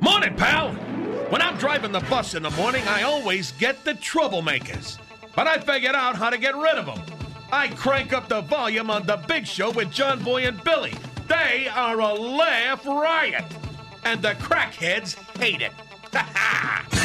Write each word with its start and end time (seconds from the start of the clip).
Morning, 0.00 0.34
pal! 0.34 0.72
When 1.30 1.42
I'm 1.42 1.58
driving 1.58 1.92
the 1.92 2.00
bus 2.00 2.34
in 2.34 2.42
the 2.42 2.50
morning, 2.52 2.82
I 2.88 3.02
always 3.02 3.52
get 3.52 3.84
the 3.84 3.92
troublemakers. 3.92 4.98
But 5.36 5.46
I 5.46 5.58
figured 5.58 5.94
out 5.94 6.16
how 6.16 6.30
to 6.30 6.38
get 6.38 6.56
rid 6.56 6.76
of 6.76 6.86
them. 6.86 7.02
I 7.52 7.68
crank 7.68 8.14
up 8.14 8.28
the 8.28 8.40
volume 8.40 8.90
on 8.90 9.06
The 9.06 9.16
Big 9.28 9.46
Show 9.46 9.70
with 9.70 9.92
John 9.92 10.22
Boy 10.22 10.46
and 10.46 10.62
Billy. 10.64 10.94
They 11.28 11.68
are 11.68 12.00
a 12.00 12.14
laugh 12.14 12.86
riot. 12.86 13.44
And 14.04 14.22
the 14.22 14.32
crackheads 14.34 15.16
hate 15.38 15.60
it. 15.60 15.72
Ha 16.12 16.28
ha! 16.34 17.00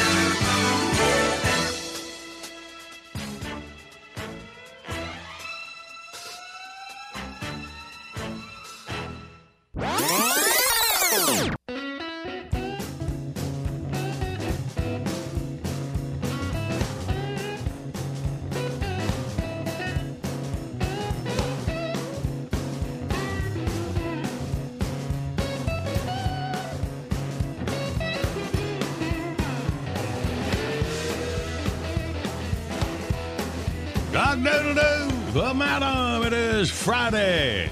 Doodle 34.42 34.74
doo, 34.74 35.32
the 35.32 35.54
madam. 35.54 36.24
It 36.24 36.32
is 36.32 36.70
Friday, 36.70 37.70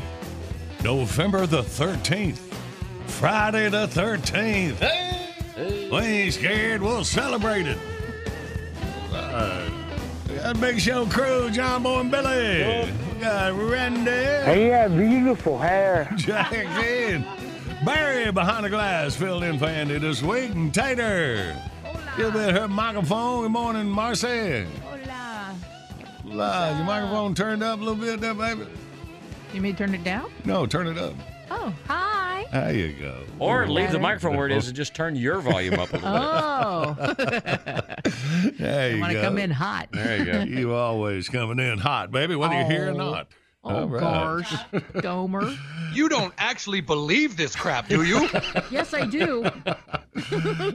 November 0.83 1.47
the 1.47 1.63
13th. 1.63 2.39
Friday 3.07 3.69
the 3.69 3.87
13th. 3.87 4.77
Hey, 4.77 5.89
we 5.91 5.99
ain't 5.99 6.35
scared. 6.35 6.83
We'll 6.83 7.05
celebrate 7.05 7.67
it. 7.67 7.79
Uh, 9.13 9.69
we 10.29 10.37
got 10.37 10.61
Big 10.61 10.81
Show 10.81 11.07
crew, 11.07 11.51
John 11.51 11.83
Boy 11.83 12.01
and 12.01 12.11
Billy. 12.11 12.93
We 13.15 13.21
got 13.21 13.55
Randy. 13.55 14.61
He 14.61 14.67
had 14.67 14.97
beautiful 14.97 15.59
hair. 15.59 16.11
Jack 16.17 16.53
in. 16.53 17.25
Barry 17.85 18.33
behind 18.33 18.65
the 18.65 18.71
glass 18.71 19.15
filled 19.15 19.45
in 19.45 19.59
for 19.59 19.67
Andy 19.67 19.99
this 19.99 20.23
week. 20.23 20.51
And 20.53 20.73
Tater. 20.73 21.57
You'll 22.17 22.31
be 22.31 22.39
at 22.39 22.55
her 22.55 22.69
microphone. 22.69 23.43
Good 23.43 23.53
morning, 23.53 23.89
Marcy. 23.89 24.67
Hola. 26.35 26.53
Hola. 26.53 26.77
Your 26.77 26.85
microphone 26.87 27.35
turned 27.35 27.63
up 27.63 27.79
a 27.79 27.83
little 27.83 27.95
bit 27.95 28.21
there, 28.21 28.35
baby. 28.35 28.67
You 29.53 29.61
may 29.61 29.73
turn 29.73 29.95
it 29.95 30.03
down? 30.03 30.33
No, 30.45 30.67
turn 30.67 30.89
it 30.89 30.99
up. 30.99 31.15
Oh, 31.49 31.73
hi. 31.87 32.45
There 32.51 32.75
you 32.75 32.93
go. 32.95 33.21
Or 33.39 33.69
leave 33.69 33.93
the 33.93 34.01
microphone 34.01 34.37
where 34.37 34.47
it 34.47 34.53
is 34.53 34.67
and 34.67 34.77
just 34.77 34.95
turn 34.97 35.15
your 35.15 35.41
volume 35.41 35.75
up 35.75 35.93
a 35.93 35.97
little 35.97 36.95
bit. 36.95 37.43
Oh, 37.47 38.51
There 38.59 38.95
you 38.97 39.01
want 39.01 39.13
to 39.13 39.21
come 39.23 39.39
in 39.39 39.51
hot. 39.53 39.91
There 39.93 40.19
you 40.19 40.25
go. 40.25 40.41
You 40.61 40.75
always 40.75 41.29
coming 41.29 41.61
in 41.65 41.79
hot, 41.79 42.11
baby, 42.11 42.35
whether 42.35 42.55
you're 42.55 42.65
here 42.71 42.89
or 42.89 42.91
Oh. 42.91 42.97
not. 42.97 43.29
Oh, 43.67 43.77
All 43.77 43.89
right. 43.89 44.01
gosh. 44.01 44.55
Gomer. 45.01 45.57
You 45.95 46.09
don't 46.09 46.35
actually 46.37 46.81
believe 46.83 47.37
this 47.37 47.55
crap, 47.57 47.89
do 47.89 48.03
you? 48.03 48.29
Yes, 48.71 48.93
I 48.93 49.07
do. 49.07 49.51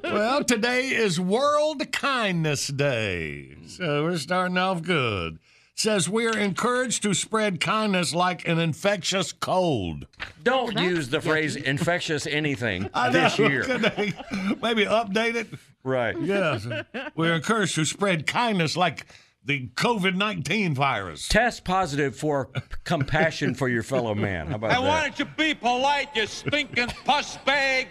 Well, 0.04 0.44
today 0.44 0.88
is 0.88 1.20
World 1.20 1.92
Kindness 1.92 2.68
Day. 2.68 3.58
So 3.68 4.04
we're 4.06 4.18
starting 4.18 4.58
off 4.58 4.82
good. 4.82 5.38
Says 5.80 6.10
we're 6.10 6.38
encouraged 6.38 7.04
to 7.04 7.14
spread 7.14 7.62
kindness 7.62 8.14
like 8.14 8.46
an 8.46 8.60
infectious 8.60 9.32
cold. 9.32 10.08
Don't 10.44 10.78
use 10.78 11.08
the 11.08 11.22
phrase 11.22 11.56
infectious 11.56 12.28
anything 12.28 12.90
I 12.94 13.10
this 13.12 13.40
know. 13.40 13.48
year. 13.48 13.64
Maybe 14.62 14.84
update 14.84 15.36
it? 15.36 15.48
Right. 15.86 16.20
Yes. 16.20 16.68
we're 17.16 17.34
encouraged 17.34 17.76
to 17.76 17.86
spread 17.86 18.28
kindness 18.28 18.76
like 18.76 19.06
the 19.46 19.70
COVID 19.76 20.16
19 20.16 20.76
virus. 20.76 21.30
Test 21.30 21.64
positive 21.64 22.14
for 22.14 22.50
compassion 22.84 23.56
for 23.56 23.70
your 23.70 23.84
fellow 23.84 24.14
man. 24.14 24.48
How 24.48 24.56
about 24.56 24.72
that? 24.72 25.18
you 25.18 25.24
be 25.38 25.54
polite, 25.54 26.10
you 26.14 26.28
stinking 26.28 26.90
puss 27.06 27.38
bag. 27.46 27.88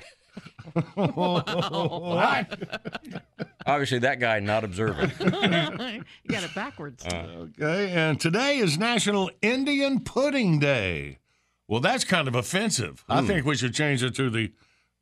Obviously, 3.66 3.98
that 4.00 4.18
guy 4.18 4.40
not 4.40 4.64
observant. 4.64 5.12
you 5.20 6.30
got 6.30 6.42
it 6.42 6.54
backwards. 6.54 7.04
Uh. 7.04 7.48
Okay, 7.58 7.90
and 7.92 8.20
today 8.20 8.58
is 8.58 8.78
National 8.78 9.30
Indian 9.42 10.00
Pudding 10.00 10.58
Day. 10.58 11.18
Well, 11.66 11.80
that's 11.80 12.04
kind 12.04 12.28
of 12.28 12.34
offensive. 12.34 13.04
I 13.08 13.20
hmm. 13.20 13.26
think 13.26 13.46
we 13.46 13.56
should 13.56 13.74
change 13.74 14.02
it 14.02 14.14
to 14.16 14.30
the 14.30 14.52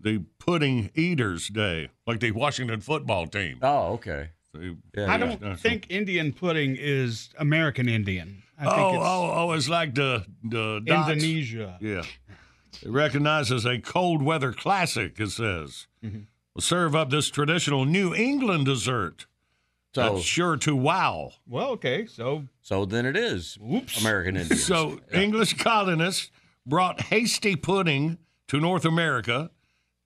the 0.01 0.25
Pudding 0.39 0.91
Eaters 0.95 1.49
Day, 1.49 1.91
like 2.07 2.21
the 2.21 2.33
Washington 2.33 2.81
football 2.81 3.27
team. 3.27 3.59
Oh, 3.63 3.95
okay. 3.95 4.31
The- 4.53 4.77
Yeah, 4.97 5.05
I 5.05 5.17
yeah. 5.17 5.37
don't 5.37 5.61
think 5.61 5.87
Indian 5.91 6.33
pudding 6.33 6.77
is 6.79 7.31
American 7.39 7.89
Indian. 7.89 8.43
I 8.59 8.65
think 8.65 8.79
oh, 8.79 8.95
it's 8.95 9.05
oh, 9.05 9.33
oh, 9.35 9.53
it's 9.53 9.69
like 9.69 9.95
the 9.95 10.25
the 10.43 10.81
dots. 10.85 11.11
Indonesia. 11.11 11.79
Yeah, 11.81 12.03
it 12.83 12.91
recognizes 12.91 13.65
a 13.65 13.79
cold 13.79 14.23
weather 14.23 14.53
classic. 14.53 15.19
It 15.19 15.31
says. 15.31 15.87
Mm-hmm. 16.05 16.21
We'll 16.55 16.63
serve 16.63 16.95
up 16.95 17.11
this 17.11 17.29
traditional 17.29 17.85
New 17.85 18.15
England 18.15 18.65
dessert. 18.65 19.27
So, 19.95 20.15
That's 20.15 20.25
sure 20.25 20.57
to 20.59 20.75
wow. 20.75 21.33
Well, 21.47 21.69
okay, 21.73 22.07
so 22.07 22.45
so 22.63 22.85
then 22.85 23.07
it 23.07 23.17
is 23.17 23.59
Oops. 23.63 24.01
American 24.01 24.37
Indians. 24.39 24.65
So 24.65 25.01
English 25.13 25.55
colonists 25.59 26.31
brought 26.67 27.01
hasty 27.03 27.57
pudding 27.57 28.19
to 28.49 28.61
North 28.61 28.85
America, 28.85 29.51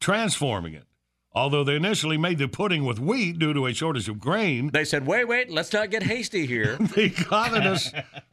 transforming 0.01 0.75
it. 0.75 0.85
Although 1.33 1.63
they 1.63 1.77
initially 1.77 2.19
made 2.19 2.39
the 2.39 2.49
pudding 2.49 2.85
with 2.85 2.99
wheat 2.99 3.39
due 3.39 3.53
to 3.55 3.67
a 3.67 3.73
shortage 3.73 4.09
of 4.09 4.19
grain, 4.19 4.71
they 4.73 4.85
said, 4.85 5.07
"Wait, 5.07 5.27
wait, 5.29 5.51
let's 5.51 5.73
not 5.73 5.91
get 5.91 6.03
hasty 6.03 6.47
here." 6.47 6.77
the 6.97 7.11
colonists 7.11 7.93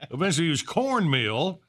eventually 0.09 0.47
used 0.47 0.65
cornmeal, 0.65 1.61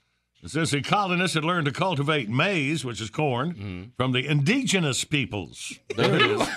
It 0.42 0.50
says 0.50 0.70
the 0.70 0.82
colonists 0.82 1.34
had 1.34 1.44
learned 1.44 1.66
to 1.66 1.72
cultivate 1.72 2.28
maize, 2.28 2.84
which 2.84 3.00
is 3.00 3.10
corn, 3.10 3.92
from 3.96 4.12
the 4.12 4.24
indigenous 4.24 5.02
peoples. 5.02 5.78
There 5.96 6.14
it 6.14 6.22
is. 6.22 6.48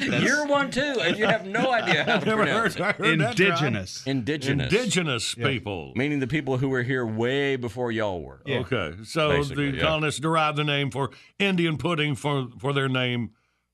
You're 0.22 0.46
one 0.46 0.70
too, 0.70 1.00
and 1.00 1.18
you 1.18 1.26
have 1.26 1.44
no 1.44 1.72
idea 1.72 2.04
how 2.04 2.20
to 2.20 2.36
pronounce 2.36 2.74
heard, 2.76 2.90
it. 2.90 2.96
heard 2.96 3.20
that, 3.20 3.40
Indigenous. 3.40 4.06
Indigenous. 4.06 4.72
Indigenous 4.72 5.34
people. 5.34 5.92
Meaning 5.96 6.20
the 6.20 6.28
people 6.28 6.56
who 6.56 6.68
were 6.68 6.84
here 6.84 7.04
way 7.04 7.56
before 7.56 7.90
y'all 7.90 8.22
were. 8.22 8.40
Okay, 8.48 8.94
so 9.02 9.30
Basically, 9.30 9.72
the 9.72 9.78
yeah. 9.78 9.82
colonists 9.82 10.20
derived 10.20 10.56
the 10.56 10.64
name 10.64 10.92
for 10.92 11.10
Indian 11.40 11.76
pudding 11.78 12.14
for, 12.14 12.46
for 12.60 12.72
their 12.72 12.88
name 12.88 13.30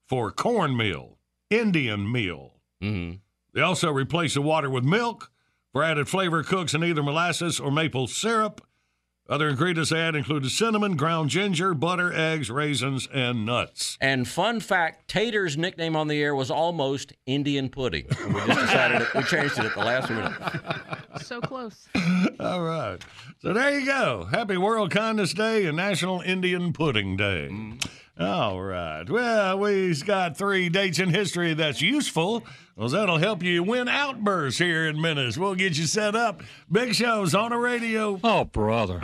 for 0.09 0.31
cornmeal, 0.31 1.19
Indian 1.51 2.11
meal. 2.11 2.55
Mm-hmm. 2.83 3.17
They 3.53 3.61
also 3.61 3.91
replaced 3.91 4.35
the 4.35 4.43
water 4.43 4.71
with 4.71 4.85
milk 4.85 5.31
for 5.73 5.83
added 5.83 6.09
flavor 6.09 6.43
cooks 6.43 6.75
in 6.75 6.85
either 6.85 7.03
molasses 7.03 7.61
or 7.61 7.71
maple 7.71 8.07
syrup. 8.07 8.61
Other 9.29 9.49
ingredients 9.49 9.91
they 9.91 10.01
add 10.01 10.17
included 10.17 10.51
cinnamon, 10.51 10.97
ground 10.97 11.31
ginger, 11.31 11.73
butter, 11.73 12.13
eggs, 12.13 12.51
raisins, 12.51 13.09
and 13.15 13.47
nuts. 13.47 13.97
And 14.01 14.27
fun 14.27 14.59
fact, 14.59 15.07
Tater's 15.07 15.57
nickname 15.57 15.95
on 15.95 16.09
the 16.09 16.21
air 16.21 16.35
was 16.35 16.51
almost 16.51 17.13
Indian 17.27 17.69
pudding. 17.69 18.07
And 18.23 18.35
we 18.35 18.41
just 18.45 18.59
decided 18.61 19.03
it, 19.03 19.15
we 19.15 19.23
changed 19.23 19.57
it 19.57 19.67
at 19.67 19.75
the 19.75 19.85
last 19.85 20.11
minute. 20.11 20.33
So 21.23 21.41
close. 21.41 21.89
All 22.41 22.63
right. 22.63 22.97
So 23.41 23.53
there 23.53 23.79
you 23.79 23.85
go. 23.85 24.29
Happy 24.31 24.57
World 24.57 24.91
Kindness 24.93 25.35
Day 25.35 25.67
and 25.67 25.77
National 25.77 26.21
Indian 26.21 26.73
Pudding 26.73 27.17
Day. 27.17 27.49
Mm-hmm. 27.51 27.79
All 28.21 28.61
right. 28.61 29.09
Well, 29.09 29.59
we've 29.59 30.05
got 30.05 30.37
three 30.37 30.69
dates 30.69 30.99
in 30.99 31.09
history 31.09 31.55
that's 31.55 31.81
useful. 31.81 32.45
Well, 32.77 32.91
that'll 32.91 33.17
help 33.17 33.43
you 33.43 33.63
win 33.63 33.89
outbursts 33.89 34.59
here 34.59 34.87
in 34.87 35.01
minutes. 35.01 35.39
We'll 35.39 35.55
get 35.55 35.79
you 35.79 35.87
set 35.87 36.15
up. 36.15 36.43
Big 36.71 36.95
shows 36.95 37.35
on 37.35 37.51
the 37.51 37.57
radio. 37.57 38.21
Oh, 38.23 38.45
brother. 38.45 39.01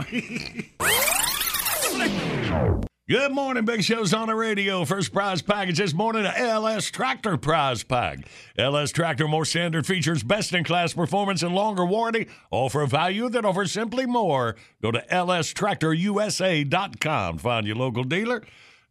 Good 3.09 3.31
morning, 3.31 3.63
Big 3.63 3.83
Show's 3.83 4.13
on 4.13 4.27
the 4.27 4.35
radio. 4.35 4.83
First 4.83 5.13
prize 5.13 5.41
package 5.41 5.77
this 5.77 5.93
morning, 5.93 6.25
a 6.25 6.33
LS 6.37 6.91
Tractor 6.91 7.37
prize 7.37 7.81
pack. 7.81 8.27
LS 8.57 8.91
Tractor, 8.91 9.29
more 9.29 9.45
standard 9.45 9.87
features, 9.87 10.23
best 10.23 10.53
in 10.53 10.65
class 10.65 10.93
performance, 10.93 11.41
and 11.41 11.55
longer 11.55 11.85
warranty, 11.85 12.27
all 12.51 12.69
for 12.69 12.81
a 12.81 12.87
value 12.87 13.29
that 13.29 13.45
offers 13.45 13.71
simply 13.71 14.05
more. 14.05 14.57
Go 14.81 14.91
to 14.91 14.99
lstractorusa.com. 15.09 17.37
Find 17.37 17.65
your 17.65 17.77
local 17.77 18.03
dealer. 18.03 18.43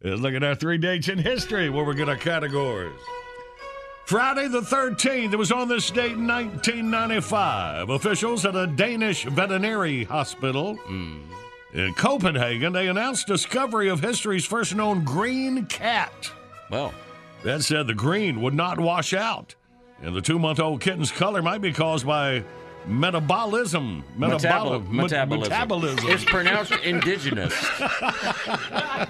Let's 0.03 0.21
look 0.21 0.35
at 0.35 0.43
our 0.43 0.53
three 0.53 0.77
dates 0.77 1.07
in 1.09 1.17
history 1.17 1.69
where 1.69 1.83
we 1.83 1.95
get 1.95 2.07
our 2.07 2.15
categories. 2.15 2.99
Friday 4.05 4.47
the 4.47 4.61
13th, 4.61 5.33
it 5.33 5.37
was 5.37 5.51
on 5.51 5.67
this 5.67 5.89
date 5.89 6.13
in 6.13 6.27
1995. 6.27 7.89
Officials 7.89 8.45
at 8.45 8.55
a 8.55 8.67
Danish 8.67 9.25
veterinary 9.25 10.03
hospital 10.03 10.75
hmm. 10.75 11.23
in 11.73 11.93
Copenhagen, 11.95 12.73
they 12.73 12.87
announced 12.87 13.25
discovery 13.25 13.89
of 13.89 13.99
history's 13.99 14.45
first 14.45 14.75
known 14.75 15.03
green 15.03 15.65
cat. 15.65 16.31
Well, 16.69 16.93
That 17.43 17.63
said, 17.63 17.87
the 17.87 17.93
green 17.95 18.41
would 18.41 18.53
not 18.53 18.79
wash 18.79 19.13
out, 19.13 19.55
and 20.01 20.15
the 20.15 20.21
two-month-old 20.21 20.79
kitten's 20.79 21.11
color 21.11 21.41
might 21.41 21.61
be 21.61 21.73
caused 21.73 22.05
by 22.05 22.43
metabolism. 22.87 24.03
Metabolo- 24.17 24.39
metabol- 24.39 24.89
met- 24.91 25.03
metabolism. 25.03 25.49
metabolism. 25.49 26.09
It's 26.09 26.23
pronounced 26.23 26.71
indigenous. 26.83 27.53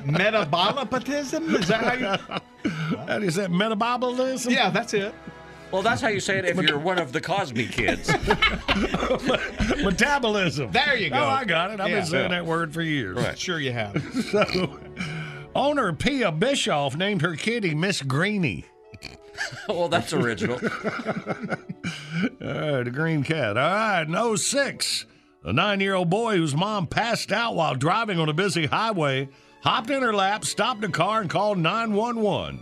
Metabolipatism? 0.06 1.60
Is 1.60 1.68
that 1.68 1.82
how 1.84 1.94
you? 1.94 2.18
How 3.08 3.20
do 3.20 3.26
you 3.26 3.32
say 3.32 3.46
it? 3.46 3.52
metabolism? 3.52 4.52
Yeah, 4.54 4.70
that's 4.70 4.94
it. 4.94 5.14
Well, 5.72 5.82
that's 5.82 6.02
how 6.02 6.08
you 6.08 6.22
say 6.22 6.38
it 6.38 6.46
if 6.46 6.56
you're 6.62 6.80
one 6.80 6.98
of 6.98 7.12
the 7.12 7.20
Cosby 7.20 7.68
kids. 7.68 8.08
Metabolism. 9.84 10.72
There 10.72 10.96
you 10.96 11.10
go. 11.10 11.18
Oh, 11.18 11.26
I 11.28 11.44
got 11.44 11.72
it. 11.72 11.82
I've 11.82 11.90
Yeah. 11.90 11.96
been 11.98 12.06
saying 12.06 12.32
that 12.32 12.46
word 12.46 12.74
for 12.74 12.82
years. 12.82 13.38
Sure, 13.38 13.60
you 13.60 13.74
have. 13.74 14.02
So, 14.32 14.80
owner 15.56 15.92
Pia 15.94 16.32
Bischoff 16.32 16.96
named 16.96 17.22
her 17.22 17.36
kitty 17.36 17.74
Miss 17.76 18.02
Greenie. 18.02 18.64
well, 19.70 19.90
that's 19.90 20.14
original. 20.14 20.56
All 20.56 20.70
right, 21.42 22.42
uh, 22.42 22.84
the 22.84 22.92
green 22.94 23.24
cat. 23.24 23.58
All 23.58 23.70
right, 23.70 24.08
no 24.08 24.36
06, 24.36 25.06
a 25.44 25.54
nine 25.54 25.80
year 25.80 25.96
old 25.96 26.10
boy 26.10 26.38
whose 26.38 26.56
mom 26.56 26.88
passed 26.88 27.32
out 27.32 27.56
while 27.56 27.76
driving 27.76 28.20
on 28.20 28.30
a 28.30 28.34
busy 28.34 28.66
highway 28.66 29.30
hopped 29.62 29.90
in 29.90 30.02
her 30.02 30.14
lap, 30.14 30.46
stopped 30.46 30.82
the 30.82 30.90
car, 30.90 31.22
and 31.22 31.30
called 31.30 31.58
911. 31.58 32.60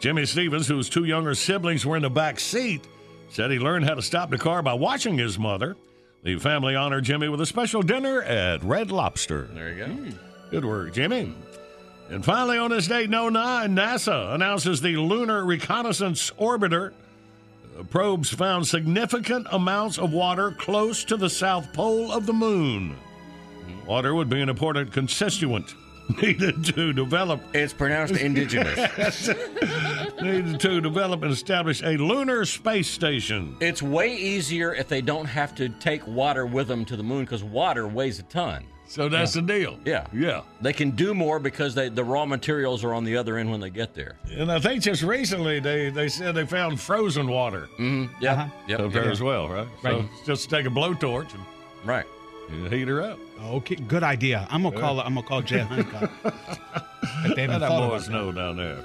Jimmy 0.00 0.26
Stevens, 0.26 0.68
whose 0.68 0.88
two 0.88 1.04
younger 1.04 1.34
siblings 1.34 1.86
were 1.86 1.96
in 1.96 2.02
the 2.02 2.10
back 2.10 2.38
seat, 2.38 2.86
said 3.30 3.50
he 3.50 3.58
learned 3.58 3.86
how 3.86 3.94
to 3.94 4.02
stop 4.02 4.30
the 4.30 4.38
car 4.38 4.62
by 4.62 4.74
watching 4.74 5.16
his 5.16 5.38
mother. 5.38 5.76
The 6.22 6.38
family 6.38 6.74
honored 6.74 7.04
Jimmy 7.04 7.28
with 7.28 7.40
a 7.40 7.46
special 7.46 7.82
dinner 7.82 8.22
at 8.22 8.62
Red 8.62 8.90
Lobster. 8.90 9.48
There 9.52 9.72
you 9.72 9.86
go. 9.86 9.86
Hmm. 9.86 10.10
Good 10.50 10.64
work, 10.64 10.92
Jimmy. 10.92 11.34
And 12.08 12.24
finally, 12.24 12.56
on 12.58 12.70
this 12.70 12.86
date 12.86 13.06
in 13.06 13.10
09, 13.10 13.32
NASA 13.74 14.34
announces 14.34 14.80
the 14.80 14.96
Lunar 14.96 15.44
Reconnaissance 15.44 16.30
Orbiter. 16.38 16.92
Uh, 17.78 17.82
Probes 17.84 18.30
found 18.30 18.66
significant 18.66 19.46
amounts 19.50 19.98
of 19.98 20.12
water 20.12 20.52
close 20.52 21.04
to 21.04 21.16
the 21.16 21.28
south 21.28 21.72
pole 21.72 22.12
of 22.12 22.26
the 22.26 22.32
moon. 22.32 22.96
Water 23.86 24.14
would 24.14 24.28
be 24.28 24.40
an 24.40 24.48
important 24.48 24.92
constituent 24.92 25.74
needed 26.22 26.64
to 26.64 26.92
develop 26.92 27.40
It's 27.52 27.72
pronounced 27.72 28.14
indigenous. 28.14 29.28
needed 30.22 30.60
to 30.60 30.80
develop 30.80 31.22
and 31.22 31.32
establish 31.32 31.82
a 31.82 31.96
lunar 31.96 32.44
space 32.44 32.88
station. 32.88 33.56
It's 33.60 33.82
way 33.82 34.14
easier 34.14 34.72
if 34.72 34.86
they 34.86 35.00
don't 35.00 35.26
have 35.26 35.54
to 35.56 35.68
take 35.68 36.06
water 36.06 36.46
with 36.46 36.68
them 36.68 36.84
to 36.84 36.96
the 36.96 37.02
moon 37.02 37.24
because 37.24 37.42
water 37.42 37.88
weighs 37.88 38.20
a 38.20 38.22
ton. 38.24 38.64
So 38.88 39.08
that's 39.08 39.32
the 39.34 39.42
deal. 39.42 39.78
Yeah. 39.84 40.06
Yeah. 40.12 40.42
They 40.60 40.72
can 40.72 40.90
do 40.92 41.12
more 41.12 41.38
because 41.40 41.74
they, 41.74 41.88
the 41.88 42.04
raw 42.04 42.24
materials 42.24 42.84
are 42.84 42.94
on 42.94 43.04
the 43.04 43.16
other 43.16 43.36
end 43.36 43.50
when 43.50 43.60
they 43.60 43.70
get 43.70 43.94
there. 43.94 44.14
And 44.30 44.50
I 44.50 44.58
think 44.60 44.82
just 44.82 45.02
recently 45.02 45.58
they, 45.60 45.90
they 45.90 46.08
said 46.08 46.34
they 46.36 46.46
found 46.46 46.80
frozen 46.80 47.28
water 47.28 47.68
Mm-hmm. 47.78 48.14
Yeah. 48.22 48.32
Uh-huh. 48.32 48.48
Yep. 48.68 48.80
up 48.80 48.92
there 48.92 49.10
as 49.10 49.20
well, 49.22 49.48
right? 49.48 49.66
Right. 49.82 50.04
So 50.04 50.08
just 50.24 50.48
take 50.50 50.66
a 50.66 50.70
blowtorch 50.70 51.34
and 51.34 51.42
Right. 51.84 52.06
you 52.50 52.64
heat 52.66 52.88
her 52.88 53.02
up. 53.02 53.18
Okay, 53.42 53.74
good 53.76 54.02
idea. 54.02 54.46
I'm 54.50 54.62
gonna 54.62 54.78
call. 54.80 55.00
I'm 55.00 55.14
gonna 55.14 55.26
call 55.26 55.42
Jay 55.42 55.58
Honeycutt. 55.62 56.10
If 56.24 57.34
they 57.34 57.42
haven't 57.42 57.60
Let 57.60 57.60
thought 57.60 57.60
that 57.60 57.66
about 57.66 57.90
boys 57.90 58.08
know 58.08 58.32
down 58.32 58.56
there. 58.56 58.78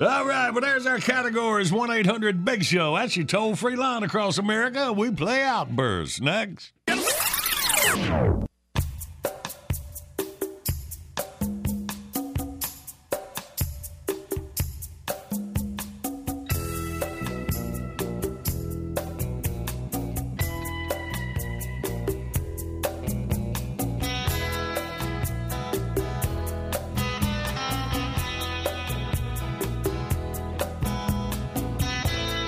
All 0.00 0.24
right, 0.26 0.50
well, 0.50 0.60
there's 0.62 0.86
our 0.86 0.98
categories 0.98 1.70
1 1.72 1.90
800 1.90 2.44
Big 2.44 2.64
Show. 2.64 2.96
That's 2.96 3.16
your 3.16 3.26
toll 3.26 3.54
free 3.54 3.76
line 3.76 4.02
across 4.02 4.38
America. 4.38 4.92
We 4.92 5.10
play 5.10 5.42
Outbursts 5.42 6.20
next. 6.20 6.72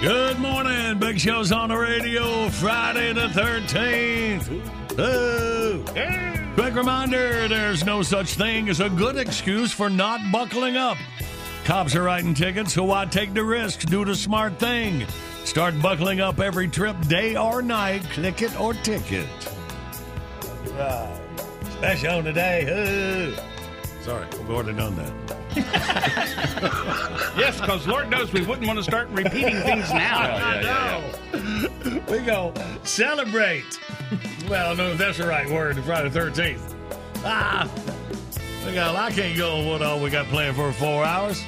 Good 0.05 0.39
morning. 0.39 0.99
Big 0.99 1.19
Show's 1.19 1.51
on 1.51 1.71
the 1.71 1.79
radio 1.79 2.51
Friday 2.51 3.15
the 3.15 3.27
13th. 3.29 4.99
Oh. 4.99 6.53
Quick 6.57 6.75
reminder 6.75 7.49
there's 7.49 7.87
no 7.87 8.03
such 8.03 8.35
thing 8.35 8.69
as 8.69 8.81
a 8.81 8.91
good 8.91 9.17
excuse 9.17 9.73
for 9.73 9.89
not 9.89 10.21
buckling 10.31 10.77
up. 10.77 10.99
Cops 11.65 11.97
are 11.97 12.03
writing 12.03 12.35
tickets, 12.35 12.75
so 12.75 12.85
why 12.85 13.07
take 13.07 13.33
the 13.33 13.43
risk? 13.43 13.87
Do 13.87 14.05
the 14.05 14.15
smart 14.15 14.59
thing. 14.59 15.07
Start 15.45 15.81
buckling 15.81 16.21
up 16.21 16.39
every 16.39 16.69
trip, 16.69 17.01
day 17.09 17.35
or 17.35 17.63
night. 17.63 18.03
Click 18.11 18.43
it 18.43 18.61
or 18.61 18.75
ticket. 18.75 19.27
Right. 20.73 21.19
Special 21.79 22.23
today. 22.23 22.67
Oh. 22.69 24.03
Sorry, 24.03 24.27
we've 24.33 24.51
already 24.51 24.77
done 24.77 24.97
that. 24.97 25.44
Yes, 27.37 27.61
because 27.61 27.87
Lord 27.87 28.09
knows 28.11 28.33
we 28.33 28.43
wouldn't 28.43 28.67
want 28.67 28.79
to 28.79 28.83
start 28.85 29.09
repeating 29.09 29.61
things 29.61 29.91
now. 29.93 30.21
I 30.21 30.63
know. 30.63 31.11
We 32.09 32.19
go 32.21 32.53
celebrate. 32.85 33.79
well, 34.49 34.67
I 34.67 34.69
don't 34.69 34.77
know 34.77 34.93
if 34.93 34.99
that's 34.99 35.19
the 35.19 35.27
right 35.27 35.49
word. 35.49 35.77
Friday 35.85 36.09
the 36.09 36.21
13th. 36.21 36.75
Ah, 37.25 37.69
we 38.67 38.75
got, 38.75 38.95
I 38.95 39.11
can't 39.11 39.37
go 39.37 39.59
on 39.59 39.67
what 39.67 39.83
all 39.83 40.01
we 40.01 40.11
got 40.11 40.27
planned 40.27 40.57
for 40.57 40.73
four 40.73 41.05
hours. 41.05 41.43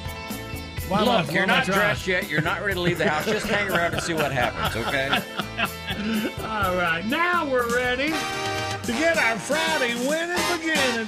Why 0.87 0.99
Look, 1.03 1.27
why 1.27 1.33
you're 1.33 1.45
not 1.45 1.65
dressed 1.65 2.07
yet. 2.07 2.29
You're 2.29 2.41
not 2.41 2.61
ready 2.61 2.73
to 2.75 2.81
leave 2.81 2.97
the 2.97 3.09
house. 3.09 3.25
Just 3.25 3.47
hang 3.47 3.69
around 3.69 3.93
and 3.93 4.03
see 4.03 4.13
what 4.13 4.31
happens, 4.31 4.75
okay? 4.87 5.09
All 6.43 6.75
right, 6.75 7.03
now 7.05 7.49
we're 7.49 7.73
ready 7.75 8.09
to 8.09 8.91
get 8.93 9.17
our 9.17 9.37
Friday 9.37 9.95
winning 10.07 10.37
beginning. 10.57 11.07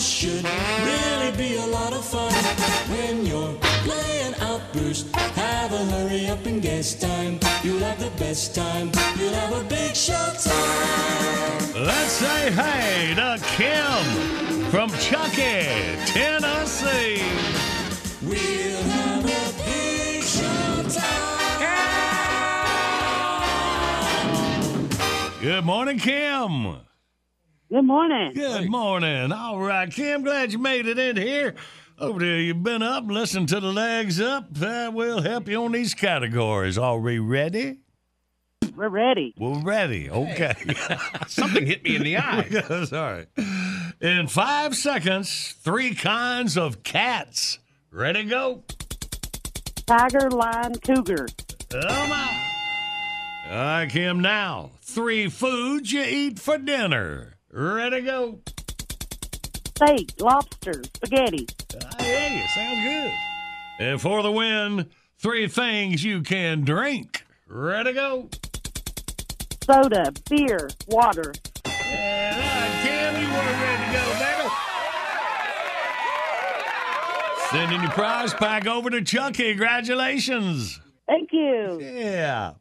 This 0.00 0.08
should 0.08 0.44
really 0.82 1.30
be 1.36 1.56
a 1.56 1.66
lot 1.66 1.92
of 1.92 2.02
fun. 2.02 2.32
When 2.88 3.26
you're 3.26 3.52
playing 3.84 4.34
Outburst, 4.40 5.14
have 5.14 5.74
a 5.74 5.84
hurry 5.92 6.26
up 6.26 6.46
and 6.46 6.62
guess 6.62 6.94
time. 6.94 7.38
You'll 7.62 7.80
have 7.80 8.00
the 8.00 8.08
best 8.18 8.54
time. 8.54 8.90
You'll 9.18 9.34
have 9.34 9.52
a 9.52 9.62
big 9.68 9.94
show 9.94 10.14
time. 10.14 11.84
Let's 11.84 12.12
say 12.12 12.50
hey 12.50 13.12
to 13.16 13.38
Kim 13.56 14.70
from 14.70 14.88
Chuckey, 15.00 15.66
Tennessee. 16.06 17.22
We'll 18.22 18.82
have 18.82 19.22
a 19.22 19.52
big 19.66 20.24
show 20.24 20.82
time. 20.98 21.10
Good 25.42 25.66
morning, 25.66 25.98
Kim. 25.98 26.89
Good 27.70 27.84
morning. 27.84 28.32
Good 28.34 28.68
morning. 28.68 29.30
All 29.30 29.60
right, 29.60 29.88
Kim, 29.88 30.24
glad 30.24 30.50
you 30.50 30.58
made 30.58 30.88
it 30.88 30.98
in 30.98 31.16
here. 31.16 31.54
Over 32.00 32.18
there, 32.18 32.40
you've 32.40 32.64
been 32.64 32.82
up, 32.82 33.04
listened 33.06 33.48
to 33.50 33.60
the 33.60 33.72
legs 33.72 34.20
up. 34.20 34.52
That 34.54 34.92
will 34.92 35.22
help 35.22 35.46
you 35.48 35.62
on 35.64 35.70
these 35.70 35.94
categories. 35.94 36.76
Are 36.76 36.98
we 36.98 37.20
ready? 37.20 37.78
We're 38.74 38.88
ready. 38.88 39.34
We're 39.38 39.62
ready. 39.62 40.10
Okay. 40.10 40.54
Something 41.28 41.64
hit 41.64 41.84
me 41.84 41.94
in 41.94 42.02
the 42.02 42.16
eye. 42.16 42.84
Sorry. 42.86 43.26
In 44.00 44.26
five 44.26 44.74
seconds, 44.74 45.54
three 45.60 45.94
kinds 45.94 46.58
of 46.58 46.82
cats. 46.82 47.60
Ready, 47.92 48.24
to 48.24 48.28
go. 48.28 48.64
Tiger, 49.86 50.28
lion, 50.30 50.74
cougar. 50.84 51.28
Oh, 51.72 51.80
Come 51.80 52.10
on. 52.10 52.28
All 53.48 53.56
right, 53.56 53.88
Kim, 53.88 54.18
now, 54.18 54.72
three 54.82 55.28
foods 55.28 55.92
you 55.92 56.02
eat 56.02 56.40
for 56.40 56.58
dinner. 56.58 57.36
Ready, 57.52 57.96
to 57.96 58.02
go. 58.02 58.38
Steak, 59.76 60.12
lobster, 60.20 60.82
spaghetti. 60.94 61.48
I 61.98 62.02
hear 62.02 62.28
you. 62.28 62.46
Sounds 62.48 62.80
good. 62.84 63.12
And 63.80 64.00
for 64.00 64.22
the 64.22 64.30
win, 64.30 64.86
three 65.18 65.48
things 65.48 66.04
you 66.04 66.22
can 66.22 66.62
drink. 66.62 67.24
Ready, 67.48 67.90
to 67.90 67.94
go. 67.94 68.28
Soda, 69.64 70.12
beer, 70.28 70.70
water. 70.88 71.32
And 71.64 72.36
right, 72.36 72.80
Kim, 72.82 73.20
you 73.20 73.28
were 73.28 73.34
ready 73.34 73.84
to 73.84 73.92
go, 73.98 74.04
baby. 74.18 74.48
Sending 77.50 77.80
your 77.82 77.90
prize 77.90 78.32
pack 78.34 78.66
over 78.68 78.90
to 78.90 79.02
Chuckey. 79.02 79.50
Congratulations. 79.50 80.80
Thank 81.08 81.30
you. 81.32 81.80
Yeah. 81.80 82.52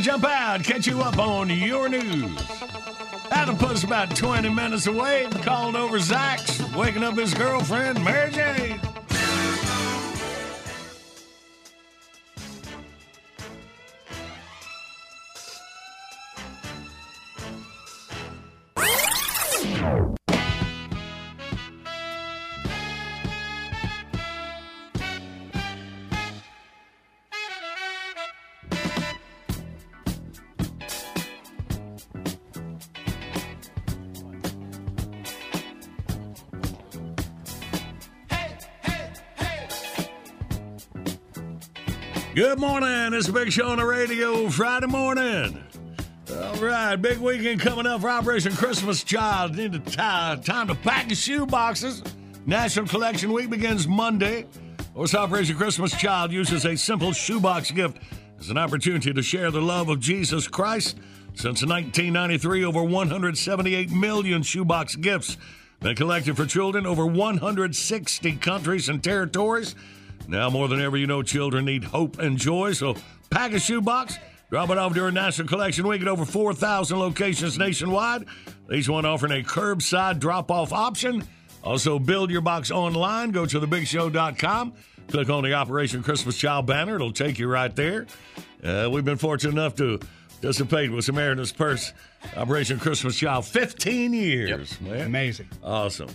Jump 0.00 0.24
out, 0.24 0.64
catch 0.64 0.86
you 0.86 1.02
up 1.02 1.18
on 1.18 1.50
your 1.50 1.86
news. 1.88 2.34
That'll 3.28 3.54
put 3.54 3.72
us 3.72 3.84
about 3.84 4.16
20 4.16 4.48
minutes 4.48 4.86
away. 4.86 5.28
called 5.42 5.76
over 5.76 5.98
Zach's, 5.98 6.58
waking 6.74 7.02
up 7.02 7.18
his 7.18 7.34
girlfriend, 7.34 8.02
Mary 8.02 8.32
Jane. 8.32 8.80
Good 42.40 42.58
morning. 42.58 43.12
It's 43.12 43.28
a 43.28 43.34
big 43.34 43.52
show 43.52 43.68
on 43.68 43.76
the 43.76 43.84
radio 43.84 44.48
Friday 44.48 44.86
morning. 44.86 45.62
All 46.34 46.54
right, 46.54 46.96
big 46.96 47.18
weekend 47.18 47.60
coming 47.60 47.86
up 47.86 48.00
for 48.00 48.08
Operation 48.08 48.56
Christmas 48.56 49.04
Child. 49.04 49.56
Need 49.56 49.72
to 49.72 49.78
tie, 49.78 50.40
time 50.42 50.68
to 50.68 50.74
pack 50.74 51.08
your 51.08 51.16
shoe 51.16 51.44
boxes. 51.44 52.02
National 52.46 52.86
Collection 52.86 53.34
Week 53.34 53.50
begins 53.50 53.86
Monday. 53.86 54.46
Of 54.96 55.14
Operation 55.14 55.54
Christmas 55.54 55.92
Child 55.92 56.32
uses 56.32 56.64
a 56.64 56.78
simple 56.78 57.12
shoebox 57.12 57.72
gift 57.72 57.98
as 58.38 58.48
an 58.48 58.56
opportunity 58.56 59.12
to 59.12 59.22
share 59.22 59.50
the 59.50 59.60
love 59.60 59.90
of 59.90 60.00
Jesus 60.00 60.48
Christ. 60.48 60.96
Since 61.34 61.66
1993, 61.66 62.64
over 62.64 62.82
178 62.82 63.90
million 63.90 64.42
shoebox 64.42 64.96
gifts 64.96 65.36
been 65.80 65.94
collected 65.94 66.38
for 66.38 66.46
children 66.46 66.86
over 66.86 67.04
160 67.04 68.32
countries 68.36 68.88
and 68.88 69.04
territories. 69.04 69.74
Now 70.30 70.48
more 70.48 70.68
than 70.68 70.80
ever, 70.80 70.96
you 70.96 71.08
know 71.08 71.22
children 71.22 71.64
need 71.64 71.82
hope 71.82 72.20
and 72.20 72.38
joy. 72.38 72.72
So 72.72 72.94
pack 73.30 73.52
a 73.52 73.58
shoebox, 73.58 74.16
drop 74.48 74.70
it 74.70 74.78
off 74.78 74.94
during 74.94 75.14
National 75.14 75.48
Collection 75.48 75.86
Week 75.88 76.00
at 76.00 76.06
over 76.06 76.24
4,000 76.24 76.98
locations 76.98 77.58
nationwide. 77.58 78.26
Each 78.72 78.88
one 78.88 79.04
offering 79.04 79.32
a 79.32 79.42
curbside 79.42 80.20
drop-off 80.20 80.72
option. 80.72 81.26
Also, 81.64 81.98
build 81.98 82.30
your 82.30 82.42
box 82.42 82.70
online. 82.70 83.32
Go 83.32 83.44
to 83.44 83.60
thebigshow.com. 83.60 84.72
Click 85.08 85.28
on 85.28 85.42
the 85.42 85.52
Operation 85.52 86.04
Christmas 86.04 86.36
Child 86.36 86.66
banner. 86.66 86.94
It'll 86.94 87.12
take 87.12 87.40
you 87.40 87.48
right 87.48 87.74
there. 87.74 88.06
Uh, 88.62 88.88
we've 88.90 89.04
been 89.04 89.18
fortunate 89.18 89.52
enough 89.52 89.74
to 89.74 89.98
participate 90.40 90.92
with 90.92 91.04
Samaritan's 91.04 91.50
Purse 91.50 91.92
Operation 92.36 92.78
Christmas 92.78 93.16
Child 93.16 93.46
15 93.46 94.12
years, 94.12 94.80
man. 94.80 95.06
Amazing. 95.06 95.48
Awesome. 95.64 96.08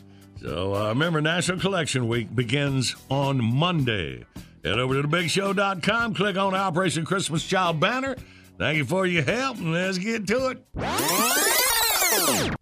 So 0.45 0.75
uh, 0.75 0.89
remember, 0.89 1.21
National 1.21 1.57
Collection 1.59 2.07
Week 2.07 2.33
begins 2.35 2.95
on 3.09 3.43
Monday. 3.43 4.25
Head 4.63 4.77
over 4.77 5.01
to 5.01 5.07
thebigshow.com, 5.07 6.13
click 6.13 6.37
on 6.37 6.53
the 6.53 6.59
Operation 6.59 7.03
Christmas 7.03 7.43
Child 7.43 7.79
banner. 7.79 8.15
Thank 8.59 8.77
you 8.77 8.85
for 8.85 9.07
your 9.07 9.23
help, 9.23 9.57
and 9.57 9.73
let's 9.73 9.97
get 9.97 10.27
to 10.27 10.55
it. 10.77 12.55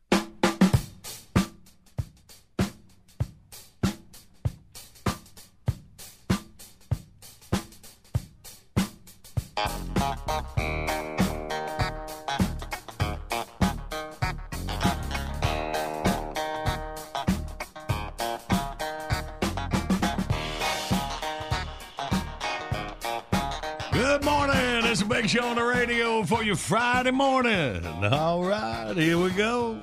Radio 26.54 26.62
for 26.62 26.76
you 26.76 26.78
Friday 26.78 27.12
morning. 27.12 27.86
All 28.14 28.44
right, 28.44 28.94
here 28.96 29.18
we 29.18 29.30
go. 29.32 29.80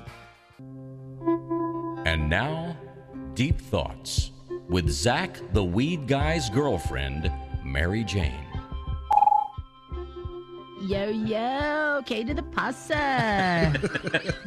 And 2.06 2.28
now, 2.28 2.76
Deep 3.34 3.60
Thoughts 3.60 4.32
with 4.68 4.88
Zach 4.88 5.38
the 5.52 5.62
Weed 5.62 6.06
Guy's 6.06 6.50
girlfriend, 6.50 7.30
Mary 7.64 8.04
Jane. 8.04 8.46
Yo, 10.82 11.10
yo, 11.10 12.02
K 12.06 12.24
to 12.24 12.32
the 12.34 12.42
pasa. 12.42 13.72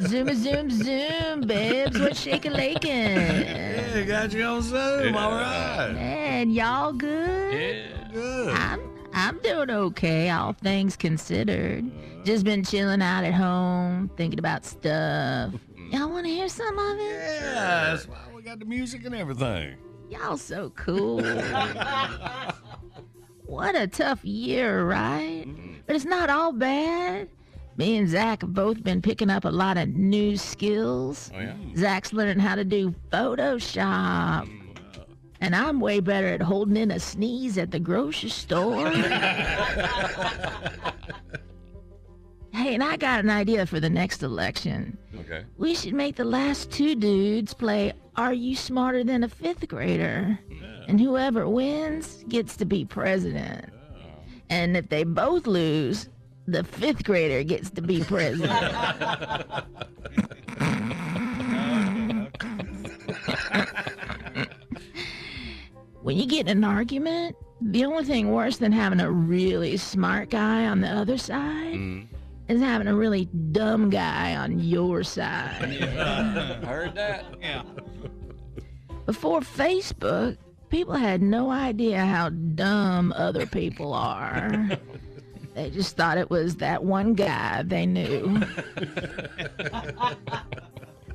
zoom, 0.00 0.34
zoom, 0.34 0.68
zoom, 0.68 1.42
babes. 1.42 1.98
What's 1.98 2.20
shaking, 2.20 2.52
laking? 2.52 2.90
Hey, 2.90 4.04
got 4.06 4.32
you 4.32 4.42
on 4.42 4.62
Zoom. 4.62 5.14
All 5.16 5.30
right. 5.30 5.92
Man, 5.92 6.50
y'all 6.50 6.92
good? 6.92 7.54
Yeah. 7.54 8.08
Good. 8.12 8.54
I'm, 8.54 8.93
I'm 9.14 9.38
doing 9.38 9.70
okay, 9.70 10.30
all 10.30 10.52
things 10.52 10.96
considered. 10.96 11.90
Just 12.24 12.44
been 12.44 12.64
chilling 12.64 13.00
out 13.00 13.24
at 13.24 13.34
home, 13.34 14.10
thinking 14.16 14.38
about 14.38 14.64
stuff. 14.64 15.52
Y'all 15.90 16.10
want 16.10 16.26
to 16.26 16.32
hear 16.32 16.48
some 16.48 16.78
of 16.78 16.98
it? 16.98 17.02
Yeah, 17.02 17.90
that's 17.90 18.08
why 18.08 18.18
we 18.34 18.42
got 18.42 18.58
the 18.58 18.64
music 18.64 19.04
and 19.04 19.14
everything. 19.14 19.76
Y'all 20.10 20.36
so 20.36 20.70
cool. 20.70 21.22
what 23.46 23.76
a 23.76 23.86
tough 23.86 24.24
year, 24.24 24.84
right? 24.84 25.44
But 25.86 25.96
it's 25.96 26.04
not 26.04 26.30
all 26.30 26.52
bad. 26.52 27.28
Me 27.76 27.96
and 27.96 28.08
Zach 28.08 28.42
have 28.42 28.52
both 28.54 28.82
been 28.82 29.02
picking 29.02 29.30
up 29.30 29.44
a 29.44 29.50
lot 29.50 29.76
of 29.76 29.88
new 29.88 30.36
skills. 30.36 31.30
Oh, 31.34 31.40
yeah? 31.40 31.54
Zach's 31.76 32.12
learning 32.12 32.38
how 32.38 32.54
to 32.54 32.64
do 32.64 32.94
Photoshop. 33.12 34.48
And 35.44 35.54
I'm 35.54 35.78
way 35.78 36.00
better 36.00 36.28
at 36.28 36.40
holding 36.40 36.78
in 36.78 36.90
a 36.90 36.98
sneeze 36.98 37.58
at 37.58 37.70
the 37.70 37.78
grocery 37.78 38.30
store. 38.30 38.88
hey, 42.50 42.72
and 42.72 42.82
I 42.82 42.96
got 42.96 43.22
an 43.22 43.28
idea 43.28 43.66
for 43.66 43.78
the 43.78 43.90
next 43.90 44.22
election. 44.22 44.96
Okay. 45.20 45.44
We 45.58 45.74
should 45.74 45.92
make 45.92 46.16
the 46.16 46.24
last 46.24 46.70
two 46.70 46.94
dudes 46.94 47.52
play 47.52 47.92
Are 48.16 48.32
You 48.32 48.56
Smarter 48.56 49.04
Than 49.04 49.22
a 49.22 49.28
Fifth 49.28 49.68
Grader? 49.68 50.38
And 50.88 50.98
whoever 50.98 51.46
wins 51.46 52.24
gets 52.26 52.56
to 52.56 52.64
be 52.64 52.86
president. 52.86 53.66
And 54.48 54.78
if 54.78 54.88
they 54.88 55.04
both 55.04 55.46
lose, 55.46 56.08
the 56.46 56.64
fifth 56.64 57.04
grader 57.04 57.42
gets 57.42 57.68
to 57.72 57.82
be 57.82 58.02
president. 58.02 58.50
when 66.04 66.18
you 66.18 66.26
get 66.26 66.48
in 66.48 66.58
an 66.58 66.64
argument, 66.64 67.34
the 67.62 67.86
only 67.86 68.04
thing 68.04 68.30
worse 68.30 68.58
than 68.58 68.72
having 68.72 69.00
a 69.00 69.10
really 69.10 69.78
smart 69.78 70.28
guy 70.28 70.66
on 70.66 70.82
the 70.82 70.88
other 70.88 71.16
side 71.16 71.74
mm-hmm. 71.74 72.14
is 72.46 72.60
having 72.60 72.88
a 72.88 72.94
really 72.94 73.24
dumb 73.52 73.88
guy 73.88 74.36
on 74.36 74.60
your 74.60 75.02
side. 75.02 75.62
Heard 76.64 76.94
that? 76.96 77.24
Yeah. 77.40 77.62
Before 79.06 79.40
Facebook, 79.40 80.36
people 80.68 80.92
had 80.92 81.22
no 81.22 81.50
idea 81.50 82.04
how 82.04 82.28
dumb 82.28 83.14
other 83.16 83.46
people 83.46 83.94
are. 83.94 84.68
they 85.54 85.70
just 85.70 85.96
thought 85.96 86.18
it 86.18 86.28
was 86.28 86.56
that 86.56 86.84
one 86.84 87.14
guy 87.14 87.62
they 87.62 87.86
knew. 87.86 88.42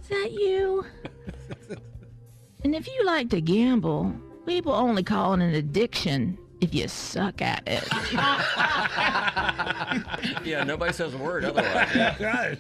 Is 0.02 0.08
that 0.10 0.32
you? 0.32 0.84
And 2.64 2.74
if 2.74 2.88
you 2.88 3.06
like 3.06 3.30
to 3.30 3.40
gamble, 3.40 4.16
people 4.50 4.74
only 4.74 5.04
call 5.04 5.34
it 5.34 5.42
an 5.42 5.54
addiction 5.54 6.36
if 6.60 6.74
you 6.74 6.88
suck 6.88 7.42
at 7.42 7.62
it. 7.68 7.88
Yeah, 10.44 10.64
nobody 10.64 10.92
says 10.94 11.14
a 11.14 11.18
word 11.18 11.46
otherwise. 11.46 12.58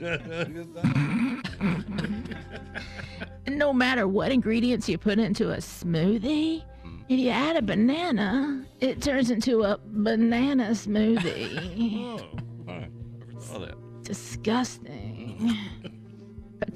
And 3.45 3.57
no 3.57 3.73
matter 3.73 4.07
what 4.07 4.31
ingredients 4.31 4.87
you 4.87 4.97
put 4.97 5.17
into 5.19 5.51
a 5.51 5.57
smoothie, 5.57 6.63
if 7.07 7.19
you 7.19 7.29
add 7.29 7.55
a 7.55 7.61
banana, 7.61 8.65
it 8.79 9.01
turns 9.01 9.31
into 9.31 9.63
a 9.63 9.79
banana 9.85 10.69
smoothie. 10.71 12.23
Oh, 12.69 12.85
never 13.17 13.41
saw 13.41 13.57
that. 13.59 13.75
Disgusting. 14.03 15.57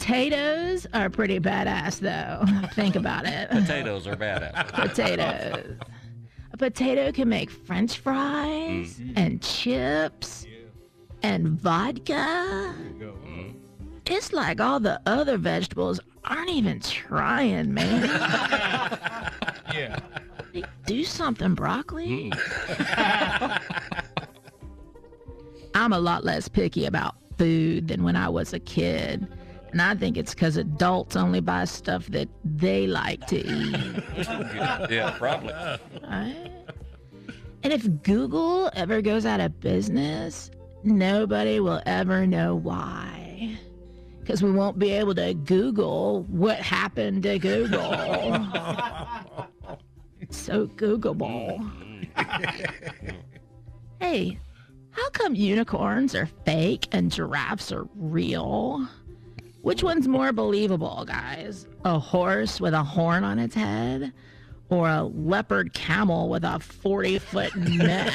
Potatoes 0.03 0.85
are 0.93 1.09
pretty 1.09 1.39
badass, 1.39 1.99
though. 1.99 2.45
Think 2.73 2.97
about 2.97 3.25
it. 3.25 3.49
Potatoes 3.51 4.05
are 4.05 4.17
badass. 4.17 4.67
Potatoes. 4.67 5.77
A 6.51 6.57
potato 6.57 7.13
can 7.13 7.29
make 7.29 7.49
french 7.49 7.99
fries 7.99 8.99
mm-hmm. 8.99 9.13
and 9.15 9.41
chips 9.41 10.45
and 11.21 11.47
vodka. 11.47 12.75
Mm-hmm. 12.77 13.51
It's 14.05 14.33
like 14.33 14.59
all 14.59 14.81
the 14.81 14.99
other 15.05 15.37
vegetables 15.37 16.01
aren't 16.25 16.49
even 16.49 16.81
trying, 16.81 17.73
man. 17.73 18.03
Yeah. 19.73 19.99
Do 20.85 21.03
something, 21.03 21.55
broccoli. 21.55 22.29
Mm. 22.29 23.61
I'm 25.73 25.93
a 25.93 25.99
lot 25.99 26.23
less 26.23 26.47
picky 26.47 26.85
about 26.85 27.15
food 27.39 27.87
than 27.87 28.03
when 28.03 28.15
I 28.15 28.29
was 28.29 28.53
a 28.53 28.59
kid. 28.59 29.27
And 29.73 29.81
I 29.81 29.95
think 29.95 30.17
it's 30.17 30.35
because 30.35 30.55
adults 30.55 31.15
only 31.15 31.39
buy 31.39 31.65
stuff 31.65 32.05
that 32.09 32.29
they 32.45 32.85
like 32.85 33.25
to 33.25 33.37
eat. 33.37 34.03
yeah, 34.91 35.15
probably. 35.17 35.51
Right? 35.51 36.51
And 37.63 37.73
if 37.73 38.03
Google 38.03 38.69
ever 38.75 39.01
goes 39.01 39.25
out 39.25 39.39
of 39.39 39.59
business, 39.59 40.51
nobody 40.83 41.59
will 41.59 41.81
ever 41.87 42.27
know 42.27 42.53
why. 42.53 43.57
Because 44.19 44.43
we 44.43 44.51
won't 44.51 44.77
be 44.77 44.91
able 44.91 45.15
to 45.15 45.33
Google 45.33 46.21
what 46.29 46.59
happened 46.59 47.23
to 47.23 47.39
Google. 47.39 47.81
so 50.29 50.67
Googleable. 50.67 51.67
hey, 53.99 54.37
how 54.91 55.09
come 55.09 55.33
unicorns 55.33 56.13
are 56.13 56.29
fake 56.45 56.87
and 56.91 57.11
giraffes 57.11 57.71
are 57.71 57.87
real? 57.95 58.87
Which 59.63 59.81
one's 59.81 60.09
more 60.09 60.33
believable, 60.33 61.05
guys? 61.07 61.67
A 61.85 61.97
horse 61.97 62.59
with 62.59 62.73
a 62.73 62.83
horn 62.83 63.23
on 63.23 63.39
its 63.39 63.55
head? 63.55 64.11
Or 64.67 64.89
a 64.89 65.03
leopard 65.03 65.73
camel 65.73 66.27
with 66.27 66.43
a 66.43 66.59
40 66.59 67.19
foot 67.19 67.55
neck? 67.57 68.11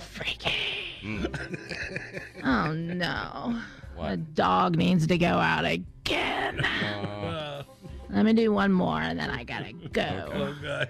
Freaky. 0.00 0.52
Oh 2.44 2.72
no. 2.72 3.58
What? 3.96 4.12
A 4.12 4.16
dog 4.18 4.76
needs 4.76 5.06
to 5.06 5.16
go 5.16 5.28
out 5.28 5.64
again. 5.64 6.62
Uh. 6.62 7.62
Let 8.10 8.26
me 8.26 8.34
do 8.34 8.52
one 8.52 8.70
more 8.70 9.00
and 9.00 9.18
then 9.18 9.30
I 9.30 9.44
gotta 9.44 9.72
go. 9.92 10.54
Oh, 10.62 10.84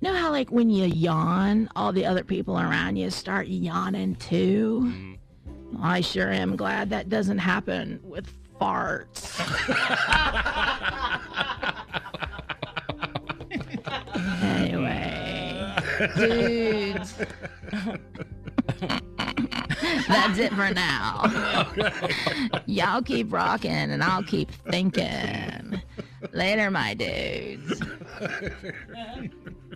know 0.00 0.14
how, 0.14 0.30
like, 0.30 0.50
when 0.50 0.70
you 0.70 0.86
yawn, 0.86 1.68
all 1.76 1.92
the 1.92 2.06
other 2.06 2.24
people 2.24 2.58
around 2.58 2.96
you 2.96 3.10
start 3.10 3.48
yawning 3.48 4.14
too? 4.16 4.80
Mm-hmm. 4.84 5.12
I 5.82 6.00
sure 6.00 6.30
am 6.30 6.56
glad 6.56 6.90
that 6.90 7.08
doesn't 7.08 7.38
happen 7.38 8.00
with 8.02 8.32
farts. 8.60 9.40
anyway, 14.42 15.76
dudes. 16.16 17.14
That's 20.08 20.38
it 20.38 20.52
for 20.52 20.72
now. 20.72 21.72
Y'all 22.66 23.02
keep 23.02 23.32
rocking 23.32 23.70
and 23.70 24.02
I'll 24.02 24.22
keep 24.22 24.50
thinking. 24.70 25.80
Later, 26.32 26.70
my 26.70 26.94
dudes. 26.94 27.82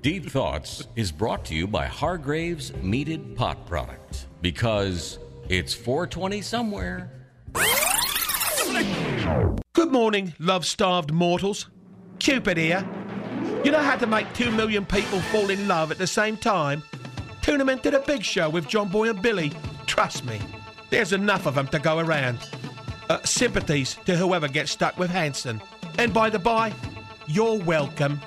Deep 0.02 0.30
Thoughts 0.30 0.86
is 0.96 1.12
brought 1.12 1.44
to 1.46 1.54
you 1.54 1.66
by 1.66 1.86
Hargrave's 1.86 2.72
Meated 2.76 3.36
Pot 3.36 3.66
Product 3.66 4.26
because 4.40 5.18
it's 5.50 5.74
420 5.74 6.42
somewhere. 6.42 7.10
Good 9.72 9.90
morning, 9.90 10.32
love 10.38 10.64
starved 10.64 11.12
mortals. 11.12 11.68
Cupid 12.20 12.56
here. 12.56 12.88
You 13.64 13.72
know 13.72 13.80
how 13.80 13.96
to 13.96 14.06
make 14.06 14.32
two 14.32 14.52
million 14.52 14.86
people 14.86 15.18
fall 15.18 15.50
in 15.50 15.66
love 15.66 15.90
at 15.90 15.98
the 15.98 16.06
same 16.06 16.36
time? 16.36 16.84
Tune 17.42 17.58
them 17.58 17.68
into 17.68 17.90
the 17.90 17.98
big 17.98 18.22
show 18.22 18.48
with 18.48 18.68
John 18.68 18.90
Boy 18.90 19.10
and 19.10 19.20
Billy. 19.20 19.50
Trust 19.86 20.24
me, 20.24 20.40
there's 20.88 21.12
enough 21.12 21.46
of 21.46 21.56
them 21.56 21.66
to 21.68 21.80
go 21.80 21.98
around. 21.98 22.38
Uh, 23.08 23.20
sympathies 23.24 23.96
to 24.06 24.16
whoever 24.16 24.46
gets 24.46 24.70
stuck 24.70 24.96
with 24.98 25.10
Hanson. 25.10 25.60
And 25.98 26.14
by 26.14 26.30
the 26.30 26.38
by, 26.38 26.72
you're 27.26 27.58
welcome. 27.58 28.20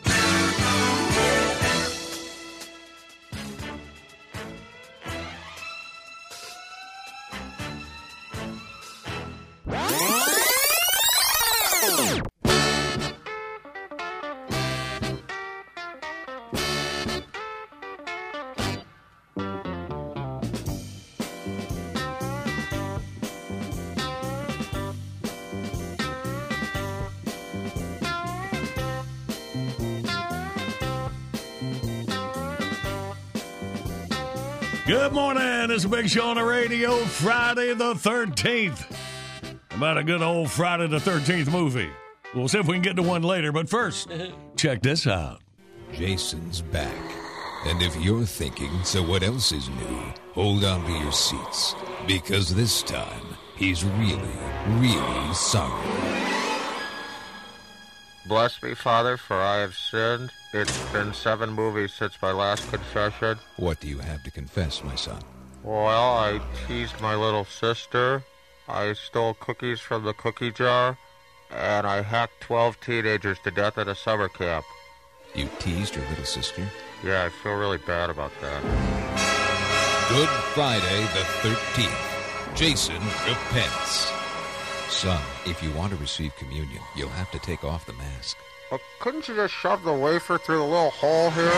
Big 35.94 36.10
show 36.10 36.26
on 36.26 36.38
the 36.38 36.44
radio. 36.44 36.98
Friday 37.06 37.76
the 37.76 37.94
13th. 37.94 38.92
About 39.76 40.00
a 40.00 40.04
good 40.04 40.24
old 40.24 40.50
Friday 40.50 40.88
the 40.88 40.98
13th 40.98 41.52
movie. 41.52 41.90
We'll 42.34 42.48
see 42.48 42.58
if 42.58 42.66
we 42.66 42.74
can 42.76 42.82
get 42.82 42.96
to 42.96 43.04
one 43.04 43.22
later, 43.22 43.52
but 43.52 43.70
first, 43.70 44.12
check 44.56 44.82
this 44.82 45.06
out. 45.06 45.42
Jason's 45.94 46.62
back. 46.62 46.96
And 47.68 47.80
if 47.84 47.96
you're 47.98 48.26
thinking, 48.26 48.72
so 48.84 49.04
what 49.04 49.22
else 49.22 49.52
is 49.52 49.70
new? 49.70 50.14
Hold 50.34 50.64
on 50.64 50.84
to 50.84 50.92
your 50.92 51.12
seats. 51.12 51.76
Because 52.08 52.56
this 52.56 52.82
time, 52.82 53.38
he's 53.56 53.86
really, 53.86 54.38
really 54.68 55.34
sorry. 55.36 55.90
Bless 58.28 58.64
me, 58.64 58.74
Father, 58.74 59.16
for 59.16 59.36
I 59.36 59.58
have 59.58 59.76
sinned. 59.76 60.32
It's 60.54 60.92
been 60.92 61.14
seven 61.14 61.52
movies 61.52 61.94
since 61.94 62.20
my 62.20 62.32
last 62.32 62.68
confession. 62.72 63.38
What 63.58 63.80
do 63.80 63.88
you 63.88 64.00
have 64.00 64.24
to 64.24 64.32
confess, 64.32 64.84
my 64.84 64.96
son? 64.96 65.22
Well, 65.63 66.17
I 66.17 66.41
teased 66.67 66.99
my 66.99 67.15
little 67.15 67.45
sister. 67.45 68.23
I 68.67 68.93
stole 68.93 69.34
cookies 69.36 69.80
from 69.80 70.04
the 70.04 70.13
cookie 70.13 70.52
jar. 70.52 70.97
And 71.49 71.88
I 71.88 72.02
hacked 72.02 72.41
12 72.41 72.82
teenagers 72.82 73.39
to 73.43 73.52
death 73.52 73.78
at 73.78 73.88
a 73.88 73.95
summer 73.95 74.28
camp. 74.28 74.65
You 75.34 75.49
teased 75.60 75.95
your 75.95 76.06
little 76.10 76.26
sister? 76.26 76.67
Yeah, 77.04 77.23
I 77.23 77.30
feel 77.30 77.54
really 77.54 77.78
bad 77.78 78.10
about 78.10 78.32
that. 78.41 78.62
Good 80.10 80.30
Friday 80.54 81.02
the 81.13 81.23
13th. 81.47 82.56
Jason 82.56 83.02
repents. 83.28 84.12
Son, 84.89 85.21
if 85.45 85.63
you 85.63 85.71
want 85.71 85.91
to 85.91 85.97
receive 85.97 86.36
communion, 86.36 86.82
you'll 86.95 87.10
have 87.10 87.32
to 87.32 87.39
take 87.39 87.63
off 87.63 87.86
the 87.86 87.93
mask. 87.93 88.38
Well, 88.69 88.82
couldn't 88.99 89.28
you 89.28 89.36
just 89.36 89.54
shove 89.54 89.84
the 89.84 89.93
wafer 89.93 90.38
through 90.38 90.58
the 90.58 90.63
little 90.63 90.91
hole 90.91 91.30
here? 91.32 91.52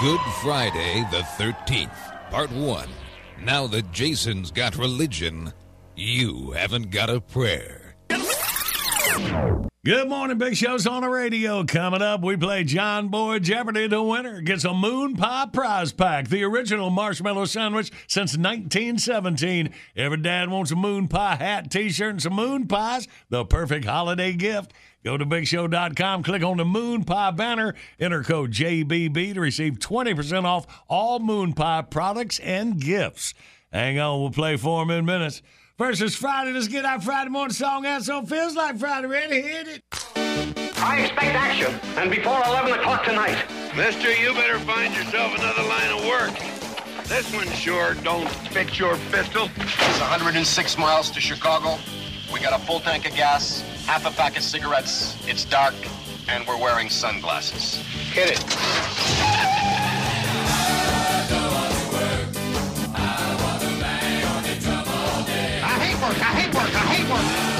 Good 0.00 0.20
Friday 0.42 1.04
the 1.10 1.22
13th, 1.38 2.11
Part 2.32 2.50
1. 2.50 2.88
Now 3.44 3.66
that 3.66 3.92
Jason's 3.92 4.50
got 4.50 4.78
religion, 4.78 5.52
you 5.96 6.52
haven't 6.52 6.90
got 6.90 7.10
a 7.10 7.20
prayer. 7.20 7.94
Good 9.84 10.08
morning, 10.08 10.38
Big 10.38 10.56
Show's 10.56 10.86
on 10.86 11.02
the 11.02 11.10
radio. 11.10 11.62
Coming 11.64 12.00
up, 12.00 12.22
we 12.22 12.38
play 12.38 12.64
John 12.64 13.08
Boy 13.08 13.38
Jeopardy. 13.38 13.86
The 13.86 14.02
winner 14.02 14.40
gets 14.40 14.64
a 14.64 14.72
Moon 14.72 15.14
Pie 15.14 15.48
prize 15.52 15.92
pack, 15.92 16.28
the 16.28 16.42
original 16.44 16.88
marshmallow 16.88 17.44
sandwich 17.44 17.90
since 18.06 18.38
1917. 18.38 19.74
Every 19.94 20.16
dad 20.16 20.48
wants 20.48 20.70
a 20.70 20.76
Moon 20.76 21.08
Pie 21.08 21.36
hat, 21.36 21.70
t 21.70 21.90
shirt, 21.90 22.12
and 22.12 22.22
some 22.22 22.34
Moon 22.34 22.66
Pies, 22.66 23.08
the 23.28 23.44
perfect 23.44 23.84
holiday 23.84 24.32
gift. 24.32 24.72
Go 25.04 25.16
to 25.16 25.26
BigShow.com, 25.26 26.22
click 26.22 26.44
on 26.44 26.58
the 26.58 26.64
Moon 26.64 27.02
Pie 27.02 27.32
banner, 27.32 27.74
enter 27.98 28.22
code 28.22 28.52
JBB 28.52 29.34
to 29.34 29.40
receive 29.40 29.80
20% 29.80 30.44
off 30.44 30.84
all 30.88 31.18
Moon 31.18 31.54
Pie 31.54 31.82
products 31.82 32.38
and 32.38 32.80
gifts. 32.80 33.34
Hang 33.72 33.98
on, 33.98 34.20
we'll 34.20 34.30
play 34.30 34.56
for 34.56 34.84
them 34.84 34.96
in 34.96 35.04
minutes. 35.04 35.42
First 35.76 36.02
is 36.02 36.14
Friday. 36.14 36.52
Let's 36.52 36.68
get 36.68 36.84
our 36.84 37.00
Friday 37.00 37.30
morning 37.30 37.54
song 37.54 37.84
out 37.86 38.04
so 38.04 38.20
it 38.20 38.28
feels 38.28 38.54
like 38.54 38.78
Friday. 38.78 39.08
Ready? 39.08 39.40
Hit 39.40 39.66
it. 39.68 39.82
I 40.76 41.00
expect 41.00 41.34
action, 41.34 41.72
and 41.96 42.10
before 42.10 42.42
11 42.46 42.72
o'clock 42.72 43.04
tonight. 43.04 43.42
Mister, 43.76 44.12
you 44.12 44.32
better 44.34 44.58
find 44.60 44.94
yourself 44.94 45.36
another 45.38 45.62
line 45.62 45.92
of 45.92 46.04
work. 46.06 47.06
This 47.08 47.32
one 47.34 47.46
sure 47.48 47.94
don't 48.02 48.28
fit 48.28 48.78
your 48.78 48.96
pistol. 49.10 49.48
It's 49.56 50.00
106 50.00 50.78
miles 50.78 51.10
to 51.10 51.20
Chicago. 51.20 51.78
We 52.32 52.40
got 52.40 52.60
a 52.60 52.64
full 52.64 52.80
tank 52.80 53.08
of 53.08 53.14
gas, 53.14 53.64
half 53.86 54.06
a 54.06 54.10
pack 54.10 54.36
of 54.36 54.42
cigarettes. 54.42 55.16
It's 55.26 55.44
dark, 55.44 55.74
and 56.28 56.46
we're 56.46 56.58
wearing 56.58 56.88
sunglasses. 56.88 57.76
Hit 58.12 58.30
it. 58.30 58.44
I 65.64 65.78
hate 65.78 66.00
work, 66.02 66.18
I 66.18 66.32
hate 66.40 66.54
work, 66.54 66.74
I 66.74 66.94
hate 66.94 67.10
work. 67.10 67.51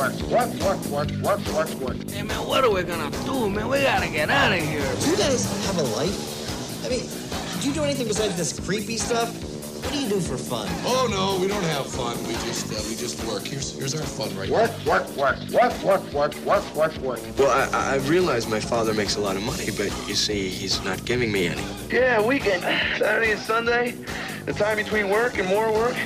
work, 0.00 0.14
work, 0.30 0.54
work, 0.60 0.80
work, 0.86 1.10
work, 1.22 1.46
work, 1.52 1.74
work. 1.80 2.10
Hey, 2.10 2.22
man, 2.22 2.48
what 2.48 2.64
are 2.64 2.70
we 2.70 2.82
gonna 2.82 3.10
do, 3.24 3.50
man? 3.50 3.68
We 3.68 3.82
gotta 3.82 4.08
get 4.08 4.30
out 4.30 4.52
of 4.52 4.58
here. 4.58 4.80
Do 5.00 5.10
you 5.10 5.16
guys 5.16 5.44
have 5.66 5.76
a 5.76 5.82
life? 5.94 6.86
I 6.86 6.88
mean, 6.88 7.04
do 7.60 7.68
you 7.68 7.74
do 7.74 7.84
anything 7.84 8.08
besides 8.08 8.34
this 8.36 8.58
creepy 8.58 8.96
stuff? 8.96 9.28
What 9.84 9.92
do 9.92 9.98
you 10.00 10.08
do 10.08 10.20
for 10.20 10.38
fun? 10.38 10.68
Oh 10.84 11.06
no, 11.10 11.38
we 11.40 11.48
don't 11.48 11.64
have 11.64 11.86
fun. 11.86 12.16
We 12.26 12.32
just 12.48 12.72
uh, 12.72 12.82
we 12.88 12.96
just 12.96 13.22
work. 13.26 13.46
Here's 13.46 13.76
here's 13.76 13.94
our 13.94 14.00
fun 14.00 14.34
right 14.36 14.48
work, 14.48 14.70
now. 14.86 14.92
Work, 14.92 15.16
work, 15.16 15.38
work, 15.50 15.82
work, 15.82 16.12
work, 16.14 16.44
work, 16.46 16.74
work, 16.74 16.96
work. 16.98 17.20
Well, 17.38 17.50
I 17.50 17.94
I 17.94 17.96
realize 18.08 18.46
my 18.46 18.60
father 18.60 18.94
makes 18.94 19.16
a 19.16 19.20
lot 19.20 19.36
of 19.36 19.42
money, 19.42 19.66
but 19.76 19.90
you 20.08 20.14
see, 20.14 20.48
he's 20.48 20.82
not 20.82 21.04
giving 21.04 21.30
me 21.30 21.48
any. 21.48 21.64
Yeah, 21.90 22.24
weekend, 22.24 22.62
Saturday 22.98 23.32
and 23.32 23.40
Sunday, 23.40 23.96
the 24.46 24.54
time 24.54 24.76
between 24.76 25.10
work 25.10 25.36
and 25.36 25.46
more 25.46 25.70
work. 25.70 25.96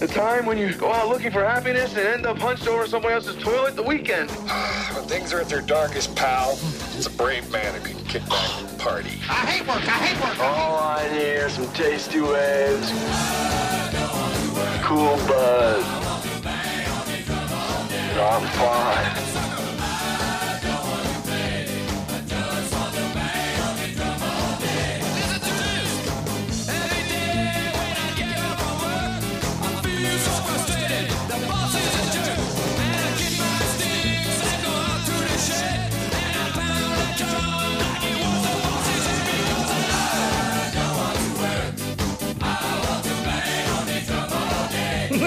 The 0.00 0.08
time 0.08 0.46
when 0.46 0.56
you 0.56 0.72
go 0.72 0.90
out 0.90 1.10
looking 1.10 1.30
for 1.30 1.44
happiness 1.44 1.94
and 1.94 2.06
end 2.06 2.24
up 2.24 2.38
hunched 2.38 2.66
over 2.66 2.86
somebody 2.86 3.12
else's 3.12 3.36
toilet. 3.36 3.76
The 3.76 3.82
weekend. 3.82 4.30
when 4.94 5.04
things 5.04 5.30
are 5.34 5.40
at 5.42 5.50
their 5.50 5.60
darkest, 5.60 6.16
pal, 6.16 6.52
it's 6.96 7.06
a 7.06 7.10
brave 7.10 7.50
man 7.52 7.74
who 7.74 7.86
can 7.86 8.04
kick 8.06 8.26
back 8.26 8.62
and 8.62 8.78
party. 8.78 9.18
I 9.28 9.44
hate 9.44 9.68
work, 9.68 9.86
I 9.86 10.06
hate 10.06 10.24
work. 10.24 10.40
All 10.40 10.78
I 10.78 11.06
need 11.12 11.36
are 11.40 11.50
some 11.50 11.70
tasty 11.74 12.22
waves. 12.22 12.90
Cool 14.82 15.18
buzz. 15.28 15.84
I'm 18.16 18.46
fine. 18.56 19.39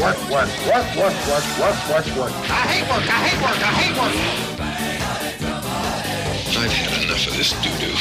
Work, 0.00 0.18
work, 0.30 0.50
work, 0.66 0.86
work, 0.96 0.96
work, 0.96 1.16
work, 1.28 1.46
work, 1.58 1.78
work, 1.88 2.06
work. 2.16 2.32
I 2.32 2.66
hate 2.66 2.86
work, 2.90 3.06
I 3.06 3.18
hate 3.26 3.40
work, 3.42 3.58
I 3.58 3.72
hate 3.80 3.96
work. 3.98 4.14
I've 6.54 6.72
had 6.72 7.02
enough 7.04 7.26
of 7.26 7.34
this 7.36 7.52
doo-doo. 7.62 7.96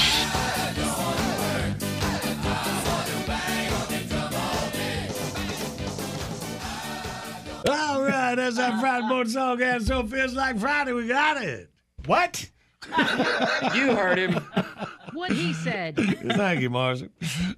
All 7.72 8.02
right, 8.02 8.36
that's 8.36 8.58
our 8.58 8.80
Friday 8.80 9.08
morning 9.08 9.32
song, 9.32 9.62
and 9.62 9.84
so 9.86 10.00
it 10.02 10.08
feels 10.08 10.34
like 10.34 10.58
Friday. 10.60 10.94
We 10.94 11.08
got 11.08 11.38
it. 11.42 11.70
What? 12.06 12.50
You 13.76 13.96
heard 13.96 14.18
him. 14.18 14.40
What 15.22 15.34
he 15.34 15.54
said. 15.54 15.98
Thank 16.36 16.62
you, 16.62 16.72
Marcy. 16.72 17.08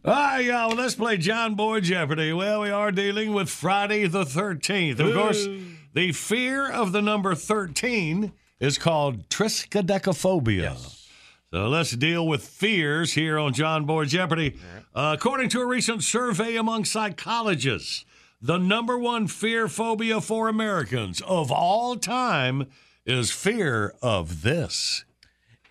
All 0.04 0.13
right, 0.13 0.43
y'all. 0.43 0.67
Well, 0.67 0.76
let's 0.76 0.95
play 0.95 1.15
John 1.15 1.56
Boy 1.56 1.80
Jeopardy. 1.80 2.34
Well, 2.34 2.60
we 2.60 2.69
are 2.69 2.91
dealing 2.91 3.32
with 3.32 3.49
Friday 3.49 4.06
the 4.06 4.26
13th. 4.26 4.99
Of 4.99 5.13
course, 5.13 5.47
the 5.93 6.12
fear 6.12 6.69
of 6.69 6.91
the 6.91 7.02
number 7.02 7.34
13 7.34 8.34
is 8.60 8.78
called 8.78 9.30
triskaidekaphobia. 9.30 10.76
So 11.52 11.69
let's 11.69 11.91
deal 11.91 12.28
with 12.28 12.45
fears 12.45 13.13
here 13.13 13.39
on 13.39 13.54
John 13.54 13.86
Boy 13.86 14.04
Jeopardy. 14.04 14.60
Uh, 14.93 15.15
according 15.17 15.47
to 15.52 15.62
a 15.62 15.65
recent 15.65 16.04
survey 16.04 16.58
among 16.58 16.84
psychologists, 16.84 18.04
the 18.41 18.58
number 18.58 18.97
one 18.97 19.28
fear 19.28 19.69
phobia 19.69 20.19
for 20.19 20.49
Americans 20.49 21.21
of 21.21 21.49
all 21.49 21.95
time 21.95 22.67
is 23.06 23.32
fear 23.32 23.95
of 24.02 24.41
this. 24.41 25.06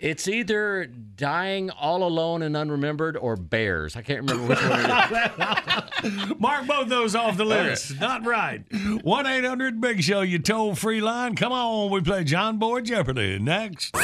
It's 0.02 0.26
either 0.26 0.86
dying 0.86 1.70
all 1.70 2.02
alone 2.02 2.42
and 2.42 2.56
unremembered 2.56 3.16
or 3.20 3.36
bears. 3.36 3.94
I 3.94 4.02
can't 4.02 4.28
remember 4.28 4.48
which 4.48 4.60
one 4.60 4.80
it 4.84 6.02
is. 6.04 6.34
Mark 6.40 6.66
both 6.66 6.88
those 6.88 7.14
off 7.14 7.36
the 7.36 7.44
list. 7.44 8.00
Not 8.00 8.26
right. 8.26 8.64
1 9.02 9.26
800 9.26 9.80
Big 9.80 10.02
Show, 10.02 10.22
you 10.22 10.40
toll 10.40 10.74
free 10.74 11.00
line. 11.00 11.36
Come 11.36 11.52
on, 11.52 11.92
we 11.92 12.00
play 12.00 12.24
John 12.24 12.58
Boy 12.58 12.80
Jeopardy. 12.80 13.38
Next. 13.38 13.94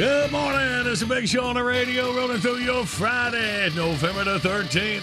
Good 0.00 0.32
morning. 0.32 0.86
It's 0.86 1.02
a 1.02 1.06
big 1.06 1.28
show 1.28 1.44
on 1.44 1.56
the 1.56 1.62
radio 1.62 2.16
rolling 2.16 2.38
through 2.38 2.60
your 2.60 2.86
Friday, 2.86 3.68
November 3.76 4.24
the 4.24 4.38
13th. 4.38 5.02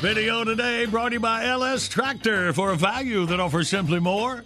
Video 0.00 0.42
today 0.42 0.84
brought 0.84 1.10
to 1.10 1.14
you 1.14 1.20
by 1.20 1.46
LS 1.46 1.88
Tractor 1.88 2.52
for 2.52 2.72
a 2.72 2.76
value 2.76 3.24
that 3.26 3.38
offers 3.38 3.68
simply 3.68 4.00
more. 4.00 4.42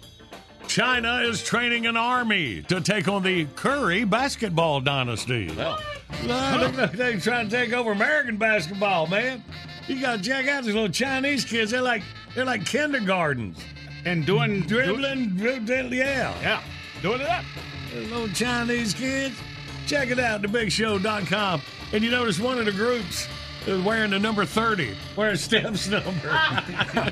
China 0.67 1.21
is 1.21 1.41
training 1.41 1.87
an 1.87 1.97
army 1.97 2.61
to 2.67 2.79
take 2.79 3.07
on 3.07 3.23
the 3.23 3.45
Curry 3.55 4.03
basketball 4.03 4.81
dynasty. 4.81 5.51
Well, 5.57 5.79
they, 6.27 6.85
they 6.85 7.17
trying 7.17 7.49
to 7.49 7.57
take 7.57 7.73
over 7.73 7.91
American 7.91 8.37
basketball, 8.37 9.07
man. 9.07 9.43
You 9.87 9.99
got 9.99 10.17
to 10.17 10.23
check 10.23 10.47
out 10.47 10.63
these 10.63 10.75
little 10.75 10.89
Chinese 10.89 11.43
kids. 11.43 11.71
They're 11.71 11.81
like 11.81 12.03
they're 12.35 12.45
like 12.45 12.67
kindergartens 12.67 13.57
and 14.05 14.27
doing 14.27 14.57
mm-hmm. 14.57 14.67
dribbling, 14.67 15.29
dribbling 15.37 15.91
yeah, 15.91 16.39
yeah, 16.43 16.61
doing 17.01 17.21
it 17.21 17.27
up. 17.27 17.43
Those 17.91 18.11
little 18.11 18.29
Chinese 18.29 18.93
kids. 18.93 19.41
Check 19.87 20.09
it 20.09 20.19
out, 20.19 20.41
thebigshow.com. 20.41 21.61
And 21.93 22.03
you 22.03 22.11
notice 22.11 22.39
one 22.39 22.57
of 22.59 22.65
the 22.65 22.71
groups 22.71 23.27
is 23.67 23.83
wearing 23.83 24.11
the 24.11 24.19
number 24.19 24.45
30, 24.45 24.95
wearing 25.15 25.37
Steph's 25.37 25.87
number. 25.87 26.11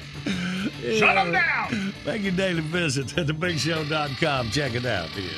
Shut 0.81 1.15
them 1.15 1.31
down. 1.31 1.93
Make 2.05 2.23
your 2.23 2.31
daily 2.31 2.61
visit 2.61 3.17
at 3.17 3.27
thebigshow.com. 3.27 4.49
Check 4.51 4.73
it 4.75 4.85
out 4.85 5.09
here. 5.09 5.29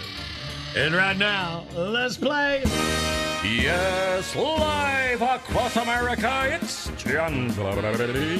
And 0.75 0.93
right 0.93 1.17
now, 1.17 1.65
let's 1.75 2.17
play. 2.17 2.63
Yes, 3.43 4.35
live 4.35 5.21
across 5.23 5.75
America, 5.75 6.59
it's 6.61 6.89
John 6.95 7.49
Jeopardy. 7.49 8.39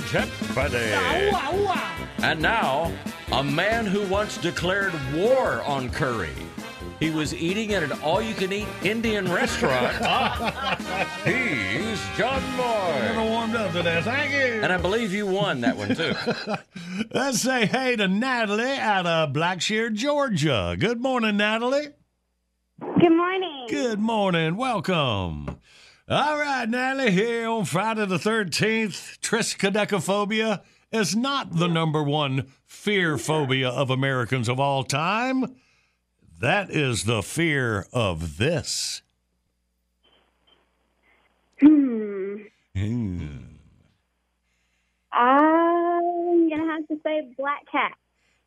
And 2.20 2.40
now, 2.40 2.94
a 3.32 3.44
man 3.44 3.88
who 3.88 4.08
once 4.08 4.38
declared 4.38 4.94
war 5.16 5.64
on 5.64 5.90
curry. 5.90 6.30
He 7.02 7.10
was 7.10 7.34
eating 7.34 7.74
at 7.74 7.82
an 7.82 7.94
all-you-can-eat 8.04 8.68
Indian 8.84 9.30
restaurant. 9.30 9.92
He's 11.26 12.00
John 12.16 12.44
Boy. 12.56 13.00
Never 13.00 13.24
warmed 13.24 13.56
up 13.56 13.72
to 13.72 13.82
that. 13.82 14.04
Thank 14.04 14.32
you. 14.34 14.62
And 14.62 14.72
I 14.72 14.78
believe 14.78 15.12
you 15.12 15.26
won 15.26 15.62
that 15.62 15.76
one 15.76 15.96
too. 15.96 16.14
Let's 17.12 17.42
say 17.42 17.66
hey 17.66 17.96
to 17.96 18.08
Natalie 18.08 18.78
out 18.78 19.08
of 19.08 19.34
Blackshear, 19.34 19.92
Georgia. 19.92 20.76
Good 20.78 21.02
morning, 21.02 21.38
Natalie. 21.38 21.88
Good 22.80 23.18
morning. 23.18 23.66
Good 23.68 24.00
morning. 24.00 24.56
Welcome. 24.56 25.60
All 26.08 26.38
right, 26.38 26.70
Natalie, 26.70 27.10
here 27.10 27.50
on 27.50 27.66
Friday 27.66 28.06
the 28.06 28.18
13th, 28.18 29.18
triskaidekaphobia 29.22 30.62
is 30.92 31.16
not 31.16 31.56
the 31.56 31.68
number 31.68 32.04
one 32.04 32.52
fear 32.68 33.18
phobia 33.18 33.70
of 33.70 33.90
Americans 33.90 34.48
of 34.48 34.60
all 34.60 34.84
time. 34.84 35.56
That 36.42 36.72
is 36.72 37.04
the 37.04 37.22
fear 37.22 37.86
of 37.94 38.38
this. 38.38 39.04
Hmm. 41.60 42.38
Hmm. 42.76 43.28
I'm 45.14 46.50
gonna 46.50 46.66
have 46.66 46.88
to 46.88 47.00
say 47.04 47.32
black 47.38 47.62
cat. 47.72 47.92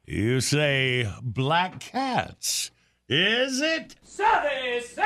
You 0.06 0.40
say 0.40 1.08
black 1.22 1.78
cats. 1.78 2.72
Is 3.08 3.60
it? 3.60 3.94
Service, 4.02 4.98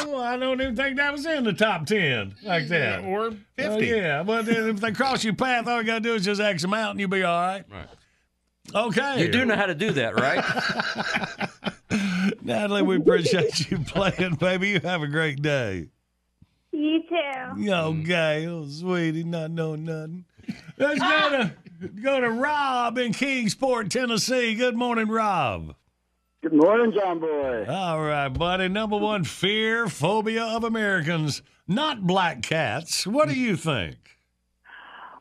Oh, 0.00 0.20
I 0.22 0.36
don't 0.36 0.60
even 0.60 0.76
think 0.76 0.98
that 0.98 1.10
was 1.10 1.26
in 1.26 1.42
the 1.42 1.52
top 1.52 1.86
10 1.86 2.36
like 2.44 2.68
that. 2.68 3.02
Or 3.02 3.32
50. 3.56 3.64
Oh, 3.64 3.78
yeah, 3.78 4.22
but 4.22 4.46
if 4.46 4.80
they 4.80 4.92
cross 4.92 5.24
your 5.24 5.34
path, 5.34 5.66
all 5.66 5.80
you 5.80 5.86
got 5.86 5.94
to 5.94 6.00
do 6.00 6.14
is 6.14 6.24
just 6.24 6.40
X 6.40 6.62
them 6.62 6.74
out 6.74 6.92
and 6.92 7.00
you'll 7.00 7.08
be 7.08 7.24
all 7.24 7.40
right. 7.40 7.64
Right. 7.68 7.88
Okay. 8.74 9.22
You 9.22 9.32
do 9.32 9.44
know 9.44 9.56
how 9.56 9.66
to 9.66 9.74
do 9.74 9.92
that, 9.92 10.18
right? 10.18 10.44
Natalie, 12.42 12.82
we 12.82 12.96
appreciate 12.96 13.70
you 13.70 13.78
playing, 13.78 14.34
baby. 14.34 14.70
You 14.70 14.80
have 14.80 15.02
a 15.02 15.08
great 15.08 15.42
day. 15.42 15.88
You 16.72 17.02
too. 17.08 17.70
Okay, 17.70 18.46
oh 18.46 18.66
sweetie, 18.68 19.24
not 19.24 19.50
knowing 19.50 19.84
nothing. 19.84 20.24
Let's 20.76 21.00
go 21.00 21.30
to 21.30 21.88
go 21.88 22.20
to 22.20 22.30
Rob 22.30 22.98
in 22.98 23.12
Kingsport, 23.12 23.90
Tennessee. 23.90 24.54
Good 24.54 24.76
morning, 24.76 25.08
Rob. 25.08 25.74
Good 26.42 26.52
morning, 26.52 26.92
John 26.92 27.18
Boy. 27.18 27.66
All 27.68 28.00
right, 28.00 28.28
buddy. 28.28 28.68
Number 28.68 28.96
one 28.96 29.24
fear, 29.24 29.88
phobia 29.88 30.44
of 30.44 30.62
Americans, 30.62 31.42
not 31.66 32.06
black 32.06 32.42
cats. 32.42 33.06
What 33.06 33.28
do 33.28 33.34
you 33.34 33.56
think? 33.56 34.07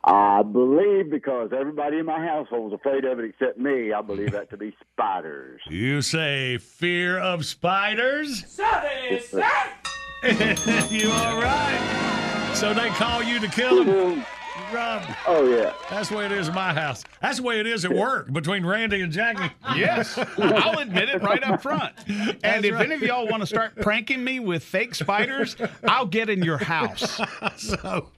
I 0.07 0.41
believe 0.41 1.09
because 1.11 1.49
everybody 1.51 1.97
in 1.97 2.05
my 2.05 2.25
household 2.25 2.71
was 2.71 2.79
afraid 2.79 3.03
of 3.03 3.19
it 3.19 3.25
except 3.25 3.57
me, 3.57 3.91
I 3.91 4.01
believe 4.01 4.31
that 4.31 4.49
to 4.51 4.57
be 4.57 4.73
spiders. 4.93 5.61
You 5.69 6.01
say 6.01 6.57
fear 6.57 7.19
of 7.19 7.45
spiders? 7.45 8.45
Service, 8.47 9.33
you 10.91 11.11
all 11.11 11.41
right? 11.41 12.51
So 12.55 12.73
they 12.73 12.89
call 12.89 13.21
you 13.21 13.39
to 13.39 13.47
kill 13.47 13.83
them? 13.83 14.25
Rob. 14.73 15.03
Oh, 15.27 15.47
yeah. 15.47 15.73
That's 15.89 16.09
the 16.09 16.17
way 16.17 16.25
it 16.25 16.31
is 16.31 16.47
in 16.47 16.53
my 16.55 16.73
house. 16.73 17.03
That's 17.21 17.37
the 17.37 17.43
way 17.43 17.59
it 17.59 17.67
is 17.67 17.85
at 17.85 17.93
work 17.93 18.31
between 18.31 18.65
Randy 18.65 19.01
and 19.01 19.11
Jackie. 19.11 19.53
Yes, 19.77 20.17
I'll 20.37 20.79
admit 20.79 21.09
it 21.09 21.21
right 21.21 21.43
up 21.43 21.61
front. 21.61 21.93
And 22.07 22.39
That's 22.41 22.65
if 22.65 22.73
right. 22.73 22.85
any 22.85 22.95
of 22.95 23.01
y'all 23.01 23.27
want 23.27 23.41
to 23.41 23.47
start 23.47 23.75
pranking 23.75 24.23
me 24.23 24.39
with 24.39 24.63
fake 24.63 24.95
spiders, 24.95 25.55
I'll 25.87 26.05
get 26.05 26.29
in 26.29 26.41
your 26.41 26.57
house. 26.57 27.19
so, 27.57 28.09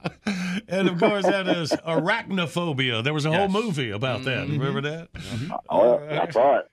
and 0.68 0.88
of 0.88 1.00
course, 1.00 1.26
that 1.26 1.48
is 1.48 1.72
arachnophobia. 1.72 3.04
There 3.04 3.14
was 3.14 3.26
a 3.26 3.32
whole 3.32 3.50
movie 3.50 3.92
about 3.92 4.24
that. 4.24 4.48
Mm-hmm. 4.48 4.60
Remember 4.60 4.82
that? 4.82 5.14
Mm-hmm. 5.14 5.54
Oh, 5.70 6.00
that's 6.08 6.36
right. 6.36 6.64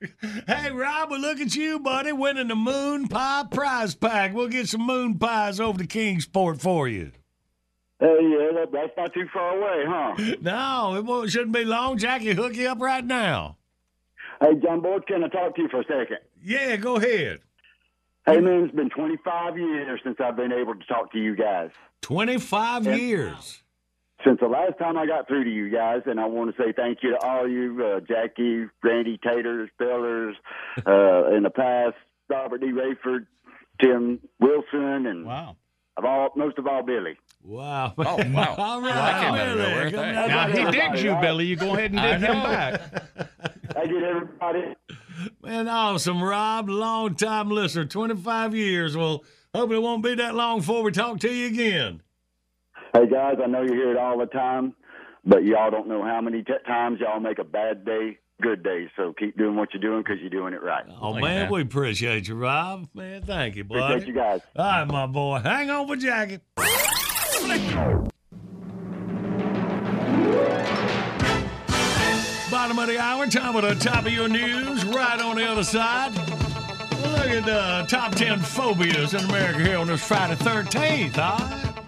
Hey, 0.47 0.71
Rob, 0.71 1.09
well, 1.11 1.19
look 1.19 1.39
at 1.39 1.55
you, 1.55 1.79
buddy, 1.79 2.11
winning 2.11 2.47
the 2.47 2.55
Moon 2.55 3.07
Pie 3.07 3.45
Prize 3.51 3.95
Pack. 3.95 4.33
We'll 4.33 4.47
get 4.47 4.67
some 4.69 4.81
moon 4.81 5.17
pies 5.17 5.59
over 5.59 5.79
to 5.79 5.87
Kingsport 5.87 6.61
for 6.61 6.87
you. 6.87 7.11
Hey, 7.99 8.05
yeah, 8.21 8.51
that, 8.59 8.67
that's 8.71 8.91
not 8.95 9.13
too 9.13 9.27
far 9.33 9.57
away, 9.57 9.83
huh? 9.87 10.35
No, 10.41 10.95
it 10.97 11.03
won't, 11.05 11.31
shouldn't 11.31 11.51
be 11.53 11.65
long. 11.65 11.97
Jackie, 11.97 12.33
hook 12.33 12.55
you 12.55 12.67
up 12.69 12.79
right 12.79 13.03
now. 13.03 13.57
Hey, 14.39 14.53
John 14.63 14.81
Boy, 14.81 14.99
can 15.07 15.23
I 15.23 15.29
talk 15.29 15.55
to 15.55 15.61
you 15.63 15.69
for 15.69 15.81
a 15.81 15.83
second? 15.83 16.19
Yeah, 16.43 16.75
go 16.77 16.97
ahead. 16.97 17.39
Hey, 18.27 18.39
man, 18.39 18.65
it's 18.65 18.75
been 18.75 18.89
25 18.89 19.57
years 19.57 19.99
since 20.03 20.17
I've 20.23 20.35
been 20.35 20.51
able 20.51 20.75
to 20.75 20.85
talk 20.85 21.11
to 21.13 21.17
you 21.17 21.35
guys. 21.35 21.69
25 22.01 22.85
Yeah. 22.85 22.95
years. 22.95 23.63
Since 24.25 24.39
the 24.41 24.47
last 24.47 24.77
time 24.79 24.97
I 24.97 25.05
got 25.07 25.27
through 25.27 25.45
to 25.45 25.49
you 25.49 25.69
guys, 25.69 26.01
and 26.05 26.19
I 26.19 26.25
want 26.25 26.55
to 26.55 26.61
say 26.61 26.73
thank 26.75 26.99
you 27.03 27.11
to 27.11 27.17
all 27.25 27.47
you, 27.47 27.83
uh, 27.85 27.99
Jackie, 28.01 28.65
Randy, 28.83 29.17
Taters, 29.23 29.69
Pillars, 29.79 30.35
uh, 30.85 31.31
in 31.35 31.43
the 31.43 31.51
past, 31.51 31.95
Robert 32.29 32.59
D. 32.61 32.67
Raiford, 32.67 33.27
Tim 33.81 34.19
Wilson, 34.39 35.05
and 35.07 35.25
wow. 35.25 35.55
Of 35.97 36.05
all, 36.05 36.29
most 36.35 36.57
of 36.57 36.67
all, 36.67 36.83
Billy. 36.83 37.17
Wow. 37.43 37.93
Oh, 37.97 38.03
wow. 38.03 38.55
All 38.57 38.81
right. 38.81 38.93
Well, 38.93 38.93
that 38.93 39.21
came 39.23 39.33
out 39.33 39.55
Billy, 39.55 39.69
nowhere. 39.69 39.91
come 39.91 40.29
Now, 40.29 40.47
he 40.47 40.71
digs 40.71 41.03
you, 41.03 41.15
Billy. 41.21 41.45
You 41.45 41.55
go 41.55 41.73
ahead 41.73 41.91
and 41.93 42.01
dig 42.01 42.29
him 42.29 42.43
back. 42.43 42.81
I 43.75 43.85
get 43.85 44.03
everybody. 44.03 44.75
Man, 45.41 45.67
awesome, 45.67 46.21
Rob. 46.21 46.69
Long 46.69 47.15
time 47.15 47.49
listener, 47.49 47.85
25 47.85 48.55
years. 48.55 48.95
Well, 48.95 49.23
hope 49.53 49.71
it 49.71 49.79
won't 49.79 50.03
be 50.03 50.15
that 50.15 50.35
long 50.35 50.59
before 50.59 50.83
we 50.83 50.91
talk 50.91 51.19
to 51.21 51.31
you 51.33 51.47
again. 51.47 52.01
Hey 52.93 53.07
guys, 53.07 53.35
I 53.43 53.47
know 53.47 53.63
you 53.63 53.73
hear 53.73 53.91
it 53.91 53.97
all 53.97 54.17
the 54.17 54.25
time, 54.27 54.73
but 55.25 55.43
y'all 55.43 55.71
don't 55.71 55.87
know 55.87 56.03
how 56.03 56.21
many 56.21 56.41
t- 56.43 56.53
times 56.65 56.99
y'all 56.99 57.19
make 57.19 57.39
a 57.39 57.43
bad 57.43 57.85
day 57.85 58.17
good 58.41 58.63
day. 58.63 58.89
So 58.95 59.13
keep 59.13 59.37
doing 59.37 59.55
what 59.55 59.73
you're 59.73 59.81
doing 59.81 60.03
because 60.03 60.19
you're 60.19 60.29
doing 60.29 60.53
it 60.53 60.61
right. 60.61 60.85
Oh, 61.01 61.13
man, 61.13 61.51
we 61.51 61.61
appreciate 61.61 62.27
you, 62.27 62.35
Rob. 62.35 62.87
Man, 62.93 63.21
thank 63.23 63.55
you, 63.55 63.63
buddy. 63.63 63.81
Appreciate 63.81 64.07
you 64.07 64.13
guys. 64.13 64.41
All 64.55 64.65
right, 64.65 64.85
my 64.85 65.07
boy. 65.07 65.39
Hang 65.39 65.69
on 65.69 65.87
for 65.87 65.95
Jackie. 65.95 66.39
Bottom 72.49 72.79
of 72.79 72.87
the 72.87 72.97
hour, 72.97 73.27
time 73.27 73.55
of 73.55 73.63
the 73.63 73.75
top 73.75 74.05
of 74.05 74.11
your 74.11 74.29
news, 74.29 74.85
right 74.85 75.19
on 75.19 75.35
the 75.35 75.45
other 75.45 75.63
side. 75.63 76.15
Look 76.15 77.29
at 77.29 77.45
the 77.45 77.85
top 77.89 78.15
10 78.15 78.39
phobias 78.39 79.13
in 79.13 79.19
America 79.25 79.59
here 79.59 79.77
on 79.77 79.87
this 79.87 80.01
Friday 80.05 80.35
13th, 80.35 81.15
huh? 81.15 81.37
Good 81.75 81.86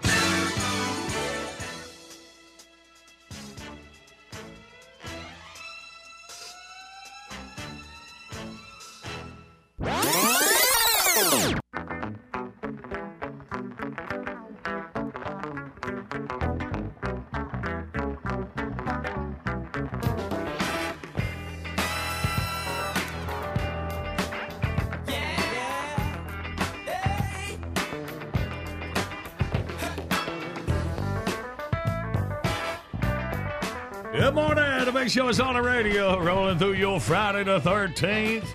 show 35.20 35.28
is 35.28 35.38
on 35.38 35.52
the 35.52 35.60
radio, 35.60 36.18
rolling 36.18 36.56
through 36.56 36.72
your 36.72 36.98
Friday 36.98 37.44
the 37.44 37.60
13th. 37.60 38.46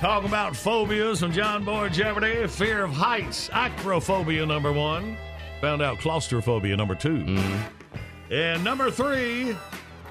Talk 0.00 0.24
about 0.24 0.56
phobias 0.56 1.20
from 1.20 1.30
John 1.30 1.62
Boy 1.62 1.90
Jeopardy. 1.90 2.46
Fear 2.46 2.84
of 2.84 2.90
heights, 2.90 3.50
acrophobia 3.50 4.46
number 4.46 4.72
one. 4.72 5.18
Found 5.60 5.82
out 5.82 5.98
claustrophobia 5.98 6.74
number 6.74 6.94
2 6.94 7.08
Mm-hmm. 7.10 8.32
And 8.32 8.64
number 8.64 8.90
three, 8.90 9.54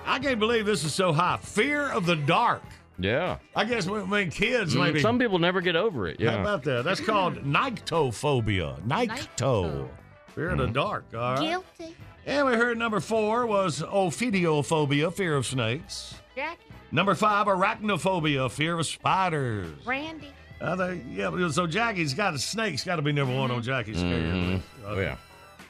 I 0.06 0.20
can't 0.20 0.38
believe 0.40 0.68
this 0.68 0.84
is 0.84 0.94
so 0.94 1.12
high. 1.12 1.38
Fear 1.38 1.86
of 1.90 2.06
the 2.06 2.18
dark. 2.18 2.62
Yeah. 3.00 3.38
I 3.56 3.66
guess 3.66 3.88
when, 3.88 4.12
when 4.12 4.30
kids 4.30 4.76
Mm, 4.76 4.84
maybe. 4.84 5.00
Some 5.00 5.18
people 5.18 5.40
never 5.40 5.60
get 5.60 5.76
over 5.76 6.08
it. 6.08 6.20
Yeah. 6.20 6.34
How 6.34 6.42
about 6.42 6.64
that? 6.66 6.84
That's 6.84 7.02
called 7.02 7.36
nyctophobia. 7.44 8.80
Nycto. 8.86 9.90
Fear 10.36 10.50
of 10.50 10.58
the 10.60 10.68
dark. 10.68 11.06
All 11.16 11.34
right. 11.34 11.40
Guilty. 11.42 11.96
And 12.26 12.48
we 12.48 12.54
heard 12.54 12.78
number 12.78 13.00
four 13.00 13.46
was 13.46 13.82
ophidiophobia, 13.82 15.14
fear 15.14 15.36
of 15.36 15.46
snakes. 15.46 16.16
Jackie. 16.36 16.62
Number 16.92 17.16
five, 17.16 17.48
arachnophobia, 17.48 18.50
fear 18.52 18.80
of 18.80 18.86
spiders. 18.86 19.72
Randy. 19.86 20.28
Uh, 20.62 20.74
I 20.74 20.76
think, 20.78 21.04
yeah, 21.10 21.50
so 21.50 21.68
Jackie's 21.68 22.14
got 22.14 22.34
a 22.34 22.40
snake's 22.40 22.84
got 22.84 22.98
to 22.98 23.02
be 23.02 23.12
number 23.12 23.34
one 23.34 23.52
on 23.52 23.58
mm-hmm. 23.58 23.66
Jackie's 23.66 23.98
scared. 23.98 24.24
Mhm. 24.24 24.62
Oh, 24.86 25.00
yeah. 25.00 25.16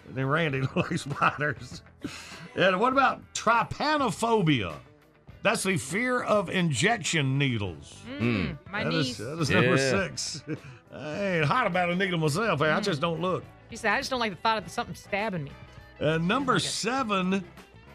And 0.07 0.15
then 0.15 0.25
Randy 0.25 0.61
likes 0.75 1.01
spiders. 1.01 1.81
And 2.55 2.79
what 2.79 2.93
about 2.93 3.21
trypanophobia? 3.33 4.73
That's 5.43 5.63
the 5.63 5.77
fear 5.77 6.21
of 6.21 6.49
injection 6.49 7.37
needles. 7.37 7.95
Mm, 8.19 8.19
hmm. 8.19 8.71
my 8.71 8.83
That 8.83 8.93
is- 8.93 9.07
niece. 9.07 9.17
that 9.17 9.39
is 9.39 9.49
number 9.49 9.77
six. 9.77 10.43
I 10.93 11.37
ain't 11.37 11.45
hot 11.45 11.67
about 11.67 11.91
a 11.91 11.95
needle 11.95 12.17
myself. 12.17 12.61
Eh? 12.61 12.65
I 12.65 12.67
mm-hmm. 12.69 12.81
just 12.81 12.99
don't 12.99 13.21
look. 13.21 13.43
She 13.69 13.75
said, 13.75 13.93
I 13.93 13.97
just 13.99 14.09
don't 14.09 14.19
like 14.19 14.31
the 14.31 14.41
thought 14.41 14.57
of 14.57 14.69
something 14.71 14.95
stabbing 14.95 15.43
me. 15.43 15.51
Uh, 16.01 16.17
number 16.17 16.59
seven 16.59 17.43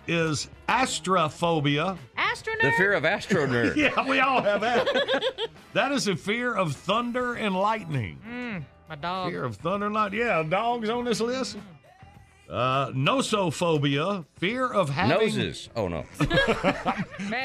is 0.07 0.49
astrophobia. 0.69 1.97
Astronaut. 2.17 2.63
The 2.63 2.73
fear 2.73 2.93
of 2.93 3.05
astro 3.05 3.47
nerd. 3.47 3.77
Yeah, 3.77 4.09
we 4.09 4.21
all 4.21 4.43
have 4.43 4.61
that. 4.61 5.31
that 5.73 5.93
is 5.93 6.09
a 6.09 6.17
fear 6.17 6.53
of 6.55 6.75
thunder 6.77 7.35
and 7.35 7.55
lightning. 7.57 8.21
Mm, 8.29 8.65
my 8.89 8.97
dog. 8.97 9.31
Fear 9.31 9.45
of 9.45 9.57
thunder 9.57 9.87
and 9.87 9.95
lightning. 9.95 10.21
Yeah, 10.21 10.43
dogs 10.43 10.89
on 10.91 11.05
this 11.05 11.21
list. 11.21 11.57
Uh, 12.51 12.89
nosophobia, 12.91 14.25
fear 14.37 14.67
of 14.71 14.91
having 14.91 15.19
Noses. 15.19 15.71
Oh 15.75 15.89
no. 15.89 16.03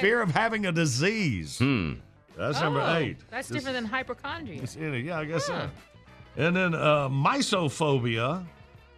fear 0.02 0.22
of 0.22 0.32
having 0.32 0.66
a 0.66 0.72
disease. 0.74 1.58
Hmm. 1.58 1.94
That's 2.38 2.60
number 2.60 2.82
eight. 2.98 3.18
That's 3.32 3.48
This- 3.48 3.58
different 3.60 3.76
than 3.76 3.86
hypochondria. 3.86 4.62
it's 4.62 4.76
in 4.76 4.94
it. 4.94 5.06
Yeah, 5.06 5.20
I 5.20 5.26
guess 5.26 5.48
Huh. 5.48 5.68
so. 5.68 6.44
And 6.44 6.56
then 6.56 6.74
uh, 6.76 7.08
mysophobia 7.10 8.46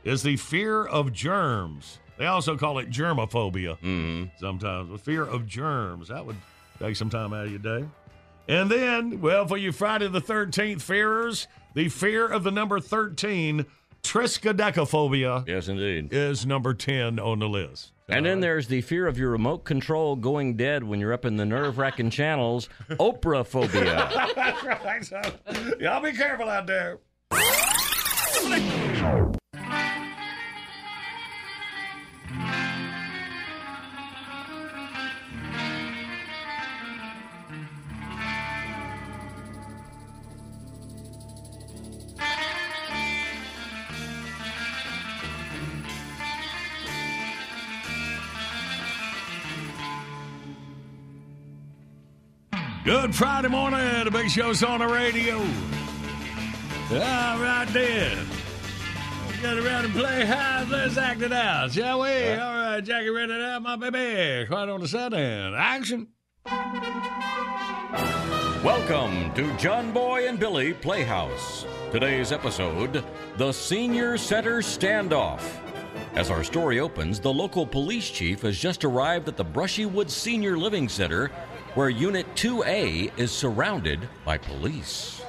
is 0.04 0.24
the 0.24 0.38
fear 0.38 0.84
of 0.86 1.12
germs. 1.14 2.00
They 2.18 2.26
also 2.28 2.56
call 2.58 2.78
it 2.80 2.90
germophobia 2.90 3.78
Mm-hmm. 3.80 4.26
sometimes. 4.40 4.90
The 4.90 4.98
fear 4.98 5.24
of 5.24 5.48
germs. 5.48 6.10
That 6.10 6.26
would 6.26 6.36
take 6.80 6.96
some 6.96 7.10
time 7.10 7.34
out 7.34 7.46
of 7.46 7.52
your 7.52 7.60
day. 7.60 7.86
And 8.48 8.70
then, 8.70 9.22
well, 9.22 9.48
for 9.48 9.58
you 9.58 9.72
Friday 9.72 10.08
the 10.08 10.22
13th 10.22 10.82
fearers, 10.82 11.48
the 11.74 11.90
fear 11.90 12.28
of 12.28 12.44
the 12.44 12.52
number 12.52 12.80
13, 12.80 13.66
triskaidekaphobia, 14.04 15.48
Yes, 15.48 15.68
indeed. 15.68 16.10
is 16.12 16.46
number 16.46 16.74
10 16.74 17.20
on 17.20 17.40
the 17.40 17.48
list. 17.48 17.92
And 18.10 18.26
then 18.26 18.42
there's 18.42 18.68
the 18.68 18.82
fear 18.82 19.08
of 19.08 19.18
your 19.18 19.30
remote 19.30 19.64
control 19.64 20.18
going 20.18 20.58
dead 20.58 20.84
when 20.84 21.00
you're 21.00 21.14
up 21.14 21.24
in 21.24 21.38
the 21.38 21.46
nerve 21.46 21.78
wracking 21.78 22.10
channels, 22.10 22.68
Oprah 22.90 23.46
phobia. 23.48 24.10
That's 24.36 24.64
right. 24.66 25.06
So, 25.06 25.22
y'all 25.80 26.02
be 26.04 26.12
careful 26.12 26.50
out 26.50 26.68
there. 26.68 27.00
Good 53.12 53.18
Friday 53.18 53.50
morning. 53.50 54.06
The 54.06 54.10
big 54.10 54.30
show's 54.30 54.64
on 54.64 54.80
the 54.80 54.88
radio. 54.88 55.36
All 55.40 55.42
right, 57.42 57.68
then. 57.74 58.26
Let's 59.28 59.42
get 59.42 59.58
around 59.58 59.84
and 59.84 59.94
play 59.94 60.26
high. 60.26 60.66
Let's 60.70 60.96
act 60.96 61.22
it 61.22 61.34
out, 61.34 61.74
shall 61.74 62.00
we? 62.00 62.08
All 62.08 62.56
right, 62.56 62.80
Jackie, 62.80 63.10
ready 63.10 63.34
it 63.34 63.42
out, 63.42 63.64
my 63.64 63.76
baby. 63.76 64.48
Quiet 64.48 64.70
on 64.70 64.80
the 64.80 64.88
set 64.88 65.14
and 65.14 65.54
action. 65.56 66.08
Welcome 68.64 69.34
to 69.34 69.58
John 69.58 69.92
Boy 69.92 70.30
and 70.30 70.40
Billy 70.40 70.72
Playhouse. 70.72 71.66
Today's 71.92 72.32
episode 72.32 73.04
The 73.36 73.52
Senior 73.52 74.18
Center 74.18 74.60
Standoff. 74.60 75.42
As 76.14 76.30
our 76.30 76.46
story 76.46 76.80
opens, 76.80 77.20
the 77.20 77.34
local 77.34 77.66
police 77.66 78.10
chief 78.10 78.42
has 78.44 78.58
just 78.58 78.86
arrived 78.86 79.28
at 79.28 79.36
the 79.36 79.44
Brushywood 79.44 80.10
Senior 80.10 80.58
Living 80.58 80.88
Center, 80.88 81.30
where 81.76 81.90
Unit 81.90 82.26
2A 82.36 83.18
is 83.18 83.32
surrounded 83.32 84.08
by 84.26 84.38
police. 84.38 85.22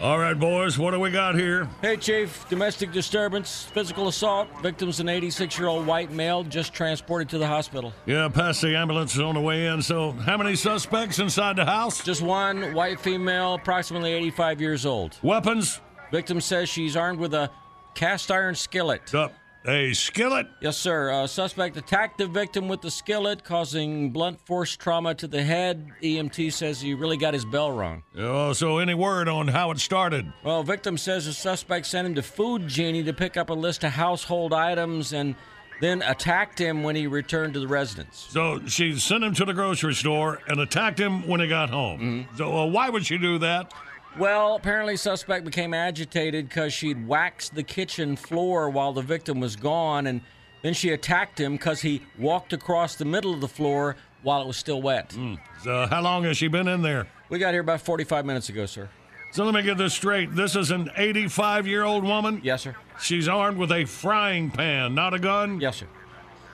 All 0.00 0.18
right, 0.18 0.38
boys, 0.38 0.78
what 0.78 0.92
do 0.92 1.00
we 1.00 1.10
got 1.10 1.34
here? 1.34 1.68
Hey, 1.82 1.96
Chief. 1.96 2.48
Domestic 2.48 2.92
disturbance, 2.92 3.64
physical 3.64 4.06
assault. 4.06 4.46
Victim's 4.62 5.00
an 5.00 5.08
86 5.08 5.58
year 5.58 5.66
old 5.66 5.86
white 5.88 6.12
male 6.12 6.44
just 6.44 6.72
transported 6.72 7.28
to 7.30 7.38
the 7.38 7.46
hospital. 7.48 7.92
Yeah, 8.06 8.28
past 8.28 8.62
the 8.62 8.76
ambulance 8.76 9.14
is 9.14 9.20
on 9.20 9.34
the 9.34 9.40
way 9.40 9.66
in. 9.66 9.82
So, 9.82 10.12
how 10.12 10.36
many 10.36 10.54
suspects 10.54 11.18
inside 11.18 11.56
the 11.56 11.64
house? 11.64 12.04
Just 12.04 12.22
one 12.22 12.74
white 12.74 13.00
female, 13.00 13.54
approximately 13.54 14.12
85 14.12 14.60
years 14.60 14.86
old. 14.86 15.18
Weapons? 15.20 15.80
Victim 16.12 16.40
says 16.40 16.68
she's 16.68 16.96
armed 16.96 17.18
with 17.18 17.34
a 17.34 17.50
cast 17.94 18.30
iron 18.30 18.54
skillet. 18.54 19.12
Uh, 19.12 19.30
a 19.68 19.92
skillet? 19.92 20.46
Yes, 20.60 20.76
sir. 20.78 21.10
Uh, 21.10 21.26
suspect 21.26 21.76
attacked 21.76 22.18
the 22.18 22.26
victim 22.26 22.68
with 22.68 22.80
the 22.80 22.90
skillet, 22.90 23.44
causing 23.44 24.10
blunt 24.10 24.40
force 24.40 24.76
trauma 24.76 25.14
to 25.16 25.26
the 25.26 25.42
head. 25.42 25.88
EMT 26.02 26.52
says 26.52 26.80
he 26.80 26.94
really 26.94 27.18
got 27.18 27.34
his 27.34 27.44
bell 27.44 27.70
rung. 27.70 28.02
Oh, 28.16 28.52
so 28.54 28.78
any 28.78 28.94
word 28.94 29.28
on 29.28 29.48
how 29.48 29.70
it 29.70 29.78
started? 29.78 30.32
Well, 30.42 30.62
victim 30.62 30.96
says 30.96 31.26
the 31.26 31.32
suspect 31.32 31.86
sent 31.86 32.06
him 32.06 32.14
to 32.14 32.22
Food 32.22 32.66
Genie 32.66 33.04
to 33.04 33.12
pick 33.12 33.36
up 33.36 33.50
a 33.50 33.54
list 33.54 33.84
of 33.84 33.92
household 33.92 34.54
items 34.54 35.12
and 35.12 35.34
then 35.80 36.02
attacked 36.02 36.58
him 36.58 36.82
when 36.82 36.96
he 36.96 37.06
returned 37.06 37.54
to 37.54 37.60
the 37.60 37.68
residence. 37.68 38.26
So 38.30 38.60
she 38.66 38.98
sent 38.98 39.22
him 39.22 39.34
to 39.34 39.44
the 39.44 39.54
grocery 39.54 39.94
store 39.94 40.40
and 40.48 40.58
attacked 40.60 40.98
him 40.98 41.28
when 41.28 41.40
he 41.40 41.46
got 41.46 41.70
home. 41.70 42.26
So 42.36 42.56
uh, 42.56 42.66
why 42.66 42.88
would 42.88 43.06
she 43.06 43.18
do 43.18 43.38
that? 43.38 43.72
Well, 44.16 44.56
apparently, 44.56 44.96
suspect 44.96 45.44
became 45.44 45.74
agitated 45.74 46.48
because 46.48 46.72
she'd 46.72 47.06
waxed 47.06 47.54
the 47.54 47.62
kitchen 47.62 48.16
floor 48.16 48.70
while 48.70 48.92
the 48.92 49.02
victim 49.02 49.38
was 49.40 49.54
gone, 49.56 50.06
and 50.06 50.20
then 50.62 50.74
she 50.74 50.90
attacked 50.90 51.38
him 51.38 51.52
because 51.52 51.80
he 51.82 52.02
walked 52.18 52.52
across 52.52 52.96
the 52.96 53.04
middle 53.04 53.32
of 53.32 53.40
the 53.40 53.48
floor 53.48 53.96
while 54.22 54.42
it 54.42 54.46
was 54.46 54.56
still 54.56 54.82
wet. 54.82 55.12
Hmm. 55.12 55.34
So 55.62 55.86
how 55.86 56.02
long 56.02 56.24
has 56.24 56.36
she 56.36 56.48
been 56.48 56.66
in 56.68 56.82
there? 56.82 57.06
We 57.28 57.38
got 57.38 57.52
here 57.52 57.60
about 57.60 57.80
45 57.80 58.24
minutes 58.24 58.48
ago, 58.48 58.66
sir. 58.66 58.88
So 59.30 59.44
let 59.44 59.54
me 59.54 59.62
get 59.62 59.76
this 59.76 59.94
straight. 59.94 60.34
This 60.34 60.56
is 60.56 60.70
an 60.70 60.90
85 60.96 61.66
year 61.66 61.84
old 61.84 62.02
woman? 62.02 62.40
Yes, 62.42 62.62
sir. 62.62 62.74
She's 63.00 63.28
armed 63.28 63.58
with 63.58 63.70
a 63.70 63.84
frying 63.84 64.50
pan, 64.50 64.94
not 64.94 65.14
a 65.14 65.18
gun? 65.18 65.60
Yes, 65.60 65.76
sir. 65.76 65.86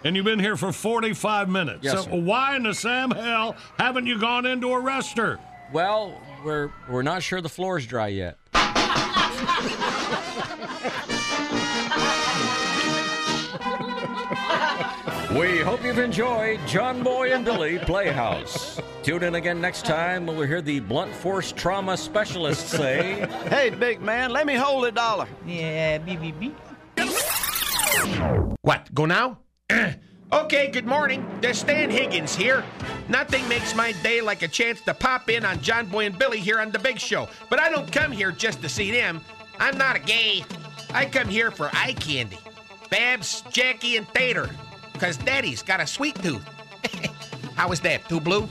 And 0.03 0.17
you've 0.17 0.25
been 0.27 0.41
here 0.41 0.57
for 0.57 0.71
45 0.73 1.49
minutes. 1.49 1.79
Yes, 1.83 1.95
so 1.95 2.03
sir. 2.03 2.11
why 2.11 2.57
in 2.57 2.65
the 2.65 2.75
Sam 2.75 3.11
hell 3.11 3.57
haven't 3.79 4.07
you 4.07 4.19
gone 4.19 4.45
in 4.45 4.61
to 4.61 4.73
arrest 4.75 5.17
her? 5.17 5.39
Well, 5.73 6.21
we're 6.45 6.71
we're 6.89 7.03
not 7.03 7.23
sure 7.23 7.41
the 7.41 7.49
floor's 7.49 7.87
dry 7.87 8.09
yet. 8.09 8.39
We 15.35 15.59
hope 15.59 15.83
you've 15.83 15.99
enjoyed 15.99 16.61
John 16.65 17.03
Boy 17.03 17.33
and 17.33 17.45
Billy 17.45 17.79
Playhouse. 17.81 18.81
Tune 19.03 19.25
in 19.25 19.35
again 19.35 19.61
next 19.61 19.85
time 19.85 20.27
when 20.27 20.37
we 20.37 20.47
hear 20.47 20.63
the 20.63 20.79
blunt 20.79 21.13
force 21.13 21.51
trauma 21.51 21.97
specialist 21.97 22.69
say, 22.69 23.27
Hey, 23.49 23.71
big 23.71 24.01
man, 24.01 24.31
let 24.31 24.47
me 24.47 24.55
hold 24.55 24.85
a 24.85 24.93
dollar. 24.93 25.27
Yeah, 25.45 25.99
beep, 25.99 26.21
beep, 26.21 26.39
beep. 26.39 26.57
What, 28.63 28.95
go 28.95 29.07
now? 29.07 29.39
okay, 30.33 30.71
good 30.71 30.87
morning. 30.87 31.29
There's 31.41 31.59
Stan 31.59 31.91
Higgins 31.91 32.37
here. 32.37 32.63
Nothing 33.09 33.47
makes 33.49 33.75
my 33.75 33.93
day 34.03 34.21
like 34.21 34.43
a 34.43 34.49
chance 34.49 34.81
to 34.83 34.95
pop 34.95 35.29
in 35.29 35.45
on 35.45 35.61
John 35.61 35.87
Boy 35.87 36.07
and 36.07 36.19
Billy 36.19 36.41
here 36.41 36.61
on 36.61 36.71
The 36.71 36.79
Big 36.79 36.99
Show. 36.99 37.29
But 37.51 37.61
I 37.61 37.69
don't 37.69 37.91
come 37.93 38.11
here 38.11 38.33
just 38.33 38.63
to 38.63 38.69
see 38.69 38.91
them. 38.91 39.21
I'm 39.59 39.77
not 39.77 39.97
a 39.97 39.99
gay. 39.99 40.45
I 40.93 41.05
come 41.05 41.29
here 41.29 41.51
for 41.51 41.69
eye 41.73 41.95
candy. 41.95 42.39
Babs, 42.91 43.43
Jackie, 43.51 43.97
and 43.97 44.09
Tater. 44.15 44.49
Because 44.93 45.17
Daddy's 45.19 45.63
got 45.63 45.81
a 45.81 45.87
sweet 45.87 46.15
tooth. 46.23 46.45
How 47.57 47.71
is 47.73 47.81
that? 47.81 48.09
Too 48.09 48.21
blue? 48.21 48.49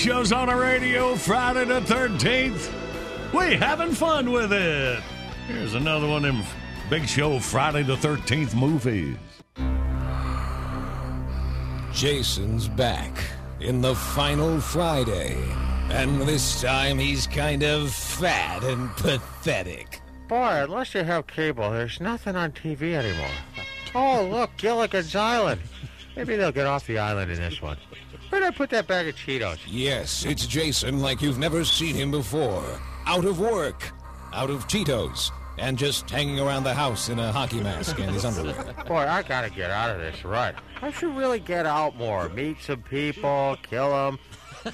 Show's 0.00 0.32
on 0.32 0.48
the 0.48 0.54
radio 0.54 1.14
Friday 1.14 1.66
the 1.66 1.82
13th. 1.82 2.72
We 3.34 3.54
having 3.56 3.92
fun 3.92 4.32
with 4.32 4.50
it. 4.50 5.02
Here's 5.46 5.74
another 5.74 6.08
one 6.08 6.24
of 6.24 6.36
them 6.36 6.42
Big 6.88 7.06
Show 7.06 7.38
Friday 7.38 7.82
the 7.82 7.96
13th 7.96 8.54
movies. 8.54 9.18
Jason's 11.92 12.66
back 12.66 13.12
in 13.60 13.82
the 13.82 13.94
final 13.94 14.58
Friday. 14.58 15.36
And 15.90 16.22
this 16.22 16.62
time 16.62 16.98
he's 16.98 17.26
kind 17.26 17.62
of 17.62 17.92
fat 17.92 18.64
and 18.64 18.90
pathetic. 18.96 20.00
Boy, 20.28 20.62
unless 20.64 20.94
you 20.94 21.02
have 21.02 21.26
cable, 21.26 21.72
there's 21.72 22.00
nothing 22.00 22.36
on 22.36 22.52
TV 22.52 22.94
anymore. 22.94 23.28
Oh, 23.94 24.26
look, 24.26 24.50
Gilligan's 24.56 25.14
Island. 25.14 25.60
Maybe 26.16 26.36
they'll 26.36 26.52
get 26.52 26.66
off 26.66 26.86
the 26.86 26.98
island 26.98 27.30
in 27.30 27.36
this 27.36 27.60
one. 27.60 27.76
Where'd 28.30 28.44
I 28.44 28.50
put 28.52 28.70
that 28.70 28.86
bag 28.86 29.08
of 29.08 29.16
Cheetos? 29.16 29.58
Yes, 29.66 30.24
it's 30.24 30.46
Jason 30.46 31.00
like 31.00 31.20
you've 31.20 31.38
never 31.40 31.64
seen 31.64 31.96
him 31.96 32.12
before. 32.12 32.80
Out 33.04 33.24
of 33.24 33.40
work, 33.40 33.90
out 34.32 34.50
of 34.50 34.68
Cheetos, 34.68 35.32
and 35.58 35.76
just 35.76 36.08
hanging 36.08 36.38
around 36.38 36.62
the 36.62 36.72
house 36.72 37.08
in 37.08 37.18
a 37.18 37.32
hockey 37.32 37.60
mask 37.60 37.98
and 37.98 38.08
his 38.12 38.24
underwear. 38.24 38.72
Boy, 38.86 39.04
I 39.08 39.24
gotta 39.24 39.50
get 39.50 39.72
out 39.72 39.90
of 39.90 39.98
this 39.98 40.24
rut. 40.24 40.54
I 40.80 40.92
should 40.92 41.16
really 41.16 41.40
get 41.40 41.66
out 41.66 41.96
more, 41.96 42.28
meet 42.28 42.60
some 42.60 42.82
people, 42.82 43.56
kill 43.68 43.90
them. 43.90 44.20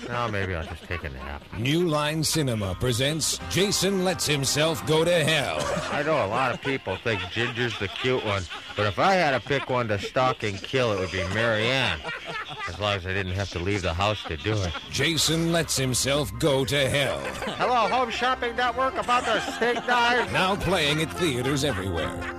Now 0.08 0.28
maybe 0.28 0.54
I'll 0.54 0.64
just 0.64 0.84
take 0.84 1.04
a 1.04 1.10
nap. 1.10 1.42
New 1.58 1.86
Line 1.88 2.22
Cinema 2.24 2.74
presents 2.76 3.38
Jason 3.50 4.04
Lets 4.04 4.26
Himself 4.26 4.84
Go 4.86 5.04
to 5.04 5.24
Hell. 5.24 5.58
I 5.92 6.02
know 6.02 6.24
a 6.24 6.28
lot 6.28 6.52
of 6.52 6.60
people 6.60 6.96
think 6.96 7.20
Ginger's 7.30 7.78
the 7.78 7.88
cute 7.88 8.24
one, 8.24 8.42
but 8.76 8.86
if 8.86 8.98
I 8.98 9.14
had 9.14 9.40
to 9.40 9.46
pick 9.46 9.70
one 9.70 9.88
to 9.88 9.98
stalk 9.98 10.42
and 10.42 10.60
kill, 10.60 10.92
it 10.92 10.98
would 10.98 11.12
be 11.12 11.22
Marianne. 11.34 12.00
As 12.68 12.78
long 12.80 12.96
as 12.96 13.06
I 13.06 13.12
didn't 13.12 13.34
have 13.34 13.50
to 13.50 13.58
leave 13.58 13.82
the 13.82 13.94
house 13.94 14.22
to 14.24 14.36
do 14.36 14.54
it. 14.54 14.72
Jason 14.90 15.52
Lets 15.52 15.76
Himself 15.76 16.32
Go 16.38 16.64
to 16.64 16.88
Hell. 16.88 17.18
Hello, 17.56 17.88
Home 17.88 18.10
Shopping 18.10 18.56
Network, 18.56 18.94
about 18.96 19.24
the 19.24 19.40
steak 19.52 19.86
knife. 19.86 20.32
Now 20.32 20.56
playing 20.56 21.02
at 21.02 21.12
theaters 21.12 21.64
everywhere. 21.64 22.32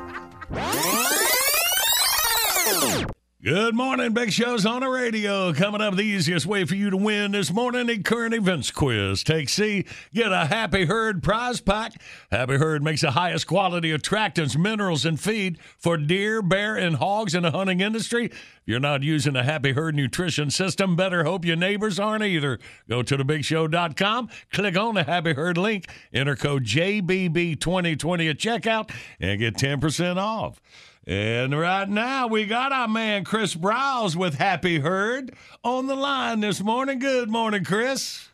Good 3.43 3.75
morning, 3.75 4.13
Big 4.13 4.33
Show's 4.33 4.65
on 4.65 4.81
the 4.81 4.89
radio. 4.89 5.53
Coming 5.53 5.79
up, 5.79 5.95
the 5.95 6.01
easiest 6.01 6.47
way 6.47 6.65
for 6.65 6.73
you 6.73 6.89
to 6.89 6.97
win 6.97 7.33
this 7.33 7.53
morning 7.53 7.87
a 7.87 7.99
current 7.99 8.33
events 8.33 8.71
quiz. 8.71 9.23
Take 9.23 9.47
C, 9.49 9.85
get 10.11 10.31
a 10.31 10.47
Happy 10.47 10.85
Herd 10.85 11.21
prize 11.21 11.61
pack. 11.61 11.93
Happy 12.31 12.57
Herd 12.57 12.81
makes 12.81 13.01
the 13.01 13.11
highest 13.11 13.45
quality 13.45 13.95
attractants, 13.95 14.57
minerals, 14.57 15.05
and 15.05 15.19
feed 15.19 15.59
for 15.77 15.97
deer, 15.97 16.41
bear, 16.41 16.75
and 16.77 16.95
hogs 16.95 17.35
in 17.35 17.43
the 17.43 17.51
hunting 17.51 17.79
industry. 17.79 18.25
If 18.25 18.63
you're 18.65 18.79
not 18.79 19.03
using 19.03 19.35
a 19.35 19.43
Happy 19.43 19.73
Herd 19.73 19.93
nutrition 19.93 20.49
system, 20.49 20.95
better 20.95 21.23
hope 21.23 21.45
your 21.45 21.57
neighbors 21.57 21.99
aren't 21.99 22.23
either. 22.23 22.57
Go 22.89 23.03
to 23.03 23.17
thebigshow.com, 23.19 24.29
click 24.51 24.75
on 24.75 24.95
the 24.95 25.03
Happy 25.03 25.33
Herd 25.33 25.59
link, 25.59 25.85
enter 26.11 26.35
code 26.35 26.65
JBB2020 26.65 28.31
at 28.31 28.39
checkout, 28.39 28.89
and 29.19 29.39
get 29.39 29.53
10% 29.53 30.17
off. 30.17 30.59
And 31.07 31.57
right 31.57 31.87
now, 31.87 32.27
we 32.27 32.45
got 32.45 32.73
our 32.73 32.89
man 32.89 33.23
Chris 33.23 33.55
Browse 33.55 34.17
with 34.17 34.35
Happy 34.35 34.79
Herd 34.79 35.33
on 35.63 35.87
the 35.87 35.95
line 35.95 36.41
this 36.41 36.61
morning. 36.61 36.99
Good 36.99 37.29
morning, 37.29 37.63
Chris. 37.63 38.27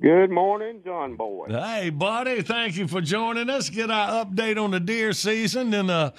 Good 0.00 0.30
morning, 0.30 0.80
John 0.82 1.16
Boy. 1.16 1.48
Hey, 1.50 1.90
buddy. 1.90 2.40
Thank 2.40 2.78
you 2.78 2.88
for 2.88 3.02
joining 3.02 3.50
us. 3.50 3.68
Get 3.68 3.90
our 3.90 4.24
update 4.24 4.56
on 4.56 4.70
the 4.70 4.80
deer 4.80 5.12
season 5.12 5.74
and 5.74 5.90
uh, 5.90 6.12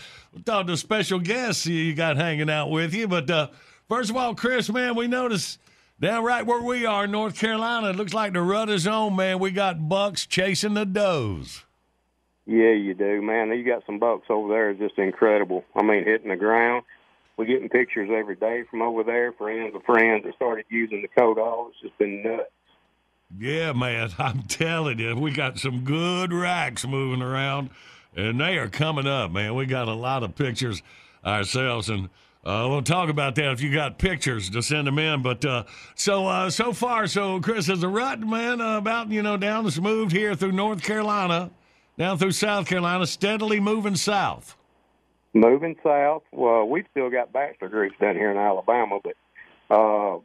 thought 0.46 0.68
the 0.68 0.78
special 0.78 1.18
guests 1.18 1.66
you 1.66 1.96
got 1.96 2.18
hanging 2.18 2.52
out 2.52 2.70
with 2.70 2.94
you. 2.94 3.08
But 3.08 3.32
uh, 3.32 3.48
first 3.88 4.12
of 4.12 4.16
all, 4.16 4.36
Chris, 4.36 4.70
man, 4.70 4.94
we 4.96 5.08
noticed 5.08 5.58
down 6.00 6.24
right 6.24 6.46
where 6.46 6.62
we 6.62 6.86
are 6.86 7.06
in 7.06 7.12
North 7.12 7.36
Carolina, 7.36 7.90
it 7.90 7.96
looks 7.96 8.14
like 8.14 8.34
the 8.34 8.44
rut 8.44 8.70
is 8.70 8.86
on, 8.86 9.16
man. 9.16 9.40
We 9.40 9.50
got 9.50 9.90
bucks 9.90 10.28
chasing 10.28 10.76
the 10.76 10.86
does. 10.86 11.64
Yeah, 12.50 12.72
you 12.72 12.96
do, 12.96 13.22
man. 13.22 13.50
You 13.50 13.64
got 13.64 13.86
some 13.86 14.00
bucks 14.00 14.26
over 14.28 14.52
there. 14.52 14.72
It's 14.72 14.80
just 14.80 14.98
incredible. 14.98 15.64
I 15.76 15.84
mean, 15.84 16.04
hitting 16.04 16.30
the 16.30 16.36
ground. 16.36 16.84
We're 17.38 17.46
getting 17.46 17.70
pictures 17.70 18.10
every 18.12 18.36
day 18.36 18.64
from 18.72 18.82
over 18.82 19.04
there. 19.04 19.32
Friends 19.34 19.76
of 19.76 19.84
friends 19.84 20.24
that 20.24 20.34
started 20.36 20.66
using 20.68 21.04
the 21.04 21.10
Codall. 21.10 21.70
It's 21.70 21.82
just 21.84 21.98
been 22.00 22.24
nuts. 22.24 22.50
Yeah, 23.38 23.74
man. 23.74 24.10
I'm 24.18 24.42
telling 24.42 24.98
you, 24.98 25.16
we 25.16 25.30
got 25.30 25.60
some 25.60 25.82
good 25.82 26.34
racks 26.34 26.88
moving 26.88 27.22
around, 27.22 27.70
and 28.16 28.42
they 28.42 28.58
are 28.58 28.68
coming 28.68 29.06
up, 29.06 29.30
man. 29.30 29.54
We 29.54 29.68
got 29.68 29.88
a 29.88 29.94
lot 29.94 30.24
of 30.24 30.34
pictures 30.34 30.82
ourselves, 31.24 31.88
and 31.88 32.06
uh, 32.44 32.66
we'll 32.68 32.82
talk 32.82 33.10
about 33.10 33.36
that 33.36 33.52
if 33.52 33.62
you 33.62 33.72
got 33.72 34.00
pictures 34.00 34.50
to 34.50 34.64
send 34.64 34.88
them 34.88 34.98
in. 34.98 35.22
But 35.22 35.46
uh, 35.46 35.66
so 35.94 36.26
uh, 36.26 36.50
so 36.50 36.74
far, 36.74 37.06
so 37.06 37.42
Chris, 37.42 37.68
has 37.68 37.84
a 37.84 37.88
rut, 37.88 38.22
man, 38.22 38.60
about 38.60 39.12
you 39.12 39.22
know 39.22 39.38
down 39.38 39.68
it's 39.68 39.80
moved 39.80 40.14
here 40.14 40.34
through 40.34 40.54
North 40.54 40.82
Carolina 40.82 41.52
down 42.00 42.18
through 42.18 42.32
South 42.32 42.66
Carolina, 42.66 43.06
steadily 43.06 43.60
moving 43.60 43.96
south. 43.96 44.56
Moving 45.34 45.76
south. 45.84 46.24
Well, 46.32 46.66
we've 46.66 46.86
still 46.92 47.10
got 47.10 47.34
bachelor 47.34 47.68
groups 47.68 47.96
down 48.02 48.16
here 48.16 48.32
in 48.32 48.38
Alabama, 48.38 49.00
but 49.04 49.16
uh, 49.70 50.20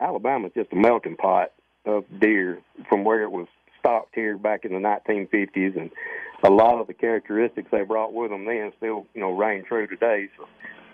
Alabama's 0.00 0.52
just 0.54 0.70
a 0.72 0.76
melting 0.76 1.16
pot 1.16 1.52
of 1.86 2.04
deer 2.20 2.60
from 2.88 3.04
where 3.04 3.22
it 3.22 3.32
was 3.32 3.46
stocked 3.80 4.14
here 4.14 4.36
back 4.36 4.66
in 4.66 4.72
the 4.72 4.78
1950s, 4.78 5.76
and 5.80 5.90
a 6.42 6.50
lot 6.50 6.78
of 6.78 6.86
the 6.86 6.94
characteristics 6.94 7.68
they 7.72 7.82
brought 7.82 8.12
with 8.12 8.30
them 8.30 8.44
then 8.44 8.72
still, 8.76 9.06
you 9.14 9.20
know, 9.22 9.32
reign 9.32 9.64
true 9.64 9.86
today. 9.86 10.28
So, 10.36 10.46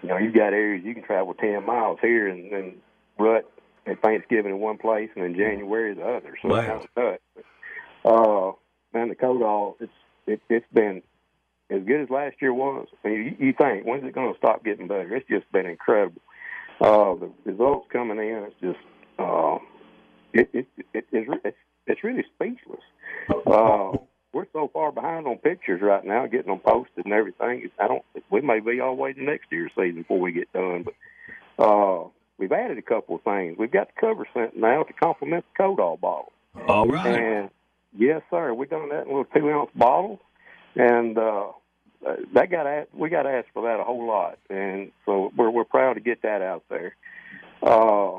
you 0.02 0.08
know, 0.08 0.16
you've 0.16 0.34
got 0.34 0.52
areas 0.52 0.84
you 0.84 0.94
can 0.94 1.02
travel 1.02 1.34
10 1.34 1.66
miles 1.66 1.98
here 2.00 2.28
and 2.28 2.52
then 2.52 2.74
rut 3.18 3.50
at 3.86 4.00
Thanksgiving 4.00 4.52
in 4.52 4.60
one 4.60 4.78
place 4.78 5.10
and 5.16 5.24
in 5.24 5.34
January 5.34 5.92
the 5.94 6.04
other. 6.06 6.36
So 6.40 6.48
Wow. 6.48 6.60
that's 6.60 6.86
nuts. 6.96 7.46
Uh, 8.04 8.52
man, 8.96 9.08
the 9.08 9.16
Codall, 9.16 9.74
it's 9.80 9.92
it, 10.26 10.40
it's 10.48 10.66
been 10.72 11.02
as 11.70 11.82
good 11.84 12.02
as 12.02 12.10
last 12.10 12.36
year 12.40 12.52
was. 12.52 12.86
I 13.04 13.08
mean, 13.08 13.36
you, 13.38 13.46
you 13.46 13.52
think 13.52 13.86
when's 13.86 14.04
it 14.04 14.14
going 14.14 14.32
to 14.32 14.38
stop 14.38 14.64
getting 14.64 14.88
better? 14.88 15.14
It's 15.14 15.28
just 15.28 15.50
been 15.52 15.66
incredible. 15.66 16.20
Uh, 16.80 17.14
the 17.14 17.30
results 17.44 17.86
coming 17.92 18.18
in, 18.18 18.44
it's 18.48 18.60
just 18.60 18.78
uh, 19.18 19.58
it, 20.32 20.48
it, 20.52 20.66
it, 20.94 21.06
it's, 21.12 21.30
it's 21.44 21.56
it's 21.86 22.04
really 22.04 22.24
speechless. 22.34 22.80
Uh, 23.46 23.92
we're 24.32 24.46
so 24.52 24.70
far 24.72 24.92
behind 24.92 25.26
on 25.26 25.36
pictures 25.38 25.82
right 25.82 26.04
now, 26.04 26.26
getting 26.26 26.50
them 26.50 26.60
posted 26.60 27.04
and 27.04 27.12
everything. 27.12 27.68
I 27.78 27.88
don't. 27.88 28.04
We 28.30 28.40
may 28.40 28.60
be 28.60 28.80
all 28.80 28.94
the 28.94 29.02
way 29.02 29.12
to 29.12 29.22
next 29.22 29.50
year's 29.50 29.72
season 29.76 30.02
before 30.02 30.20
we 30.20 30.32
get 30.32 30.52
done, 30.52 30.84
but 30.84 31.64
uh, 31.64 32.04
we've 32.38 32.52
added 32.52 32.78
a 32.78 32.82
couple 32.82 33.16
of 33.16 33.22
things. 33.22 33.56
We've 33.58 33.70
got 33.70 33.88
the 33.88 34.00
cover 34.00 34.26
scent 34.32 34.56
now 34.56 34.84
to 34.84 34.92
complement 34.92 35.44
the 35.56 35.62
Codall 35.62 36.00
bottle. 36.00 36.32
All 36.66 36.86
right. 36.86 37.06
And 37.06 37.50
yes, 37.96 38.22
sir, 38.30 38.52
we 38.54 38.66
done 38.66 38.88
that 38.90 39.02
in 39.02 39.08
little 39.08 39.24
two 39.24 39.50
ounce 39.50 39.70
bottles, 39.74 40.18
and 40.74 41.16
uh, 41.18 41.48
uh, 42.06 42.16
that 42.34 42.50
got 42.50 42.66
asked, 42.66 42.94
we 42.94 43.08
got 43.08 43.26
asked 43.26 43.48
for 43.52 43.62
that 43.64 43.80
a 43.80 43.84
whole 43.84 44.06
lot, 44.06 44.38
and 44.48 44.92
so 45.04 45.32
we're 45.36 45.50
we're 45.50 45.64
proud 45.64 45.94
to 45.94 46.00
get 46.00 46.22
that 46.22 46.42
out 46.42 46.64
there. 46.68 46.96
Uh, 47.62 48.18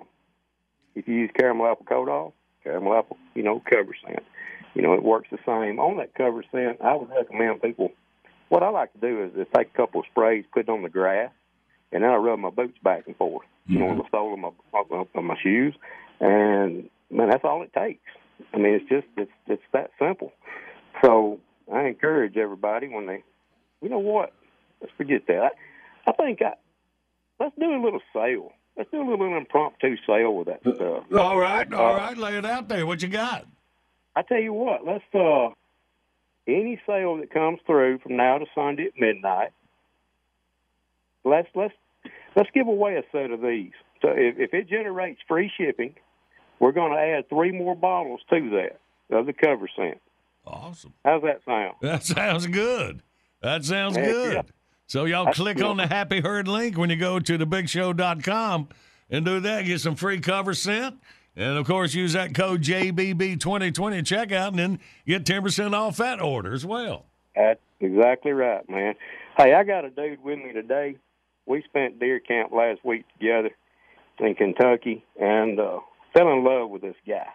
if 0.96 1.08
you 1.08 1.16
use 1.16 1.32
caramel 1.38 1.68
apple 1.68 1.86
Codall, 1.86 2.34
caramel 2.64 2.98
apple, 2.98 3.18
you 3.34 3.44
know, 3.44 3.62
cover 3.70 3.96
scent, 4.06 4.24
you 4.74 4.82
know, 4.82 4.94
it 4.94 5.04
works 5.04 5.30
the 5.32 5.40
same. 5.46 5.80
On 5.80 5.98
that 5.98 6.14
cover 6.14 6.44
scent, 6.52 6.80
I 6.82 6.96
would 6.96 7.10
recommend 7.10 7.62
people. 7.62 7.92
What 8.50 8.64
I 8.64 8.70
like 8.70 8.92
to 8.94 9.00
do 9.00 9.24
is, 9.24 9.32
is 9.36 9.48
take 9.56 9.70
a 9.74 9.78
couple 9.78 10.02
of 10.02 10.08
sprays, 10.12 10.44
put 10.54 10.68
it 10.68 10.70
on 10.70 10.84
the 10.84 10.90
grass, 10.90 11.32
and 11.92 12.04
then 12.04 12.10
I 12.10 12.16
rub 12.16 12.40
my 12.40 12.50
boots 12.50 12.78
back 12.84 13.08
and 13.08 13.16
forth, 13.16 13.48
you 13.66 13.80
know, 13.80 13.88
on 13.88 13.98
the 13.98 14.04
sole 14.12 14.34
of 14.34 14.40
my 14.40 14.50
of 15.16 15.24
my 15.24 15.38
shoes, 15.42 15.74
and 16.20 16.90
man, 17.10 17.30
that's 17.30 17.44
all 17.44 17.64
it 17.64 17.74
takes. 17.74 18.02
I 18.54 18.58
mean, 18.58 18.74
it's 18.74 18.90
just 18.90 19.08
it's 19.18 19.32
it's 19.48 19.64
that 19.74 19.92
simple. 20.00 20.32
So 21.04 21.40
I 21.74 21.84
encourage 21.88 22.38
everybody 22.38 22.88
when 22.88 23.06
they, 23.08 23.24
you 23.82 23.90
know 23.90 24.00
what, 24.00 24.34
let's 24.82 24.94
forget 24.98 25.22
that. 25.28 25.52
I, 26.08 26.12
I 26.12 26.14
think 26.14 26.42
I 26.42 26.54
let's 27.40 27.56
do 27.60 27.72
a 27.74 27.82
little 27.84 28.02
sale. 28.14 28.52
Let's 28.78 28.90
do 28.92 29.02
a 29.02 29.08
little 29.10 29.36
impromptu 29.38 29.98
sale 30.08 30.34
with 30.36 30.48
that 30.48 30.62
stuff. 30.62 31.04
All 31.18 31.38
right, 31.40 31.72
all 31.74 31.94
Uh, 31.94 31.98
right, 31.98 32.18
lay 32.18 32.38
it 32.38 32.46
out 32.46 32.68
there. 32.70 32.86
What 32.86 33.02
you 33.02 33.10
got? 33.10 33.46
I 34.16 34.22
tell 34.24 34.40
you 34.42 34.54
what, 34.54 34.86
let's 34.86 35.04
uh 35.14 35.50
any 36.48 36.82
sale 36.88 37.18
that 37.18 37.32
comes 37.32 37.60
through 37.66 38.00
from 38.00 38.18
now 38.18 38.38
to 38.40 38.46
Sunday 38.56 38.86
at 38.88 39.00
midnight, 39.00 39.52
let's 41.24 41.48
let's 41.56 41.74
let's 42.36 42.50
give 42.54 42.68
away 42.68 42.96
a 42.96 43.04
set 43.12 43.32
of 43.32 43.42
these. 43.42 43.72
So 44.02 44.10
if, 44.10 44.40
if 44.40 44.54
it 44.54 44.68
generates 44.68 45.22
free 45.28 45.52
shipping, 45.56 45.94
we're 46.62 46.72
going 46.72 46.92
to 46.94 46.98
add 47.00 47.28
three 47.28 47.52
more 47.52 47.76
bottles 47.76 48.22
to 48.30 48.50
that 48.52 48.80
of 49.18 49.26
the 49.26 49.34
cover 49.34 49.68
scent. 49.76 50.00
Awesome. 50.46 50.94
How's 51.04 51.24
that 51.24 51.42
sound? 51.44 51.74
That 51.82 52.04
sounds 52.04 52.48
good. 52.48 53.02
That 53.42 53.66
sounds 53.66 53.96
Heck, 53.98 54.06
good. 54.06 54.34
yeah. 54.36 54.42
So 54.86 55.06
y'all 55.06 55.26
That's 55.26 55.38
click 55.38 55.58
good. 55.58 55.66
on 55.66 55.78
the 55.78 55.88
Happy 55.88 56.22
Herd 56.22 56.48
link 56.48 56.78
when 56.78 56.90
you 56.92 56.96
go 56.96 57.20
to 57.20 57.38
thebigshow.com 57.38 58.70
and 59.10 59.26
do 59.26 59.40
that. 59.40 59.64
Get 59.66 59.82
some 59.82 59.96
free 59.96 60.20
cover 60.20 60.54
scent. 60.54 61.00
And 61.36 61.58
of 61.58 61.66
course, 61.66 61.94
use 61.96 62.14
that 62.14 62.36
code 62.36 62.62
JBB2020 62.62 63.98
at 63.98 64.04
checkout 64.04 64.50
and 64.50 64.60
then 64.60 64.80
get 65.08 65.24
10% 65.26 65.74
off 65.74 65.98
that 65.98 66.22
order 66.22 66.54
as 66.54 66.66
well. 66.66 67.06
That's 67.36 67.60
exactly 67.80 68.34
right, 68.34 68.70
man. 68.70 68.96
Hey, 69.38 69.54
I 69.54 69.64
got 69.64 69.86
a 69.86 69.90
dude 69.90 70.24
with 70.24 70.38
me 70.38 70.52
today. 70.54 70.98
We 71.46 71.64
spent 71.64 72.00
deer 72.00 72.20
camp 72.20 72.52
last 72.52 72.84
week 72.86 73.06
together 73.18 73.50
in 74.20 74.36
Kentucky, 74.36 75.04
and 75.20 75.60
uh, 75.60 75.80
fell 76.14 76.32
in 76.32 76.44
love 76.44 76.70
with 76.70 76.82
this 76.82 76.96
guy. 77.08 77.28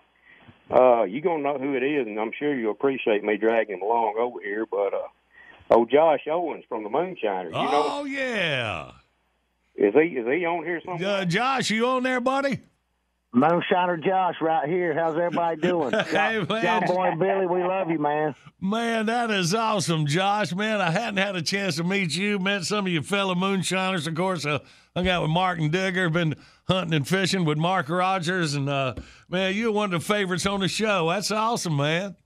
Uh, 0.71 1.05
you 1.05 1.21
gonna 1.21 1.43
know 1.43 1.59
who 1.59 1.75
it 1.75 1.83
is, 1.83 2.07
and 2.07 2.19
I'm 2.19 2.33
sure 2.39 2.55
you'll 2.55 2.73
appreciate 2.73 3.23
me 3.23 3.37
dragging 3.37 3.77
him 3.77 3.83
along 3.83 4.17
over 4.19 4.41
here. 4.43 4.67
But 4.67 4.95
uh, 4.95 5.09
oh, 5.71 5.85
Josh 5.87 6.27
Owens 6.31 6.65
from 6.69 6.83
the 6.83 6.91
Moonshiners. 6.91 7.53
You 7.53 7.63
know, 7.63 7.85
Oh 8.01 8.05
yeah. 8.05 8.91
is 9.77 9.95
he 9.95 10.17
is 10.17 10.27
he 10.27 10.45
on 10.45 10.65
here 10.65 10.81
somewhere? 10.85 11.09
Uh, 11.21 11.25
Josh, 11.25 11.71
you 11.71 11.87
on 11.87 12.03
there, 12.03 12.21
buddy? 12.21 12.59
Moonshiner 13.37 14.03
Josh 14.03 14.37
right 14.41 14.67
here. 14.67 14.95
How's 14.95 15.17
everybody 15.17 15.61
doing? 15.61 15.93
Hey, 16.07 16.45
man. 16.49 16.63
John 16.63 16.87
Boy 16.87 17.05
and 17.09 17.21
Billy, 17.21 17.47
we 17.47 17.63
love 17.63 17.91
you, 17.91 17.99
man. 17.99 18.35
Man, 18.61 19.07
that 19.07 19.31
is 19.31 19.55
awesome, 19.55 20.07
Josh. 20.07 20.55
Man, 20.55 20.81
I 20.81 20.91
hadn't 20.91 21.19
had 21.19 21.37
a 21.37 21.43
chance 21.43 21.77
to 21.77 21.85
meet 21.85 22.17
you. 22.17 22.39
Met 22.39 22.65
some 22.65 22.87
of 22.87 22.93
your 22.93 23.03
fellow 23.03 23.35
moonshiners. 23.35 24.07
Of 24.07 24.15
course, 24.15 24.47
uh, 24.47 24.61
hung 24.95 25.07
out 25.09 25.23
with 25.23 25.31
Mark 25.31 25.59
and 25.59 25.71
Digger. 25.71 26.09
Been 26.09 26.35
hunting 26.67 26.95
and 26.95 27.07
fishing 27.07 27.45
with 27.45 27.59
Mark 27.59 27.91
Rogers. 27.91 28.55
And, 28.55 28.69
uh, 28.69 28.95
man, 29.29 29.55
you're 29.55 29.73
one 29.73 29.93
of 29.93 30.01
the 30.01 30.07
favorites 30.07 30.47
on 30.47 30.61
the 30.61 30.69
show. 30.69 31.11
That's 31.11 31.31
awesome, 31.31 31.77
man. 31.77 32.17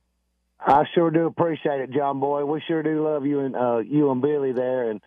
I 0.66 0.84
sure 0.94 1.10
do 1.10 1.26
appreciate 1.26 1.80
it, 1.80 1.90
John 1.90 2.20
Boy. 2.20 2.44
We 2.44 2.62
sure 2.66 2.82
do 2.82 3.02
love 3.02 3.24
you 3.24 3.40
and 3.40 3.56
uh, 3.56 3.78
you 3.78 4.10
and 4.10 4.20
Billy 4.20 4.52
there, 4.52 4.90
and 4.90 5.00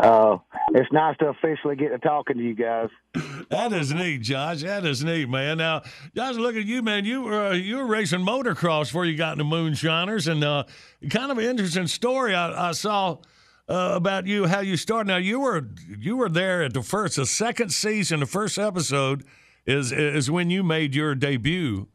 uh, 0.00 0.38
it's 0.74 0.90
nice 0.92 1.16
to 1.18 1.28
officially 1.28 1.76
get 1.76 1.90
to 1.90 1.98
talking 1.98 2.36
to 2.36 2.42
you 2.42 2.54
guys. 2.54 2.88
That 3.48 3.72
is 3.72 3.94
neat, 3.94 4.22
Josh. 4.22 4.62
That 4.62 4.84
is 4.84 5.04
neat, 5.04 5.28
man. 5.28 5.58
Now, 5.58 5.82
Josh, 6.16 6.34
look 6.34 6.56
at 6.56 6.64
you, 6.64 6.82
man. 6.82 7.04
You 7.04 7.22
were 7.22 7.46
uh, 7.46 7.52
you 7.52 7.76
were 7.76 7.86
racing 7.86 8.18
motocross 8.26 8.86
before 8.86 9.04
you 9.04 9.16
got 9.16 9.34
into 9.34 9.44
Moonshiners, 9.44 10.26
and 10.26 10.42
uh, 10.42 10.64
kind 11.10 11.30
of 11.30 11.38
an 11.38 11.44
interesting 11.44 11.86
story 11.86 12.34
I, 12.34 12.70
I 12.70 12.72
saw 12.72 13.18
uh, 13.68 13.92
about 13.94 14.26
you, 14.26 14.46
how 14.46 14.60
you 14.60 14.76
started. 14.76 15.06
Now, 15.06 15.18
you 15.18 15.38
were 15.38 15.68
you 15.96 16.16
were 16.16 16.28
there 16.28 16.64
at 16.64 16.74
the 16.74 16.82
first, 16.82 17.14
the 17.16 17.26
second 17.26 17.72
season, 17.72 18.18
the 18.18 18.26
first 18.26 18.58
episode 18.58 19.22
is 19.64 19.92
is 19.92 20.28
when 20.28 20.50
you 20.50 20.64
made 20.64 20.96
your 20.96 21.14
debut 21.14 21.86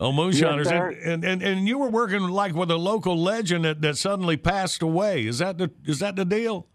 on 0.00 0.14
Moonshiners, 0.14 0.68
sir. 0.68 0.88
and, 0.88 1.22
and 1.22 1.24
and 1.24 1.42
and 1.42 1.68
you 1.68 1.78
were 1.78 1.90
working 1.90 2.22
like 2.22 2.54
with 2.54 2.70
a 2.70 2.76
local 2.76 3.20
legend 3.20 3.64
that, 3.64 3.82
that 3.82 3.98
suddenly 3.98 4.36
passed 4.36 4.82
away. 4.82 5.26
Is 5.26 5.38
that 5.38 5.58
the 5.58 5.70
is 5.84 5.98
that 5.98 6.16
the 6.16 6.24
deal? 6.24 6.66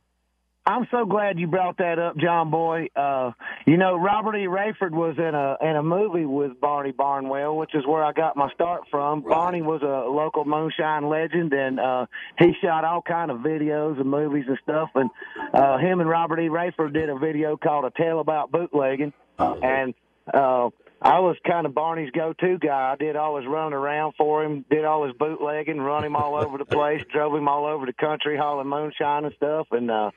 I'm 0.67 0.87
so 0.89 1.05
glad 1.05 1.37
you 1.37 1.45
brought 1.45 1.77
that 1.77 1.99
up, 1.99 2.17
John 2.17 2.49
Boy. 2.49 2.87
Uh, 2.95 3.31
you 3.67 3.77
know, 3.77 3.95
Robert 3.95 4.35
E. 4.35 4.47
Raiford 4.47 4.91
was 4.91 5.15
in 5.17 5.35
a 5.35 5.57
in 5.61 5.75
a 5.75 5.83
movie 5.83 6.25
with 6.25 6.59
Barney 6.59 6.91
Barnwell, 6.91 7.55
which 7.55 7.75
is 7.75 7.85
where 7.85 8.03
I 8.03 8.11
got 8.13 8.35
my 8.35 8.51
start 8.53 8.81
from. 8.89 9.21
Barney 9.21 9.61
was 9.61 9.83
a 9.83 10.09
local 10.09 10.43
moonshine 10.43 11.07
legend, 11.07 11.53
and 11.53 11.79
uh, 11.79 12.05
he 12.39 12.53
shot 12.63 12.83
all 12.83 13.03
kind 13.03 13.29
of 13.29 13.39
videos 13.39 13.99
and 13.99 14.09
movies 14.09 14.45
and 14.47 14.57
stuff. 14.63 14.89
And 14.95 15.11
uh, 15.53 15.77
him 15.77 15.99
and 15.99 16.09
Robert 16.09 16.39
E. 16.39 16.49
Raiford 16.49 16.93
did 16.93 17.09
a 17.09 17.17
video 17.17 17.57
called 17.57 17.85
"A 17.85 17.91
Tale 17.95 18.19
About 18.19 18.51
Bootlegging," 18.51 19.13
and 19.37 19.93
uh, 20.33 20.69
I 21.01 21.19
was 21.19 21.35
kind 21.45 21.65
of 21.65 21.75
Barney's 21.75 22.11
go-to 22.11 22.57
guy. 22.57 22.93
I 22.93 22.95
did 22.95 23.15
all 23.15 23.37
his 23.37 23.45
running 23.45 23.73
around 23.73 24.13
for 24.17 24.43
him, 24.43 24.65
did 24.69 24.85
all 24.85 25.05
his 25.05 25.15
bootlegging, 25.17 25.79
run 25.79 26.03
him 26.03 26.15
all 26.15 26.35
over 26.35 26.57
the 26.57 26.65
place, 26.65 27.01
drove 27.13 27.35
him 27.35 27.47
all 27.47 27.65
over 27.65 27.85
the 27.85 27.93
country, 27.93 28.37
hauling 28.37 28.67
moonshine 28.67 29.25
and 29.25 29.33
stuff, 29.35 29.67
and. 29.71 29.89
uh 29.91 30.11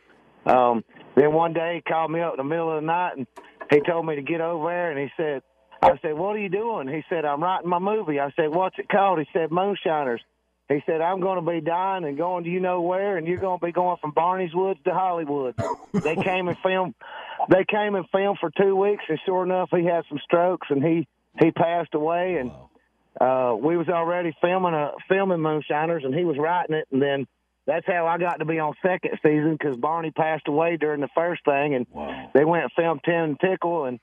um, 0.47 0.83
then 1.15 1.33
one 1.33 1.53
day 1.53 1.77
he 1.77 1.81
called 1.83 2.11
me 2.11 2.21
up 2.21 2.33
in 2.33 2.39
the 2.39 2.45
middle 2.45 2.75
of 2.75 2.81
the 2.81 2.87
night 2.87 3.17
and 3.17 3.27
he 3.71 3.81
told 3.81 4.07
me 4.07 4.17
to 4.17 4.23
get 4.23 4.41
over 4.41 4.69
there 4.69 4.91
and 4.91 4.99
he 4.99 5.09
said, 5.17 5.43
I 5.83 5.99
said, 6.03 6.15
what 6.15 6.35
are 6.35 6.39
you 6.39 6.49
doing? 6.49 6.89
He 6.89 7.03
said, 7.09 7.25
I'm 7.25 7.43
writing 7.43 7.69
my 7.69 7.79
movie. 7.79 8.19
I 8.19 8.33
said, 8.35 8.49
what's 8.49 8.79
it 8.79 8.89
called? 8.89 9.19
He 9.19 9.27
said, 9.33 9.51
Moonshiners. 9.53 10.21
He 10.69 10.81
said, 10.85 11.01
I'm 11.01 11.21
going 11.21 11.43
to 11.43 11.51
be 11.51 11.61
dying 11.61 12.05
and 12.05 12.19
going 12.19 12.45
to 12.45 12.51
you 12.51 12.61
know 12.61 12.83
where, 12.83 13.17
and 13.17 13.27
you're 13.27 13.39
going 13.39 13.59
to 13.59 13.65
be 13.65 13.73
going 13.73 13.97
from 14.01 14.11
Barney's 14.11 14.55
Woods 14.55 14.81
to 14.85 14.93
Hollywood. 14.93 15.55
they 15.95 16.17
came 16.17 16.49
and 16.49 16.59
filmed. 16.63 16.95
They 17.49 17.65
came 17.65 17.95
and 17.95 18.05
filmed 18.11 18.39
for 18.41 18.51
two 18.51 18.77
weeks, 18.77 19.05
and 19.09 19.19
sure 19.25 19.43
enough, 19.43 19.71
he 19.71 19.85
had 19.85 20.05
some 20.09 20.19
strokes 20.25 20.69
and 20.71 20.85
he 20.85 21.09
he 21.41 21.51
passed 21.51 21.95
away. 21.95 22.37
And 22.37 22.51
uh, 23.21 23.57
we 23.57 23.77
was 23.77 23.89
already 23.89 24.33
filming 24.41 24.75
a 24.75 24.93
filming 25.09 25.41
Moonshiners, 25.41 26.05
and 26.05 26.15
he 26.15 26.25
was 26.25 26.37
writing 26.39 26.77
it, 26.77 26.87
and 26.93 27.01
then 27.01 27.27
that's 27.67 27.87
how 27.87 28.07
I 28.07 28.19
got 28.19 28.39
to 28.39 28.45
be 28.45 28.59
on 28.59 28.75
second 28.83 29.19
season 29.23 29.57
because 29.59 29.77
Barney 29.77 30.11
passed 30.11 30.49
away 30.49 30.77
during 30.77 31.01
the 31.01 31.09
first 31.15 31.45
thing, 31.45 31.75
and 31.75 31.87
they 32.35 32.45
went 32.45 32.65
and 32.65 32.73
filmed 32.77 33.01
Tim 33.05 33.25
and 33.25 33.41
Tickle, 33.41 33.85
and 33.85 33.99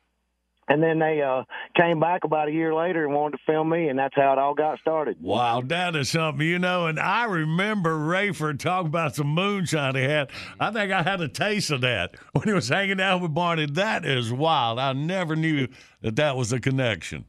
and 0.68 0.82
then 0.82 0.99
they 0.99 1.22
uh, 1.22 1.43
came 1.76 1.99
back 1.99 2.24
about 2.24 2.47
a 2.47 2.51
year 2.51 2.74
later 2.74 3.05
and 3.05 3.13
wanted 3.13 3.38
to 3.38 3.43
film 3.45 3.70
me, 3.70 3.89
and 3.89 3.99
that's 3.99 4.16
how 4.16 4.34
it 4.34 4.39
all 4.39 4.55
got 4.55 4.80
started. 4.80 5.18
Wow, 5.22 5.61
that 5.68 5.95
is 5.95 6.09
something, 6.09 6.45
you 6.45 6.59
know. 6.59 6.88
And 6.88 6.99
I 6.99 7.26
remember 7.26 7.97
Raiford 7.97 8.59
talking 8.59 8.88
about 8.88 9.16
some 9.16 9.28
moonshine 9.28 9.95
he 9.95 10.03
had. 10.03 10.32
I 10.59 10.72
think 10.72 10.91
I 10.91 11.03
had 11.03 11.22
a 11.22 11.28
taste 11.28 11.72
of 11.72 11.82
that 11.82 12.16
when 12.34 12.47
he 12.47 12.53
was 12.53 12.70
hanging 12.70 12.99
out 12.99 13.22
with 13.22 13.34
Barney. 13.34 13.68
That 13.68 14.05
is 14.05 14.32
wild. 14.32 14.80
I 14.80 14.93
never 14.93 15.36
knew 15.36 15.68
that 16.01 16.16
that 16.16 16.36
was 16.36 16.51
a 16.51 16.59
connection. 16.59 17.26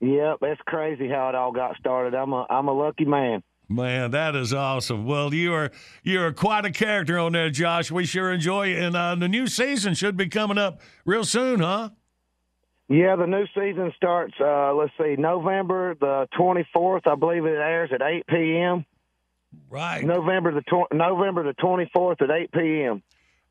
Yep, 0.00 0.38
it's 0.42 0.60
crazy 0.66 1.08
how 1.08 1.28
it 1.28 1.34
all 1.34 1.52
got 1.52 1.76
started. 1.76 2.14
I'm 2.14 2.32
a 2.32 2.46
I'm 2.48 2.68
a 2.68 2.72
lucky 2.72 3.04
man. 3.04 3.42
Man, 3.68 4.10
that 4.10 4.34
is 4.34 4.52
awesome. 4.52 5.06
Well, 5.06 5.32
you 5.32 5.52
are 5.54 5.70
you 6.02 6.20
are 6.22 6.32
quite 6.32 6.64
a 6.64 6.72
character 6.72 7.18
on 7.18 7.32
there, 7.32 7.50
Josh. 7.50 7.90
We 7.90 8.04
sure 8.04 8.32
enjoy 8.32 8.68
it. 8.68 8.82
And 8.82 8.96
uh, 8.96 9.14
the 9.14 9.28
new 9.28 9.46
season 9.46 9.94
should 9.94 10.16
be 10.16 10.28
coming 10.28 10.58
up 10.58 10.80
real 11.04 11.24
soon, 11.24 11.60
huh? 11.60 11.90
Yeah, 12.90 13.14
the 13.14 13.26
new 13.26 13.46
season 13.54 13.92
starts. 13.96 14.34
Uh, 14.40 14.74
let's 14.74 14.90
see, 14.98 15.14
November 15.16 15.94
the 15.94 16.26
24th. 16.36 17.06
I 17.06 17.14
believe 17.14 17.44
it 17.44 17.50
airs 17.50 17.90
at 17.94 18.02
8 18.02 18.26
p.m. 18.26 18.84
Right. 19.70 20.04
November 20.04 20.52
the 20.52 20.62
tw- 20.62 20.92
November 20.92 21.44
the 21.44 21.54
24th 21.54 22.20
at 22.20 22.30
8 22.32 22.50
p.m. 22.50 23.00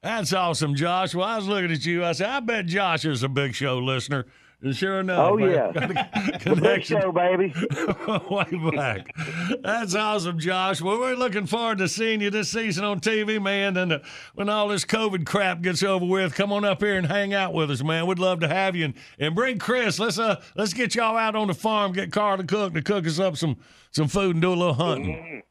That's 0.03 0.33
awesome, 0.33 0.75
Josh. 0.75 1.15
Well, 1.15 1.25
I 1.25 1.37
was 1.37 1.47
looking 1.47 1.71
at 1.71 1.85
you. 1.85 2.03
I 2.03 2.11
said, 2.11 2.29
I 2.29 2.41
bet 2.41 2.65
Josh 2.65 3.05
is 3.05 3.23
a 3.23 3.29
big 3.29 3.55
show 3.55 3.77
listener. 3.77 4.25
And 4.61 4.75
sure 4.75 4.99
enough, 4.99 5.31
Oh, 5.31 5.37
man, 5.37 5.51
yeah. 5.51 5.71
got 5.71 5.83
a 5.91 5.93
The 5.93 6.31
big 6.31 6.41
connection 6.41 6.99
show, 7.01 7.11
baby. 7.13 7.53
way 8.29 8.75
back. 8.75 9.15
That's 9.63 9.95
awesome, 9.95 10.37
Josh. 10.37 10.81
Well, 10.81 10.99
we're 10.99 11.15
looking 11.15 11.45
forward 11.45 11.77
to 11.77 11.87
seeing 11.87 12.19
you 12.19 12.29
this 12.29 12.49
season 12.49 12.83
on 12.83 12.99
TV, 12.99 13.41
man. 13.41 13.77
And 13.77 13.93
uh, 13.93 13.99
when 14.35 14.49
all 14.49 14.67
this 14.67 14.83
COVID 14.83 15.25
crap 15.25 15.61
gets 15.61 15.81
over 15.81 16.05
with, 16.05 16.35
come 16.35 16.51
on 16.51 16.65
up 16.65 16.81
here 16.81 16.97
and 16.97 17.07
hang 17.07 17.33
out 17.33 17.53
with 17.53 17.71
us, 17.71 17.81
man. 17.83 18.05
We'd 18.05 18.19
love 18.19 18.41
to 18.41 18.49
have 18.49 18.75
you. 18.75 18.85
And, 18.85 18.93
and 19.17 19.33
bring 19.33 19.59
Chris. 19.59 19.97
Let's 19.97 20.19
uh 20.19 20.41
let's 20.57 20.73
get 20.73 20.93
y'all 20.93 21.15
out 21.15 21.35
on 21.37 21.47
the 21.47 21.53
farm. 21.53 21.93
Get 21.93 22.11
Carl 22.11 22.35
to 22.37 22.43
cook 22.43 22.73
to 22.73 22.81
cook 22.81 23.07
us 23.07 23.17
up 23.17 23.37
some 23.37 23.57
some 23.91 24.09
food 24.09 24.35
and 24.35 24.41
do 24.41 24.49
a 24.49 24.55
little 24.55 24.73
hunting. 24.73 25.41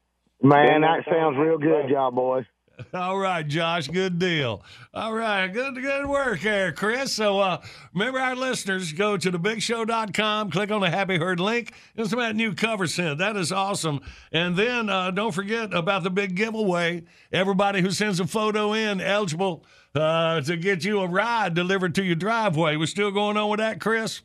Man, 0.43 0.81
that 0.81 1.03
sounds 1.11 1.35
real 1.37 1.57
good, 1.57 1.89
job 1.89 2.13
boy. 2.13 2.45
All 2.93 3.17
right, 3.17 3.47
Josh. 3.47 3.87
Good 3.87 4.19
deal. 4.19 4.63
All 4.93 5.13
right. 5.13 5.47
Good 5.47 5.75
good 5.75 6.05
work 6.05 6.41
there, 6.41 6.71
Chris. 6.71 7.11
So 7.11 7.39
uh, 7.39 7.61
remember 7.93 8.19
our 8.19 8.35
listeners, 8.35 8.93
go 8.93 9.17
to 9.17 9.31
thebigshow.com, 9.31 10.51
click 10.51 10.71
on 10.71 10.81
the 10.81 10.89
Happy 10.89 11.17
Herd 11.17 11.39
link. 11.39 11.73
It's 11.95 12.13
about 12.13 12.31
a 12.31 12.33
new 12.33 12.53
cover 12.53 12.87
sent. 12.87 13.19
That 13.19 13.35
is 13.35 13.51
awesome. 13.51 14.01
And 14.31 14.55
then 14.55 14.89
uh, 14.89 15.11
don't 15.11 15.33
forget 15.33 15.73
about 15.73 16.03
the 16.03 16.09
big 16.09 16.35
giveaway. 16.35 17.03
Everybody 17.31 17.81
who 17.81 17.91
sends 17.91 18.19
a 18.19 18.27
photo 18.27 18.73
in 18.73 19.01
eligible 19.01 19.65
uh, 19.95 20.41
to 20.41 20.55
get 20.57 20.83
you 20.85 21.01
a 21.01 21.07
ride 21.07 21.53
delivered 21.53 21.95
to 21.95 22.03
your 22.03 22.15
driveway. 22.15 22.75
We're 22.75 22.85
still 22.85 23.11
going 23.11 23.37
on 23.37 23.49
with 23.49 23.59
that, 23.59 23.81
Chris? 23.81 24.21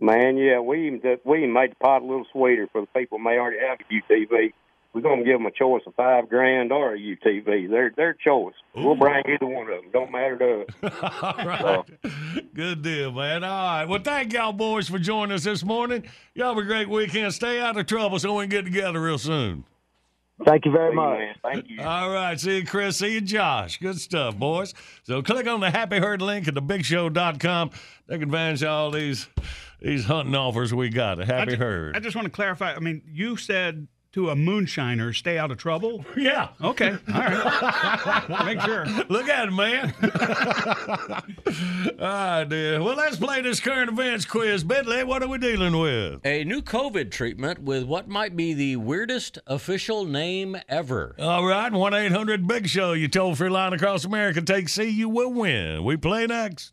Man, 0.00 0.36
yeah, 0.36 0.60
we 0.60 0.86
even 0.86 1.00
we 1.24 1.38
even 1.38 1.52
made 1.52 1.72
the 1.72 1.76
pot 1.76 2.02
a 2.02 2.04
little 2.04 2.26
sweeter 2.30 2.68
for 2.70 2.82
the 2.82 2.86
people 2.88 3.18
who 3.18 3.24
may 3.24 3.36
already 3.36 3.58
have 3.58 3.78
a 3.80 3.92
UTV. 3.92 4.52
We're 4.94 5.02
going 5.02 5.18
to 5.18 5.24
give 5.24 5.34
them 5.38 5.46
a 5.46 5.50
choice 5.50 5.82
of 5.86 5.94
five 5.94 6.28
grand 6.28 6.72
or 6.72 6.94
a 6.94 6.98
UTV. 6.98 7.68
Their 7.70 7.90
their 7.96 8.14
choice. 8.14 8.54
We'll 8.74 8.96
bring 8.96 9.22
either 9.28 9.46
one 9.46 9.68
of 9.70 9.82
them. 9.82 9.90
Don't 9.92 10.10
matter 10.10 10.38
to 10.38 10.64
us. 10.90 11.12
All 11.22 11.46
right. 11.46 11.84
Good 12.54 12.82
deal, 12.82 13.12
man. 13.12 13.44
All 13.44 13.50
right. 13.50 13.84
Well, 13.84 14.00
thank 14.02 14.32
y'all 14.32 14.52
boys 14.52 14.88
for 14.88 14.98
joining 14.98 15.34
us 15.34 15.44
this 15.44 15.62
morning. 15.62 16.04
Y'all 16.34 16.54
have 16.54 16.58
a 16.58 16.66
great 16.66 16.88
weekend. 16.88 17.32
Stay 17.34 17.60
out 17.60 17.76
of 17.76 17.86
trouble 17.86 18.18
so 18.18 18.34
we 18.34 18.44
can 18.44 18.50
get 18.50 18.64
together 18.64 19.00
real 19.00 19.18
soon. 19.18 19.64
Thank 20.46 20.64
you 20.64 20.70
very 20.72 20.94
much. 20.94 21.18
Thank 21.42 21.68
you. 21.68 21.82
All 21.82 22.10
right. 22.10 22.38
See 22.40 22.58
you, 22.58 22.66
Chris. 22.66 22.96
See 22.96 23.12
you, 23.14 23.20
Josh. 23.20 23.78
Good 23.78 23.98
stuff, 24.00 24.36
boys. 24.36 24.72
So 25.02 25.20
click 25.20 25.46
on 25.46 25.60
the 25.60 25.70
Happy 25.70 25.98
Herd 25.98 26.22
link 26.22 26.48
at 26.48 26.54
thebigshow.com. 26.54 27.70
Take 28.08 28.22
advantage 28.22 28.62
of 28.62 28.68
all 28.68 28.90
these 28.90 29.28
these 29.80 30.04
hunting 30.06 30.34
offers 30.34 30.72
we 30.72 30.88
got. 30.88 31.20
A 31.20 31.26
Happy 31.26 31.52
I 31.52 31.54
ju- 31.54 31.56
Herd. 31.56 31.96
I 31.96 32.00
just 32.00 32.16
want 32.16 32.26
to 32.26 32.30
clarify. 32.32 32.74
I 32.74 32.78
mean, 32.78 33.02
you 33.06 33.36
said 33.36 33.86
to 34.18 34.30
a 34.30 34.34
moonshiner, 34.34 35.14
"Stay 35.14 35.38
out 35.38 35.50
of 35.50 35.58
trouble." 35.58 36.04
Yeah. 36.18 36.48
Okay. 36.60 36.90
All 36.90 37.20
right. 37.20 38.44
Make 38.44 38.60
sure. 38.60 38.84
Look 39.08 39.28
at 39.28 39.48
it, 39.48 39.52
man. 39.52 39.94
All 40.02 40.08
right, 41.08 41.94
ah, 42.00 42.44
dear. 42.44 42.82
Well, 42.82 42.96
let's 42.96 43.16
play 43.16 43.40
this 43.40 43.60
current 43.60 43.88
events 43.88 44.24
quiz. 44.24 44.64
Bentley, 44.64 45.04
what 45.04 45.22
are 45.22 45.28
we 45.28 45.38
dealing 45.38 45.78
with? 45.78 46.26
A 46.26 46.42
new 46.42 46.60
COVID 46.60 47.12
treatment 47.12 47.60
with 47.62 47.84
what 47.84 48.08
might 48.08 48.36
be 48.36 48.52
the 48.52 48.76
weirdest 48.76 49.38
official 49.46 50.04
name 50.04 50.56
ever. 50.68 51.14
All 51.20 51.46
right, 51.46 51.72
1 51.72 51.94
800 51.94 52.48
Big 52.48 52.68
Show. 52.68 52.92
You 52.94 53.06
told 53.06 53.38
free 53.38 53.48
line 53.48 53.72
across 53.72 54.04
America. 54.04 54.42
Take 54.42 54.68
C, 54.68 54.88
you 54.88 55.08
will 55.08 55.32
win. 55.32 55.84
We 55.84 55.96
play 55.96 56.26
next. 56.26 56.72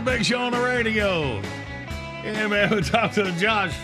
Morning. 0.00 0.20
It's 0.20 0.28
a 0.28 0.32
big 0.32 0.38
show 0.38 0.38
on 0.38 0.52
the 0.52 0.60
radio. 0.60 1.40
Yeah, 2.24 2.46
man, 2.48 2.74
we 2.74 2.82
talked 2.82 3.14
to 3.14 3.30
Josh. 3.32 3.76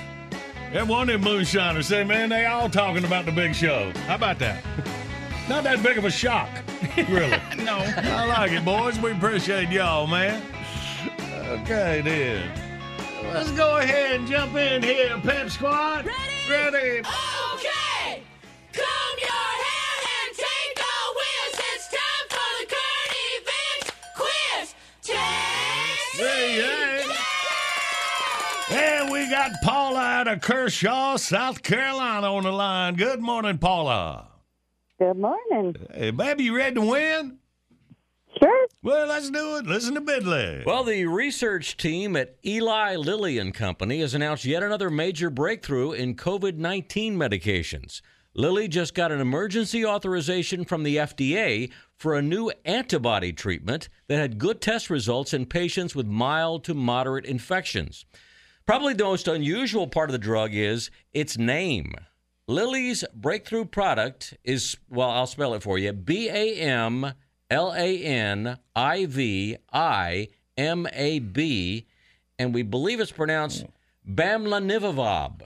That 0.72 0.86
one 0.86 1.08
of 1.08 1.22
them 1.22 1.32
moonshiners 1.32 1.86
say, 1.86 2.04
man, 2.04 2.28
they 2.28 2.46
all 2.46 2.68
talking 2.68 3.04
about 3.04 3.24
the 3.24 3.32
big 3.32 3.54
show. 3.54 3.92
How 4.06 4.16
about 4.16 4.38
that? 4.40 4.64
Not 5.48 5.62
that 5.64 5.82
big 5.82 5.96
of 5.96 6.04
a 6.04 6.10
shock, 6.10 6.50
really. 6.96 7.30
no. 7.64 7.76
I 7.78 8.26
like 8.26 8.52
it, 8.52 8.64
boys. 8.64 8.98
We 8.98 9.12
appreciate 9.12 9.68
y'all, 9.70 10.06
man. 10.06 10.42
Okay, 11.30 12.02
then. 12.04 12.50
Let's 13.32 13.52
go 13.52 13.76
ahead 13.78 14.20
and 14.20 14.28
jump 14.28 14.56
in 14.56 14.82
here, 14.82 15.18
Pep 15.22 15.50
Squad. 15.50 16.06
Ready? 16.06 16.72
Ready. 16.72 17.02
Oh. 17.04 17.35
We 29.26 29.32
got 29.32 29.60
Paula 29.60 30.00
out 30.00 30.28
of 30.28 30.40
Kershaw, 30.40 31.16
South 31.16 31.64
Carolina 31.64 32.32
on 32.32 32.44
the 32.44 32.52
line. 32.52 32.94
Good 32.94 33.20
morning, 33.20 33.58
Paula. 33.58 34.28
Good 35.00 35.18
morning. 35.18 35.74
Hey, 35.92 36.12
baby, 36.12 36.44
you 36.44 36.56
ready 36.56 36.76
to 36.76 36.82
win? 36.82 37.38
Sure. 38.40 38.66
Well, 38.84 39.08
let's 39.08 39.30
do 39.30 39.56
it. 39.56 39.66
Listen 39.66 39.94
to 39.94 40.00
Bidley. 40.00 40.64
Well, 40.64 40.84
the 40.84 41.06
research 41.06 41.76
team 41.76 42.14
at 42.14 42.36
Eli 42.44 42.94
Lilly 42.94 43.38
and 43.38 43.52
Company 43.52 44.00
has 44.00 44.14
announced 44.14 44.44
yet 44.44 44.62
another 44.62 44.90
major 44.90 45.28
breakthrough 45.28 45.90
in 45.90 46.14
COVID 46.14 46.58
19 46.58 47.16
medications. 47.16 48.02
Lilly 48.32 48.68
just 48.68 48.94
got 48.94 49.10
an 49.10 49.20
emergency 49.20 49.84
authorization 49.84 50.64
from 50.64 50.84
the 50.84 50.98
FDA 50.98 51.72
for 51.96 52.14
a 52.14 52.22
new 52.22 52.52
antibody 52.64 53.32
treatment 53.32 53.88
that 54.06 54.18
had 54.18 54.38
good 54.38 54.60
test 54.60 54.88
results 54.88 55.34
in 55.34 55.46
patients 55.46 55.96
with 55.96 56.06
mild 56.06 56.62
to 56.64 56.74
moderate 56.74 57.24
infections. 57.24 58.04
Probably 58.66 58.94
the 58.94 59.04
most 59.04 59.28
unusual 59.28 59.86
part 59.86 60.10
of 60.10 60.12
the 60.12 60.18
drug 60.18 60.52
is 60.52 60.90
its 61.14 61.38
name. 61.38 61.94
Lilly's 62.48 63.04
breakthrough 63.14 63.64
product 63.64 64.34
is, 64.42 64.76
well, 64.88 65.10
I'll 65.10 65.28
spell 65.28 65.54
it 65.54 65.62
for 65.62 65.78
you 65.78 65.92
B 65.92 66.28
A 66.28 66.56
M 66.56 67.12
L 67.48 67.72
A 67.72 68.02
N 68.02 68.58
I 68.74 69.06
V 69.06 69.56
I 69.72 70.28
M 70.56 70.88
A 70.92 71.20
B, 71.20 71.86
and 72.40 72.52
we 72.52 72.62
believe 72.62 72.98
it's 72.98 73.12
pronounced 73.12 73.66
Bamlanivimab. 74.08 75.42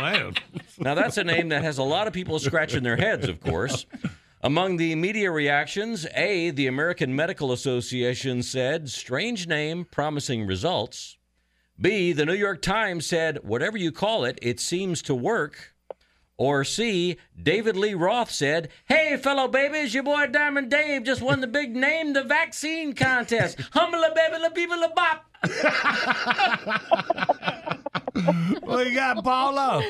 man. 0.00 0.34
Now, 0.78 0.94
that's 0.94 1.16
a 1.16 1.24
name 1.24 1.50
that 1.50 1.62
has 1.62 1.78
a 1.78 1.82
lot 1.82 2.06
of 2.06 2.12
people 2.12 2.38
scratching 2.38 2.82
their 2.82 2.96
heads, 2.96 3.28
of 3.28 3.40
course. 3.40 3.86
Among 4.42 4.76
the 4.76 4.94
media 4.96 5.30
reactions, 5.30 6.06
A, 6.14 6.50
the 6.50 6.66
American 6.66 7.14
Medical 7.14 7.52
Association 7.52 8.42
said, 8.42 8.90
strange 8.90 9.46
name, 9.46 9.84
promising 9.84 10.44
results. 10.46 11.18
B, 11.80 12.12
the 12.12 12.26
New 12.26 12.34
York 12.34 12.62
Times 12.62 13.06
said, 13.06 13.38
whatever 13.42 13.76
you 13.76 13.90
call 13.92 14.24
it, 14.24 14.38
it 14.42 14.60
seems 14.60 15.02
to 15.02 15.14
work. 15.14 15.74
Or 16.36 16.64
C, 16.64 17.16
David 17.40 17.76
Lee 17.76 17.94
Roth 17.94 18.30
said, 18.30 18.68
Hey, 18.86 19.16
fellow 19.16 19.46
babies, 19.48 19.94
your 19.94 20.02
boy 20.02 20.26
Diamond 20.26 20.70
Dave 20.70 21.04
just 21.04 21.22
won 21.22 21.40
the 21.40 21.46
big 21.46 21.76
Name 21.76 22.14
the 22.14 22.24
Vaccine 22.24 22.94
contest. 22.94 23.60
Humble 23.72 24.02
a 24.02 24.12
baby, 24.14 24.38
la 24.42 24.48
people 24.48 24.80
la 24.80 24.88
bop. 24.88 25.24
what 28.64 28.86
you 28.86 28.94
got, 28.94 29.22
Paula? 29.22 29.82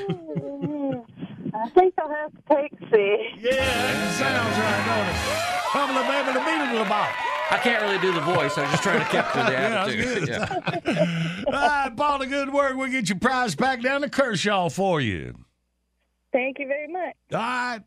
I 1.54 1.68
think 1.70 1.94
I'll 1.98 2.08
have 2.08 2.32
to 2.32 2.42
take 2.54 2.72
C. 2.90 3.28
Yeah, 3.38 3.54
that 3.54 4.14
sounds 4.18 4.58
right, 4.58 4.84
don't 4.88 5.08
it? 5.08 5.16
Humble 5.72 6.00
a 6.00 6.02
baby, 6.04 6.32
la 6.38 6.44
beetle 6.44 6.76
la 6.82 6.88
bop. 6.88 7.10
I 7.52 7.58
can't 7.58 7.82
really 7.82 7.98
do 7.98 8.12
the 8.14 8.20
voice. 8.22 8.56
I 8.56 8.62
was 8.62 8.70
just 8.70 8.82
trying 8.82 9.00
to 9.00 9.04
capture 9.04 9.44
the 9.44 9.52
Yeah, 9.52 9.84
that's 9.84 9.92
attitude. 9.92 10.84
good. 10.84 11.44
All 11.46 11.52
right, 11.52 11.92
Paula, 11.94 12.26
good 12.26 12.52
work. 12.52 12.76
We'll 12.76 12.90
get 12.90 13.08
your 13.10 13.18
prize 13.18 13.54
back 13.54 13.82
down 13.82 14.00
to 14.00 14.08
Kershaw 14.08 14.68
for 14.70 15.00
you. 15.00 15.34
Thank 16.32 16.58
you 16.58 16.66
very 16.66 16.88
much. 16.88 17.14
All 17.32 17.38
right. 17.38 17.80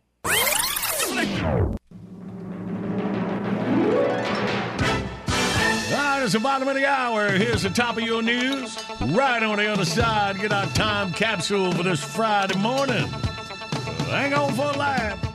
All 5.27 6.01
right, 6.01 6.21
is 6.23 6.33
the 6.33 6.39
bottom 6.39 6.67
of 6.67 6.75
the 6.75 6.85
hour. 6.85 7.29
Here's 7.31 7.63
the 7.63 7.69
top 7.69 7.97
of 7.97 8.03
your 8.03 8.21
news. 8.21 8.77
Right 9.01 9.41
on 9.43 9.57
the 9.57 9.67
other 9.67 9.85
side, 9.85 10.39
get 10.39 10.51
our 10.51 10.65
time 10.67 11.11
capsule 11.13 11.71
for 11.71 11.83
this 11.83 12.03
Friday 12.03 12.57
morning. 12.59 13.07
Hang 14.09 14.33
on 14.33 14.53
for 14.53 14.63
a 14.71 14.77
lap. 14.77 15.34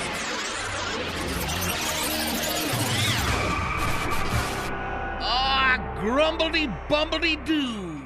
Grumbledy 6.01 6.67
bumbledy 6.87 7.45
doo. 7.45 8.01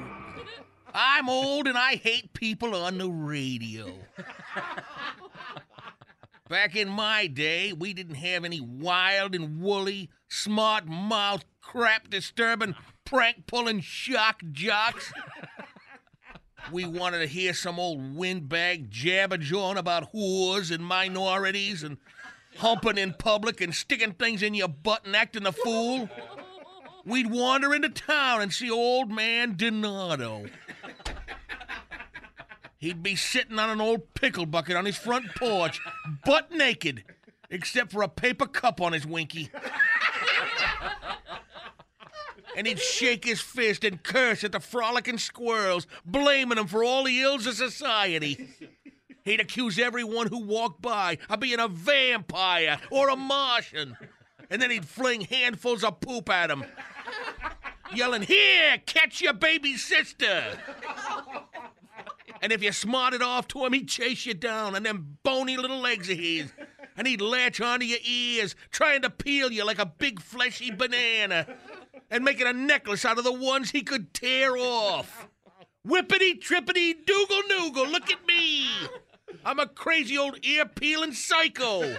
I'm 0.92 1.30
old 1.30 1.66
and 1.66 1.78
I 1.78 1.96
hate 1.96 2.34
people 2.34 2.74
on 2.74 2.98
the 2.98 3.08
radio. 3.08 3.90
Back 6.50 6.76
in 6.76 6.90
my 6.90 7.26
day, 7.26 7.72
we 7.72 7.94
didn't 7.94 8.16
have 8.16 8.44
any 8.44 8.60
wild 8.60 9.34
and 9.34 9.62
woolly, 9.62 10.10
smart 10.28 10.86
mouth, 10.86 11.46
crap 11.62 12.10
disturbing, 12.10 12.74
prank 13.06 13.46
pulling 13.46 13.80
shock 13.80 14.42
jocks. 14.52 15.10
We 16.70 16.84
wanted 16.84 17.20
to 17.20 17.26
hear 17.26 17.54
some 17.54 17.78
old 17.80 18.14
windbag 18.14 18.90
jabber 18.90 19.38
jawing 19.38 19.78
about 19.78 20.12
whores 20.12 20.70
and 20.70 20.84
minorities 20.84 21.82
and 21.82 21.96
humping 22.58 22.98
in 22.98 23.14
public 23.14 23.62
and 23.62 23.74
sticking 23.74 24.12
things 24.12 24.42
in 24.42 24.52
your 24.52 24.68
butt 24.68 25.06
and 25.06 25.16
acting 25.16 25.46
a 25.46 25.52
fool. 25.52 26.10
We'd 27.06 27.30
wander 27.30 27.72
into 27.72 27.88
town 27.88 28.42
and 28.42 28.52
see 28.52 28.68
old 28.68 29.12
man 29.12 29.54
Donato. 29.56 30.46
He'd 32.78 33.00
be 33.00 33.14
sitting 33.14 33.60
on 33.60 33.70
an 33.70 33.80
old 33.80 34.12
pickle 34.14 34.44
bucket 34.44 34.76
on 34.76 34.84
his 34.84 34.96
front 34.96 35.32
porch, 35.36 35.80
butt 36.24 36.50
naked, 36.50 37.04
except 37.48 37.92
for 37.92 38.02
a 38.02 38.08
paper 38.08 38.46
cup 38.46 38.80
on 38.80 38.92
his 38.92 39.06
winky. 39.06 39.50
And 42.56 42.66
he'd 42.66 42.80
shake 42.80 43.24
his 43.24 43.40
fist 43.40 43.84
and 43.84 44.02
curse 44.02 44.42
at 44.42 44.50
the 44.50 44.60
frolicking 44.60 45.18
squirrels, 45.18 45.86
blaming 46.04 46.56
them 46.56 46.66
for 46.66 46.82
all 46.82 47.04
the 47.04 47.20
ills 47.20 47.46
of 47.46 47.54
society. 47.54 48.48
He'd 49.24 49.40
accuse 49.40 49.78
everyone 49.78 50.26
who 50.26 50.40
walked 50.40 50.82
by 50.82 51.18
of 51.30 51.38
being 51.38 51.60
a 51.60 51.68
vampire 51.68 52.80
or 52.90 53.10
a 53.10 53.16
Martian. 53.16 53.96
And 54.50 54.60
then 54.62 54.70
he'd 54.70 54.86
fling 54.86 55.22
handfuls 55.22 55.82
of 55.82 56.00
poop 56.00 56.30
at 56.30 56.50
him, 56.50 56.64
yelling, 57.94 58.22
Here, 58.22 58.78
catch 58.86 59.20
your 59.20 59.32
baby 59.32 59.76
sister! 59.76 60.58
And 62.42 62.52
if 62.52 62.62
you 62.62 62.72
smarted 62.72 63.22
off 63.22 63.48
to 63.48 63.64
him, 63.64 63.72
he'd 63.72 63.88
chase 63.88 64.26
you 64.26 64.34
down 64.34 64.76
on 64.76 64.82
them 64.82 65.18
bony 65.22 65.56
little 65.56 65.80
legs 65.80 66.10
of 66.10 66.18
his. 66.18 66.52
And 66.96 67.06
he'd 67.06 67.20
latch 67.20 67.60
onto 67.60 67.84
your 67.84 67.98
ears, 68.06 68.54
trying 68.70 69.02
to 69.02 69.10
peel 69.10 69.50
you 69.50 69.64
like 69.64 69.78
a 69.78 69.86
big 69.86 70.20
fleshy 70.20 70.70
banana. 70.70 71.46
And 72.10 72.24
making 72.24 72.46
a 72.46 72.52
necklace 72.52 73.04
out 73.04 73.18
of 73.18 73.24
the 73.24 73.32
ones 73.32 73.70
he 73.70 73.82
could 73.82 74.14
tear 74.14 74.56
off. 74.56 75.28
Whippity 75.86 76.40
trippity 76.40 76.94
doogle 77.04 77.42
noogle, 77.50 77.90
look 77.90 78.10
at 78.10 78.26
me! 78.26 78.68
I'm 79.46 79.60
a 79.60 79.68
crazy 79.68 80.18
old 80.18 80.44
ear 80.44 80.66
peeling 80.66 81.12
psycho. 81.12 81.94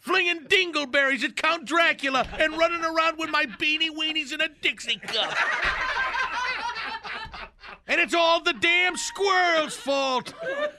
Flinging 0.00 0.44
dingleberries 0.48 1.24
at 1.24 1.34
Count 1.34 1.64
Dracula 1.64 2.28
and 2.38 2.58
running 2.58 2.84
around 2.84 3.16
with 3.18 3.30
my 3.30 3.46
beanie 3.46 3.88
weenies 3.88 4.30
in 4.30 4.42
a 4.42 4.48
Dixie 4.60 4.98
cup. 4.98 5.34
And 7.88 7.98
it's 8.02 8.12
all 8.12 8.42
the 8.42 8.52
damn 8.52 8.98
squirrel's 8.98 9.74
fault. 9.74 10.34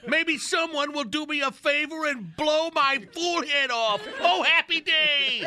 Maybe 0.06 0.38
someone 0.38 0.92
will 0.92 1.02
do 1.02 1.26
me 1.26 1.40
a 1.40 1.50
favor 1.50 2.06
and 2.06 2.36
blow 2.36 2.70
my 2.72 3.04
fool 3.12 3.44
head 3.44 3.72
off. 3.72 4.00
Oh, 4.20 4.44
happy 4.44 4.80
day! 4.80 5.44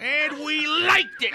And 0.00 0.42
we 0.42 0.66
liked 0.66 1.22
it. 1.22 1.34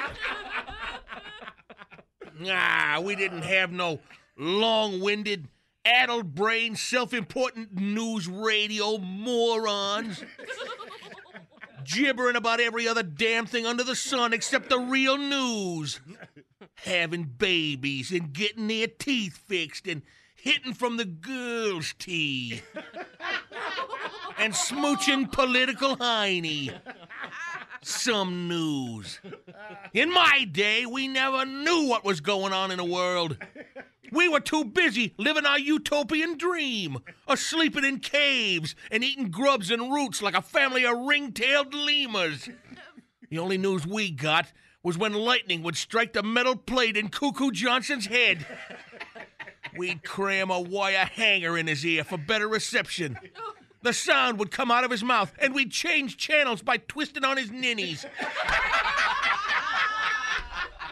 Ah, 2.47 2.99
we 3.03 3.15
didn't 3.15 3.43
have 3.43 3.71
no 3.71 3.99
long 4.37 4.99
winded, 4.99 5.47
addled 5.85 6.35
brain, 6.35 6.75
self 6.75 7.13
important 7.13 7.73
news 7.73 8.27
radio 8.27 8.97
morons. 8.97 10.23
Gibbering 11.83 12.35
about 12.35 12.59
every 12.59 12.87
other 12.87 13.03
damn 13.03 13.45
thing 13.45 13.65
under 13.65 13.83
the 13.83 13.95
sun 13.95 14.33
except 14.33 14.69
the 14.69 14.79
real 14.79 15.17
news. 15.17 15.99
Having 16.83 17.35
babies 17.37 18.11
and 18.11 18.33
getting 18.33 18.67
their 18.67 18.87
teeth 18.87 19.37
fixed 19.37 19.87
and 19.87 20.01
hitting 20.35 20.73
from 20.73 20.97
the 20.97 21.05
girls' 21.05 21.93
tea. 21.99 22.61
and 24.37 24.53
smooching 24.53 25.31
political 25.31 25.95
hiney. 25.97 26.73
Some 27.87 28.47
news. 28.47 29.19
In 29.93 30.11
my 30.11 30.43
day, 30.51 30.87
we 30.87 31.07
never 31.07 31.45
knew 31.45 31.87
what 31.87 32.03
was 32.03 32.19
going 32.19 32.51
on 32.51 32.71
in 32.71 32.77
the 32.77 32.83
world. 32.83 33.37
We 34.11 34.27
were 34.27 34.39
too 34.39 34.65
busy 34.65 35.13
living 35.19 35.45
our 35.45 35.59
utopian 35.59 36.35
dream, 36.35 36.97
or 37.27 37.37
sleeping 37.37 37.85
in 37.85 37.99
caves 37.99 38.73
and 38.89 39.03
eating 39.03 39.29
grubs 39.29 39.69
and 39.69 39.93
roots 39.93 40.23
like 40.23 40.33
a 40.33 40.41
family 40.41 40.83
of 40.83 40.97
ring-tailed 40.97 41.75
lemurs. 41.75 42.49
The 43.29 43.37
only 43.37 43.59
news 43.59 43.85
we 43.85 44.09
got 44.09 44.51
was 44.81 44.97
when 44.97 45.13
lightning 45.13 45.61
would 45.61 45.77
strike 45.77 46.13
the 46.13 46.23
metal 46.23 46.55
plate 46.55 46.97
in 46.97 47.09
Cuckoo 47.09 47.51
Johnson's 47.51 48.07
head. 48.07 48.47
We'd 49.77 50.03
cram 50.03 50.49
a 50.49 50.59
wire 50.59 51.05
hanger 51.05 51.55
in 51.55 51.67
his 51.67 51.85
ear 51.85 52.03
for 52.03 52.17
better 52.17 52.47
reception. 52.47 53.19
The 53.85 53.93
sound 53.93 54.39
would 54.39 54.49
come 54.49 54.71
out 54.71 54.83
of 54.83 54.89
his 54.89 55.03
mouth, 55.03 55.31
and 55.37 55.53
we'd 55.53 55.71
change 55.71 56.17
channels 56.17 56.63
by 56.63 56.77
twisting 56.77 57.23
on 57.23 57.37
his 57.37 57.51
ninnies. 57.51 58.03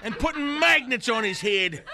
and 0.03 0.15
putting 0.19 0.59
magnets 0.59 1.09
on 1.09 1.23
his 1.23 1.41
head. 1.41 1.85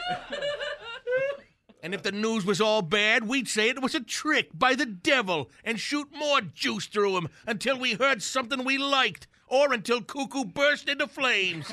And 1.82 1.94
if 1.94 2.04
the 2.04 2.12
news 2.12 2.46
was 2.46 2.60
all 2.60 2.82
bad, 2.82 3.30
we'd 3.30 3.48
say 3.48 3.70
it 3.70 3.82
was 3.82 3.96
a 3.96 4.02
trick 4.02 4.50
by 4.54 4.76
the 4.76 4.86
devil 4.86 5.50
and 5.64 5.80
shoot 5.80 6.10
more 6.14 6.42
juice 6.42 6.88
through 6.88 7.16
him 7.16 7.30
until 7.48 7.80
we 7.80 7.94
heard 7.94 8.22
something 8.22 8.66
we 8.66 8.78
liked 8.78 9.26
or 9.48 9.72
until 9.72 10.02
Cuckoo 10.02 10.44
burst 10.44 10.90
into 10.90 11.08
flames. 11.08 11.72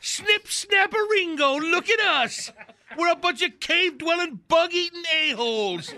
Snip, 0.00 0.46
snap, 0.48 0.92
ringo, 0.92 1.58
look 1.58 1.88
at 1.88 2.00
us. 2.00 2.52
We're 2.96 3.12
a 3.12 3.16
bunch 3.16 3.42
of 3.42 3.60
cave 3.60 3.98
dwelling, 3.98 4.40
bug 4.48 4.72
eating 4.72 5.02
a-holes, 5.22 5.92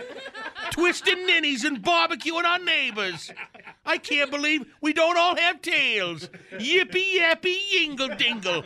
twisting 0.71 1.27
ninnies 1.27 1.65
and 1.65 1.83
barbecuing 1.83 2.45
our 2.45 2.59
neighbors. 2.59 3.31
I 3.87 3.99
can't 3.99 4.31
believe 4.31 4.67
we 4.81 4.93
don't 4.93 5.17
all 5.17 5.37
have 5.37 5.63
tails. 5.63 6.29
Yippee 6.53 7.15
yappee 7.15 7.61
yingle 7.75 8.17
dingle. 8.19 8.65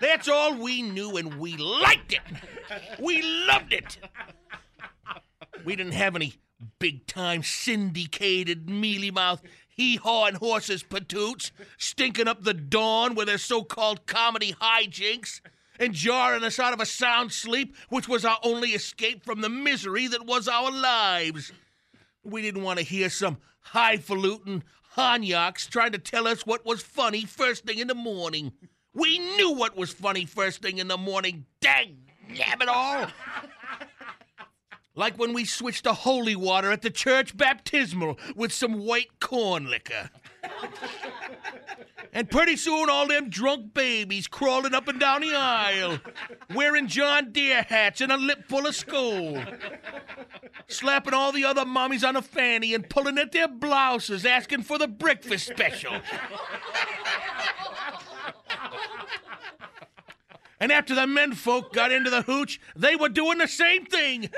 That's 0.00 0.28
all 0.28 0.54
we 0.54 0.82
knew, 0.82 1.16
and 1.16 1.38
we 1.38 1.56
liked 1.56 2.12
it. 2.12 2.20
We 3.00 3.22
loved 3.22 3.72
it. 3.72 3.98
We 5.64 5.74
didn't 5.74 5.92
have 5.92 6.14
any 6.14 6.34
big 6.78 7.06
time 7.06 7.42
syndicated 7.42 8.68
mealy 8.68 9.10
mouth 9.10 9.42
hee 9.76 9.96
hawing 9.96 10.34
horses 10.34 10.82
patoots 10.82 11.50
stinking 11.76 12.26
up 12.26 12.42
the 12.42 12.54
dawn 12.54 13.14
with 13.14 13.28
their 13.28 13.38
so 13.38 13.62
called 13.62 14.06
comedy 14.06 14.54
hijinks 14.60 15.40
and 15.78 15.92
jarring 15.92 16.42
us 16.42 16.58
out 16.58 16.72
of 16.72 16.80
a 16.80 16.86
sound 16.86 17.30
sleep 17.30 17.76
which 17.90 18.08
was 18.08 18.24
our 18.24 18.38
only 18.42 18.70
escape 18.70 19.24
from 19.24 19.42
the 19.42 19.48
misery 19.48 20.06
that 20.08 20.24
was 20.24 20.48
our 20.48 20.70
lives. 20.70 21.52
We 22.24 22.42
didn't 22.42 22.62
want 22.62 22.78
to 22.78 22.84
hear 22.84 23.10
some 23.10 23.38
highfalutin 23.60 24.64
Hanyaks 24.96 25.68
trying 25.68 25.92
to 25.92 25.98
tell 25.98 26.26
us 26.26 26.46
what 26.46 26.64
was 26.64 26.82
funny 26.82 27.24
first 27.26 27.66
thing 27.66 27.78
in 27.78 27.88
the 27.88 27.94
morning. 27.94 28.52
We 28.94 29.18
knew 29.18 29.52
what 29.52 29.76
was 29.76 29.92
funny 29.92 30.24
first 30.24 30.62
thing 30.62 30.78
in 30.78 30.88
the 30.88 30.96
morning. 30.96 31.44
Dang 31.60 31.98
it 32.62 32.68
all! 32.68 33.08
Like 34.96 35.18
when 35.18 35.32
we 35.32 35.44
switched 35.44 35.84
to 35.84 35.92
holy 35.92 36.34
water 36.34 36.72
at 36.72 36.82
the 36.82 36.90
church 36.90 37.36
baptismal 37.36 38.18
with 38.34 38.52
some 38.52 38.84
white 38.84 39.20
corn 39.20 39.70
liquor. 39.70 40.10
And 42.16 42.30
pretty 42.30 42.56
soon, 42.56 42.88
all 42.88 43.06
them 43.06 43.28
drunk 43.28 43.74
babies 43.74 44.26
crawling 44.26 44.72
up 44.72 44.88
and 44.88 44.98
down 44.98 45.20
the 45.20 45.34
aisle, 45.34 45.98
wearing 46.54 46.86
John 46.86 47.30
Deere 47.30 47.62
hats 47.62 48.00
and 48.00 48.10
a 48.10 48.16
lip 48.16 48.48
full 48.48 48.66
of 48.66 48.74
skull, 48.74 49.42
slapping 50.66 51.12
all 51.12 51.30
the 51.30 51.44
other 51.44 51.66
mommies 51.66 52.08
on 52.08 52.16
a 52.16 52.22
fanny 52.22 52.72
and 52.72 52.88
pulling 52.88 53.18
at 53.18 53.32
their 53.32 53.48
blouses, 53.48 54.24
asking 54.24 54.62
for 54.62 54.78
the 54.78 54.88
breakfast 54.88 55.46
special. 55.46 55.92
And 60.58 60.72
after 60.72 60.94
the 60.94 61.06
men 61.06 61.34
folk 61.34 61.74
got 61.74 61.92
into 61.92 62.08
the 62.08 62.22
hooch, 62.22 62.58
they 62.74 62.96
were 62.96 63.10
doing 63.10 63.36
the 63.36 63.46
same 63.46 63.84
thing. 63.84 64.30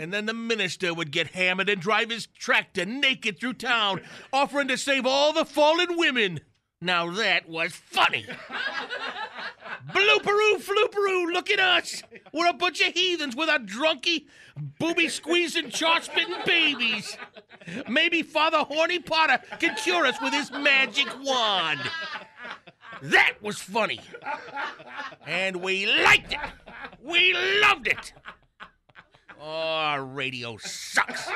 And 0.00 0.14
then 0.14 0.24
the 0.24 0.32
minister 0.32 0.94
would 0.94 1.10
get 1.10 1.32
hammered 1.32 1.68
and 1.68 1.78
drive 1.78 2.08
his 2.08 2.26
tractor 2.26 2.86
naked 2.86 3.38
through 3.38 3.52
town, 3.52 4.00
offering 4.32 4.68
to 4.68 4.78
save 4.78 5.04
all 5.04 5.34
the 5.34 5.44
fallen 5.44 5.98
women. 5.98 6.40
Now 6.80 7.10
that 7.10 7.50
was 7.50 7.72
funny. 7.72 8.24
Blooperoo, 9.92 10.56
flooperoo, 10.56 11.30
look 11.34 11.50
at 11.50 11.60
us. 11.60 12.02
We're 12.32 12.48
a 12.48 12.54
bunch 12.54 12.80
of 12.80 12.94
heathens 12.94 13.36
with 13.36 13.50
our 13.50 13.58
drunky, 13.58 14.24
booby 14.78 15.10
squeezing, 15.10 15.68
char 15.68 16.00
spitting 16.00 16.34
babies. 16.46 17.18
Maybe 17.86 18.22
Father 18.22 18.60
Horny 18.60 19.00
Potter 19.00 19.38
can 19.58 19.74
cure 19.76 20.06
us 20.06 20.18
with 20.22 20.32
his 20.32 20.50
magic 20.50 21.08
wand. 21.22 21.80
That 23.02 23.34
was 23.42 23.58
funny. 23.58 24.00
And 25.26 25.56
we 25.56 25.84
liked 25.84 26.32
it. 26.32 26.38
We 27.02 27.34
loved 27.60 27.86
it. 27.86 28.14
Oh, 29.42 29.96
radio 30.12 30.58
sucks. 30.58 31.26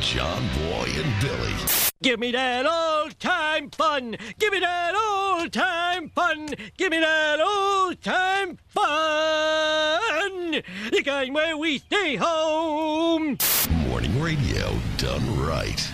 John 0.00 0.42
Boy 0.58 0.86
and 0.94 1.22
Billy. 1.22 1.54
Give 2.02 2.20
me 2.20 2.30
that 2.32 2.66
old 2.66 3.18
time 3.18 3.70
fun. 3.70 4.18
Give 4.38 4.52
me 4.52 4.60
that 4.60 4.94
old 4.94 5.50
time 5.50 6.10
fun. 6.10 6.48
Give 6.76 6.90
me 6.90 7.00
that 7.00 7.40
old 7.40 8.02
time 8.02 8.58
fun. 8.68 10.62
The 10.90 11.02
kind 11.02 11.32
where 11.32 11.56
we 11.56 11.78
stay 11.78 12.16
home. 12.16 13.38
Morning 13.88 14.20
radio 14.20 14.74
done 14.98 15.40
right. 15.40 15.90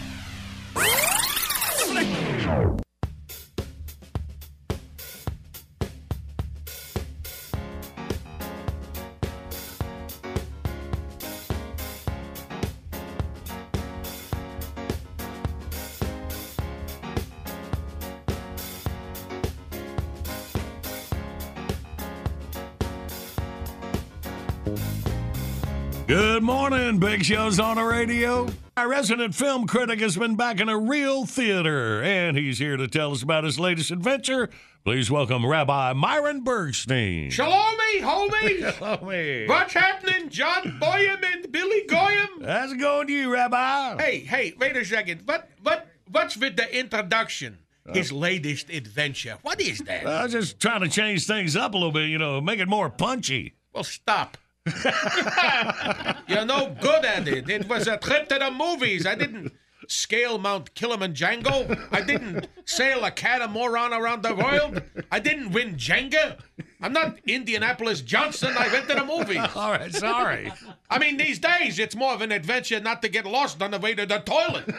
Good 26.39 26.45
morning, 26.45 27.01
Big 27.01 27.25
Show's 27.25 27.59
on 27.59 27.79
the 27.79 27.83
radio. 27.83 28.47
Our 28.77 28.89
resident 28.89 29.35
film 29.35 29.67
critic 29.67 29.99
has 29.99 30.17
been 30.17 30.37
back 30.37 30.61
in 30.61 30.69
a 30.69 30.79
real 30.79 31.27
theater, 31.27 32.01
and 32.01 32.39
he's 32.39 32.61
here 32.61 32.77
to 32.77 32.87
tell 32.87 33.11
us 33.11 33.25
about 33.25 33.43
his 33.43 33.59
latest 33.59 33.91
adventure. 33.91 34.49
Please 34.85 35.11
welcome 35.11 35.45
Rabbi 35.45 35.95
Myron 35.95 36.45
Bergstein. 36.45 37.33
Shalomi, 37.33 38.03
homie. 38.03 38.73
Shalomi. 38.73 39.49
What's 39.49 39.73
happening, 39.73 40.29
John 40.29 40.79
Boyum 40.81 41.25
and 41.25 41.51
Billy 41.51 41.83
Goyam? 41.89 42.47
How's 42.47 42.71
it 42.71 42.77
going 42.77 43.09
to 43.09 43.13
you, 43.13 43.33
Rabbi? 43.33 44.01
Hey, 44.01 44.21
hey, 44.21 44.55
wait 44.61 44.77
a 44.77 44.85
second. 44.85 45.23
What, 45.25 45.51
what, 45.65 45.89
what's 46.09 46.37
with 46.37 46.55
the 46.55 46.73
introduction? 46.73 47.59
Uh, 47.85 47.95
his 47.95 48.13
latest 48.13 48.71
adventure. 48.71 49.39
What 49.43 49.61
is 49.61 49.81
that? 49.81 50.07
I 50.07 50.23
was 50.23 50.31
just 50.31 50.61
trying 50.61 50.83
to 50.83 50.89
change 50.89 51.27
things 51.27 51.57
up 51.57 51.75
a 51.75 51.77
little 51.77 51.91
bit, 51.91 52.09
you 52.09 52.19
know, 52.19 52.41
make 52.41 52.61
it 52.61 52.69
more 52.69 52.91
punchy. 52.91 53.55
Well, 53.73 53.83
stop. 53.83 54.39
You're 56.29 56.45
no 56.45 56.75
good 56.81 57.05
at 57.05 57.29
it. 57.29 57.49
It 57.49 57.69
was 57.69 57.87
a 57.87 57.97
trip 57.97 58.29
to 58.29 58.39
the 58.39 58.51
movies. 58.51 59.07
I 59.07 59.15
didn't 59.15 59.53
scale 59.89 60.39
Mount 60.39 60.75
Kilimanjaro. 60.75 61.67
I 61.91 62.03
didn't 62.03 62.47
sail 62.65 63.05
a 63.05 63.11
catamaran 63.11 63.93
around 63.93 64.23
the 64.23 64.35
world. 64.35 64.83
I 65.11 65.19
didn't 65.19 65.53
win 65.53 65.77
Jenga. 65.77 66.39
I'm 66.81 66.93
not 66.93 67.19
Indianapolis 67.27 68.03
Johnson. 68.03 68.55
I 68.57 68.69
went 68.73 68.89
to 68.89 68.95
the 68.95 69.05
movies. 69.05 69.43
All 69.57 69.73
right, 69.73 69.93
sorry. 69.93 70.53
I 70.89 70.99
mean, 70.99 71.17
these 71.17 71.39
days, 71.39 71.79
it's 71.79 71.97
more 71.97 72.13
of 72.13 72.21
an 72.21 72.31
adventure 72.31 72.79
not 72.79 73.03
to 73.03 73.09
get 73.09 73.27
lost 73.27 73.61
on 73.63 73.73
the 73.73 73.79
way 73.79 73.95
to 73.95 74.07
the 74.07 74.19
toilet. 74.19 74.73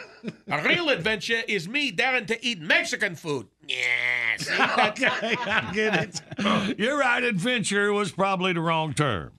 A 0.48 0.64
real 0.64 0.90
adventure 0.90 1.42
is 1.48 1.68
me 1.68 1.92
daring 1.92 2.26
to 2.28 2.46
eat 2.46 2.62
Mexican 2.62 3.16
food. 3.16 3.48
Yes. 3.68 4.50
Okay, 4.80 5.08
I 5.46 5.72
get 5.74 6.22
it. 6.40 6.80
You're 6.80 6.98
right, 6.98 7.22
adventure 7.24 7.92
was 7.92 8.12
probably 8.12 8.54
the 8.54 8.62
wrong 8.62 8.94
term. 8.94 9.32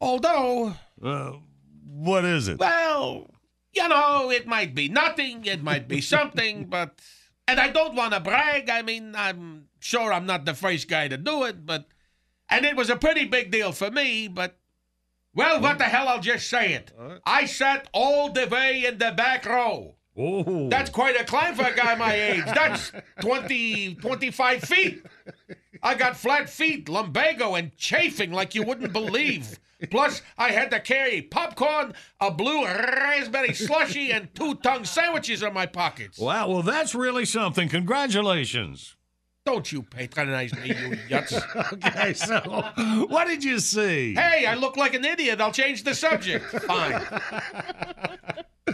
Although, 0.00 0.74
Uh, 1.02 1.32
what 1.84 2.24
is 2.24 2.48
it? 2.48 2.58
well, 2.58 3.30
you 3.72 3.88
know, 3.88 4.30
it 4.30 4.46
might 4.46 4.74
be 4.74 4.88
nothing, 4.88 5.44
it 5.44 5.62
might 5.62 5.88
be 5.88 6.00
something, 6.00 6.64
but. 6.70 6.98
And 7.46 7.58
I 7.58 7.70
don't 7.70 7.94
want 7.94 8.12
to 8.12 8.20
brag. 8.20 8.68
I 8.68 8.82
mean, 8.82 9.14
I'm 9.16 9.68
sure 9.80 10.12
I'm 10.12 10.26
not 10.26 10.44
the 10.44 10.52
first 10.52 10.86
guy 10.86 11.08
to 11.08 11.16
do 11.16 11.44
it, 11.44 11.64
but. 11.64 11.86
And 12.50 12.64
it 12.66 12.76
was 12.76 12.90
a 12.90 12.96
pretty 12.96 13.24
big 13.24 13.50
deal 13.50 13.72
for 13.72 13.90
me, 13.90 14.28
but. 14.28 14.58
Well, 15.34 15.60
what 15.60 15.78
the 15.78 15.84
hell, 15.84 16.08
I'll 16.08 16.20
just 16.20 16.48
say 16.50 16.72
it. 16.74 16.92
I 17.24 17.44
sat 17.46 17.88
all 17.92 18.30
the 18.32 18.46
way 18.48 18.84
in 18.84 18.98
the 18.98 19.12
back 19.12 19.46
row. 19.46 19.94
Oh. 20.16 20.68
That's 20.68 20.90
quite 20.90 21.18
a 21.20 21.24
climb 21.24 21.54
for 21.54 21.62
a 21.64 21.74
guy 21.76 21.94
my 21.94 22.12
age. 22.12 22.44
That's 22.44 22.90
20, 23.20 23.94
25 23.96 24.62
feet. 24.62 25.02
I 25.82 25.94
got 25.94 26.16
flat 26.16 26.48
feet, 26.50 26.88
lumbago, 26.88 27.54
and 27.54 27.76
chafing 27.76 28.32
like 28.32 28.54
you 28.54 28.62
wouldn't 28.62 28.92
believe. 28.92 29.58
Plus, 29.90 30.22
I 30.36 30.50
had 30.50 30.70
to 30.72 30.80
carry 30.80 31.22
popcorn, 31.22 31.94
a 32.20 32.30
blue 32.32 32.64
raspberry 32.64 33.54
slushy, 33.54 34.10
and 34.10 34.34
two 34.34 34.56
tongue 34.56 34.84
sandwiches 34.84 35.42
in 35.42 35.54
my 35.54 35.66
pockets. 35.66 36.18
Wow, 36.18 36.48
well, 36.48 36.62
that's 36.62 36.94
really 36.94 37.24
something. 37.24 37.68
Congratulations. 37.68 38.96
Don't 39.46 39.70
you 39.72 39.82
patronize 39.82 40.52
me, 40.56 40.68
you 40.68 40.96
yutz. 41.08 41.32
Okay, 41.86 42.12
so 42.12 43.06
what 43.08 43.28
did 43.28 43.42
you 43.42 43.60
see? 43.60 44.14
Hey, 44.14 44.44
I 44.46 44.54
look 44.54 44.76
like 44.76 44.94
an 44.94 45.04
idiot. 45.04 45.40
I'll 45.40 45.52
change 45.52 45.84
the 45.84 45.94
subject. 45.94 46.44
Fine. 46.44 47.00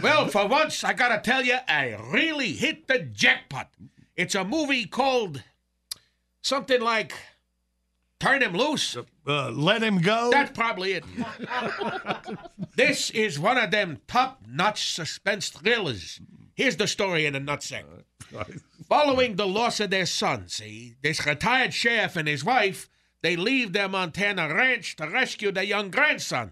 well, 0.01 0.27
for 0.27 0.47
once, 0.47 0.83
I 0.83 0.93
gotta 0.93 1.21
tell 1.21 1.45
you, 1.45 1.57
I 1.67 1.97
really 2.11 2.51
hit 2.51 2.87
the 2.87 2.99
jackpot. 2.99 3.69
It's 4.17 4.35
a 4.35 4.43
movie 4.43 4.85
called 4.85 5.43
something 6.45 6.79
like 6.79 7.13
Turn 8.19 8.41
Him 8.41 8.53
Loose. 8.53 8.95
Uh, 9.27 9.49
let 9.49 9.81
him 9.81 9.99
go? 9.99 10.29
That's 10.31 10.51
probably 10.51 10.93
it. 10.93 11.03
this 12.75 13.09
is 13.09 13.39
one 13.39 13.57
of 13.57 13.71
them 13.71 13.99
top 14.07 14.41
notch 14.47 14.93
suspense 14.93 15.49
thrillers. 15.49 16.21
Here's 16.53 16.77
the 16.77 16.87
story 16.87 17.25
in 17.25 17.35
a 17.35 17.41
nutsack. 17.41 17.83
Following 18.87 19.35
the 19.35 19.47
loss 19.47 19.79
of 19.79 19.89
their 19.89 20.05
son, 20.05 20.47
see, 20.47 20.95
this 21.01 21.25
retired 21.25 21.73
sheriff 21.73 22.15
and 22.15 22.27
his 22.27 22.45
wife, 22.45 22.87
they 23.21 23.35
leave 23.35 23.73
their 23.73 23.89
Montana 23.89 24.53
ranch 24.53 24.95
to 24.97 25.09
rescue 25.09 25.51
their 25.51 25.63
young 25.63 25.89
grandson. 25.89 26.51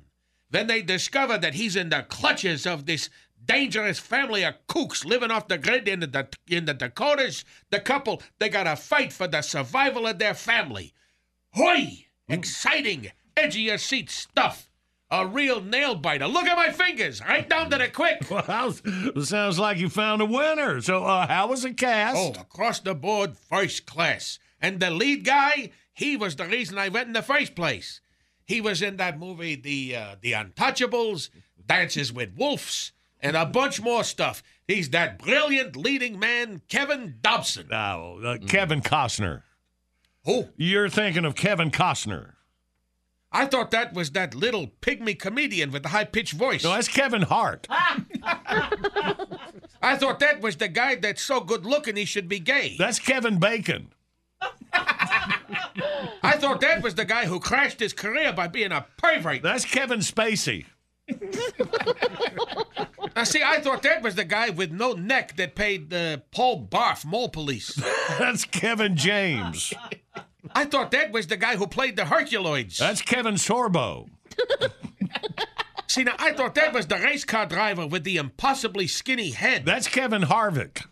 Then 0.49 0.67
they 0.67 0.81
discover 0.81 1.37
that 1.37 1.53
he's 1.53 1.75
in 1.75 1.89
the 1.89 2.05
clutches 2.09 2.65
of 2.65 2.85
this 2.85 3.09
dangerous 3.45 3.99
family 3.99 4.43
of 4.43 4.55
kooks 4.67 5.05
living 5.05 5.31
off 5.31 5.47
the 5.47 5.57
grid 5.57 5.87
in 5.87 6.01
the, 6.01 6.27
in 6.47 6.65
the 6.65 6.73
Dakotas. 6.73 7.43
The 7.71 7.79
couple, 7.79 8.21
they 8.39 8.49
gotta 8.49 8.75
fight 8.75 9.13
for 9.13 9.27
the 9.27 9.41
survival 9.41 10.07
of 10.07 10.19
their 10.19 10.33
family. 10.33 10.93
Hoy! 11.51 12.05
Exciting, 12.29 13.11
edge 13.35 13.55
of 13.55 13.61
your 13.61 13.77
seat 13.77 14.09
stuff. 14.09 14.69
A 15.11 15.27
real 15.27 15.61
nail 15.61 15.93
biter. 15.93 16.25
Look 16.25 16.45
at 16.45 16.55
my 16.55 16.71
fingers, 16.71 17.21
right 17.21 17.47
down 17.47 17.69
to 17.69 17.77
the 17.77 17.89
quick. 17.89 18.25
Well, 18.31 18.73
sounds 19.23 19.59
like 19.59 19.77
you 19.77 19.89
found 19.89 20.21
a 20.21 20.25
winner. 20.25 20.81
So, 20.81 21.03
uh, 21.03 21.27
how 21.27 21.47
was 21.47 21.63
it 21.65 21.77
cast? 21.77 22.17
Oh, 22.17 22.41
across 22.41 22.79
the 22.79 22.95
board, 22.95 23.37
first 23.37 23.85
class. 23.85 24.39
And 24.59 24.79
the 24.79 24.89
lead 24.89 25.23
guy, 25.23 25.69
he 25.93 26.17
was 26.17 26.35
the 26.35 26.45
reason 26.45 26.77
I 26.79 26.89
went 26.89 27.07
in 27.07 27.13
the 27.13 27.21
first 27.21 27.53
place. 27.53 28.01
He 28.45 28.59
was 28.59 28.81
in 28.81 28.97
that 28.97 29.19
movie, 29.19 29.55
The 29.55 29.95
uh, 29.95 30.15
The 30.19 30.31
Untouchables, 30.31 31.29
Dances 31.63 32.11
with 32.11 32.35
Wolves, 32.35 32.91
and 33.23 33.35
a 33.35 33.45
bunch 33.45 33.81
more 33.81 34.03
stuff. 34.03 34.43
He's 34.67 34.89
that 34.91 35.17
brilliant 35.17 35.75
leading 35.75 36.19
man, 36.19 36.61
Kevin 36.67 37.15
Dobson. 37.21 37.67
No, 37.71 38.19
uh, 38.23 38.37
Kevin 38.45 38.81
Costner. 38.81 39.41
Who? 40.25 40.49
You're 40.57 40.89
thinking 40.89 41.25
of 41.25 41.35
Kevin 41.35 41.71
Costner. 41.71 42.33
I 43.31 43.47
thought 43.47 43.71
that 43.71 43.93
was 43.93 44.11
that 44.11 44.35
little 44.35 44.67
pygmy 44.81 45.17
comedian 45.17 45.71
with 45.71 45.81
the 45.83 45.89
high 45.89 46.03
pitched 46.03 46.33
voice. 46.33 46.63
No, 46.63 46.69
that's 46.71 46.87
Kevin 46.87 47.23
Hart. 47.23 47.65
I 49.81 49.95
thought 49.97 50.19
that 50.19 50.39
was 50.41 50.57
the 50.57 50.67
guy 50.67 50.95
that's 50.95 51.23
so 51.23 51.39
good 51.39 51.65
looking 51.65 51.95
he 51.95 52.05
should 52.05 52.29
be 52.29 52.39
gay. 52.39 52.75
That's 52.77 52.99
Kevin 52.99 53.39
Bacon. 53.39 53.87
I 54.71 56.37
thought 56.37 56.61
that 56.61 56.83
was 56.83 56.95
the 56.95 57.05
guy 57.05 57.25
who 57.25 57.39
crashed 57.39 57.79
his 57.79 57.93
career 57.93 58.33
by 58.33 58.47
being 58.47 58.71
a 58.71 58.85
pervert. 58.97 59.41
That's 59.41 59.65
Kevin 59.65 59.99
Spacey. 59.99 60.65
Uh, 63.15 63.23
see, 63.23 63.43
I 63.43 63.59
thought 63.59 63.83
that 63.83 64.01
was 64.01 64.15
the 64.15 64.23
guy 64.23 64.49
with 64.49 64.71
no 64.71 64.93
neck 64.93 65.35
that 65.35 65.53
paid 65.53 65.93
uh, 65.93 66.17
Paul 66.31 66.65
Barf, 66.65 67.05
Mole 67.05 67.29
Police. 67.29 67.75
That's 68.19 68.43
Kevin 68.43 68.95
James. 68.95 69.71
I 70.55 70.65
thought 70.65 70.89
that 70.91 71.11
was 71.11 71.27
the 71.27 71.37
guy 71.37 71.55
who 71.55 71.67
played 71.67 71.95
the 71.95 72.03
Herculoids. 72.03 72.77
That's 72.77 73.03
Kevin 73.03 73.35
Sorbo. 73.35 74.09
See, 75.87 76.03
now, 76.03 76.15
I 76.17 76.33
thought 76.33 76.55
that 76.55 76.73
was 76.73 76.87
the 76.87 76.95
race 76.95 77.23
car 77.23 77.45
driver 77.45 77.85
with 77.85 78.03
the 78.03 78.17
impossibly 78.17 78.87
skinny 78.87 79.29
head. 79.29 79.63
That's 79.63 79.87
Kevin 79.87 80.23
Harvick. 80.23 80.83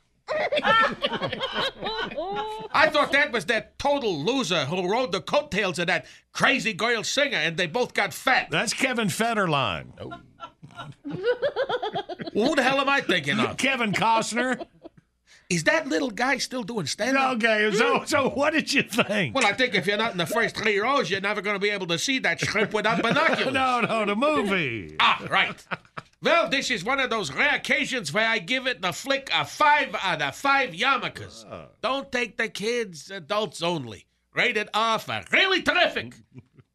I 2.74 2.90
thought 2.92 3.12
that 3.12 3.32
was 3.32 3.46
that 3.46 3.78
total 3.78 4.24
loser 4.24 4.66
who 4.66 4.90
rode 4.92 5.12
the 5.12 5.22
coattails 5.22 5.80
of 5.80 5.88
that 5.88 6.06
crazy 6.32 6.74
girl 6.74 7.04
singer, 7.04 7.38
and 7.38 7.58
they 7.58 7.68
both 7.68 7.94
got 7.94 8.14
fat. 8.14 8.48
That's 8.50 8.74
Kevin 8.74 9.08
Federline. 9.08 9.88
Who 12.34 12.56
the 12.56 12.64
hell 12.64 12.80
am 12.80 12.90
I 12.90 13.02
thinking 13.02 13.40
of? 13.40 13.58
Kevin 13.58 13.92
Costner. 13.92 14.66
Is 15.50 15.66
that 15.66 15.86
little 15.86 16.10
guy 16.12 16.38
still 16.38 16.64
doing 16.64 16.86
stand-up? 16.86 17.36
Okay, 17.36 17.72
so 17.76 18.06
so 18.06 18.30
what 18.30 18.54
did 18.54 18.72
you 18.74 18.84
think? 18.84 19.36
Well, 19.36 19.46
I 19.46 19.52
think 19.52 19.76
if 19.76 19.86
you're 19.86 19.98
not 19.98 20.14
in 20.14 20.18
the 20.18 20.26
first 20.26 20.56
three 20.56 20.80
rows, 20.80 21.10
you're 21.10 21.20
never 21.20 21.42
going 21.42 21.56
to 21.56 21.60
be 21.60 21.70
able 21.72 21.88
to 21.88 22.00
see 22.00 22.20
that 22.20 22.40
shrimp 22.40 22.74
without 22.74 23.02
binoculars. 23.04 23.54
no, 23.54 23.82
no, 23.82 24.06
the 24.06 24.16
movie. 24.16 24.96
Ah, 25.02 25.22
right. 25.30 25.62
Well, 26.24 26.50
this 26.50 26.70
is 26.70 26.84
one 26.84 27.00
of 27.00 27.10
those 27.10 27.34
rare 27.34 27.56
occasions 27.56 28.14
where 28.14 28.28
I 28.28 28.38
give 28.38 28.68
it 28.68 28.82
the 28.82 28.94
flick 28.94 29.36
of 29.36 29.50
five 29.50 29.96
uh, 29.96 30.00
out 30.04 30.22
of 30.22 30.36
five 30.36 30.70
yarmulkes. 30.72 31.46
Ah. 31.50 31.66
Don't 31.82 32.12
take 32.12 32.38
the 32.38 32.48
kids, 32.48 33.10
adults 33.10 33.64
only. 33.64 34.06
Rated 34.36 34.70
R 34.74 35.00
for 35.00 35.24
really 35.32 35.62
terrific. 35.62 36.14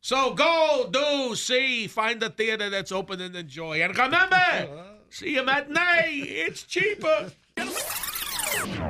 So 0.03 0.35
go, 0.35 0.89
do, 0.89 1.35
see, 1.35 1.89
find 1.89 2.23
a 2.23 2.31
theater 2.31 2.71
that's 2.71 2.93
open 2.93 3.21
and 3.21 3.35
enjoy. 3.35 3.83
And 3.83 3.99
remember, 3.99 4.93
see 5.11 5.37
a 5.37 5.43
matinee. 5.43 6.21
It's 6.21 6.63
cheaper. 6.63 7.33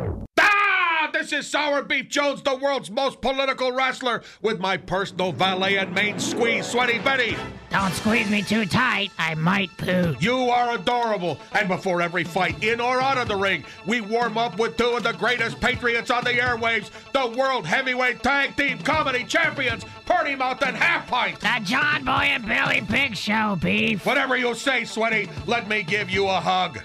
This 1.18 1.32
is 1.32 1.46
Sour 1.48 1.82
Beef 1.82 2.10
Jones, 2.10 2.42
the 2.42 2.54
world's 2.54 2.90
most 2.90 3.22
political 3.22 3.72
wrestler, 3.72 4.22
with 4.42 4.60
my 4.60 4.76
personal 4.76 5.32
valet 5.32 5.78
and 5.78 5.94
main 5.94 6.18
squeeze, 6.18 6.66
Sweaty 6.66 6.98
Betty. 6.98 7.34
Don't 7.70 7.92
squeeze 7.94 8.28
me 8.28 8.42
too 8.42 8.66
tight. 8.66 9.10
I 9.18 9.34
might 9.34 9.74
poo. 9.78 10.14
You 10.20 10.36
are 10.50 10.74
adorable. 10.74 11.38
And 11.52 11.68
before 11.68 12.02
every 12.02 12.22
fight, 12.22 12.62
in 12.62 12.82
or 12.82 13.00
out 13.00 13.16
of 13.16 13.28
the 13.28 13.36
ring, 13.36 13.64
we 13.86 14.02
warm 14.02 14.36
up 14.36 14.58
with 14.58 14.76
two 14.76 14.90
of 14.90 15.04
the 15.04 15.12
greatest 15.12 15.58
patriots 15.58 16.10
on 16.10 16.22
the 16.22 16.32
airwaves, 16.32 16.90
the 17.12 17.34
World 17.38 17.66
Heavyweight 17.66 18.22
Tag 18.22 18.54
Team 18.54 18.78
Comedy 18.80 19.24
Champions, 19.24 19.86
Party 20.04 20.36
Mouth 20.36 20.62
and 20.62 20.76
Half 20.76 21.06
Pint. 21.06 21.40
The 21.40 21.60
John 21.64 22.04
Boy 22.04 22.28
and 22.28 22.46
Billy 22.46 22.82
Big 22.82 23.16
Show, 23.16 23.56
Beef. 23.58 24.04
Whatever 24.04 24.36
you 24.36 24.54
say, 24.54 24.84
Sweaty, 24.84 25.30
let 25.46 25.66
me 25.66 25.82
give 25.82 26.10
you 26.10 26.28
a 26.28 26.38
hug. 26.38 26.78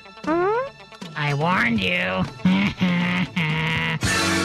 I 1.18 1.34
warned 1.34 1.82
you. 1.82 2.24
It's 3.94 4.41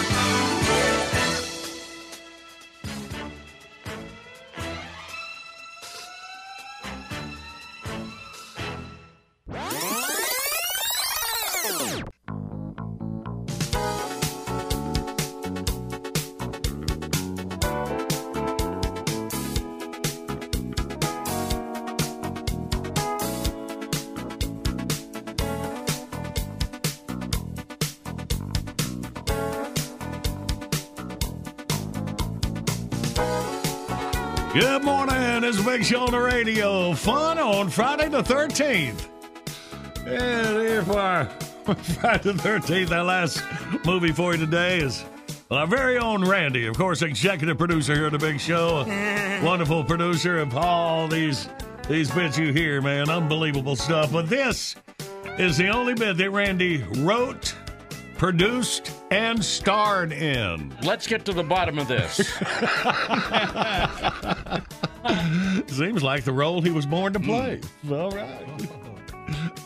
Big 35.77 35.85
Show 35.85 36.07
on 36.07 36.11
the 36.11 36.19
radio. 36.19 36.95
Fun 36.95 37.39
on 37.39 37.69
Friday 37.69 38.09
the 38.09 38.23
13th. 38.23 39.09
And 40.07 40.57
here 40.57 40.83
for 40.83 40.99
our 40.99 41.27
Friday 41.67 42.33
the 42.33 42.43
13th, 42.43 42.91
our 42.93 43.05
last 43.05 43.43
movie 43.85 44.11
for 44.11 44.33
you 44.33 44.39
today 44.39 44.79
is 44.79 45.05
well, 45.51 45.61
our 45.61 45.67
very 45.67 45.99
own 45.99 46.27
Randy, 46.27 46.67
of 46.67 46.79
course, 46.79 47.03
executive 47.03 47.59
producer 47.59 47.95
here 47.95 48.07
at 48.07 48.13
the 48.13 48.19
Big 48.19 48.41
Show. 48.41 48.87
Wonderful 49.45 49.85
producer 49.85 50.39
of 50.39 50.57
all 50.57 51.09
these 51.09 51.47
these 51.89 52.11
bits 52.11 52.39
you 52.39 52.55
hear, 52.55 52.81
man. 52.81 53.11
Unbelievable 53.11 53.77
stuff. 53.77 54.11
But 54.11 54.31
this 54.31 54.77
is 55.37 55.59
the 55.59 55.69
only 55.69 55.93
bit 55.93 56.17
that 56.17 56.31
Randy 56.31 56.85
wrote, 57.01 57.55
produced, 58.17 58.93
and 59.11 59.45
starred 59.45 60.13
in. 60.13 60.75
Let's 60.83 61.07
get 61.07 61.27
to 61.27 61.35
the 61.35 61.45
bottom 61.45 61.79
of 61.79 61.87
this. 61.87 62.17
Seems 65.67 66.03
like 66.03 66.25
the 66.25 66.33
role 66.33 66.61
he 66.61 66.71
was 66.71 66.87
born 66.87 67.13
to 67.13 67.21
play. 67.21 67.61
All 67.91 68.11
right. 68.11 68.47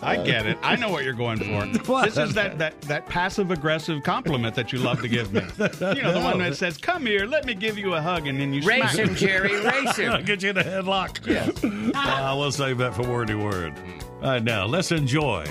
I 0.03 0.17
get 0.17 0.47
it. 0.47 0.57
I 0.63 0.77
know 0.77 0.89
what 0.89 1.05
you're 1.05 1.13
going 1.13 1.39
for. 1.39 1.67
What? 1.91 2.07
This 2.07 2.17
is 2.17 2.35
that, 2.35 2.59
that, 2.59 2.81
that 2.83 3.07
passive 3.07 3.51
aggressive 3.51 4.03
compliment 4.05 4.55
that 4.55 4.73
you 4.73 4.79
love 4.79 5.03
to 5.03 5.09
give 5.09 5.33
me. 5.33 5.41
You 5.41 6.03
know, 6.03 6.13
the 6.13 6.21
one 6.23 6.39
that 6.39 6.57
says, 6.57 6.79
Come 6.79 7.05
here, 7.05 7.27
let 7.27 7.45
me 7.45 7.55
give 7.55 7.77
you 7.77 7.95
a 7.95 8.01
hug, 8.01 8.27
and 8.27 8.41
then 8.41 8.53
you 8.53 8.63
Race 8.63 8.93
smack 8.93 9.09
him, 9.09 9.15
Jerry, 9.15 9.61
race 9.65 9.97
him. 9.97 10.13
I'll 10.13 10.23
get 10.25 10.43
you 10.43 10.51
in 10.51 10.59
a 10.59 10.63
headlock. 10.63 11.27
Yes. 11.27 11.63
Uh, 11.65 12.35
we'll 12.39 12.53
save 12.53 12.79
that 12.79 12.95
for 12.95 13.03
wordy 13.03 13.35
word. 13.35 13.75
All 14.23 14.31
right, 14.31 14.43
now 14.43 14.67
let's 14.67 14.93
enjoy 14.93 15.45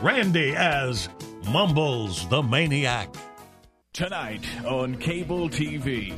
Randy 0.00 0.54
as 0.56 1.08
Mumbles 1.50 2.28
the 2.28 2.42
Maniac. 2.42 3.14
Tonight 3.92 4.46
on 4.64 4.94
cable 4.98 5.48
TV, 5.48 6.12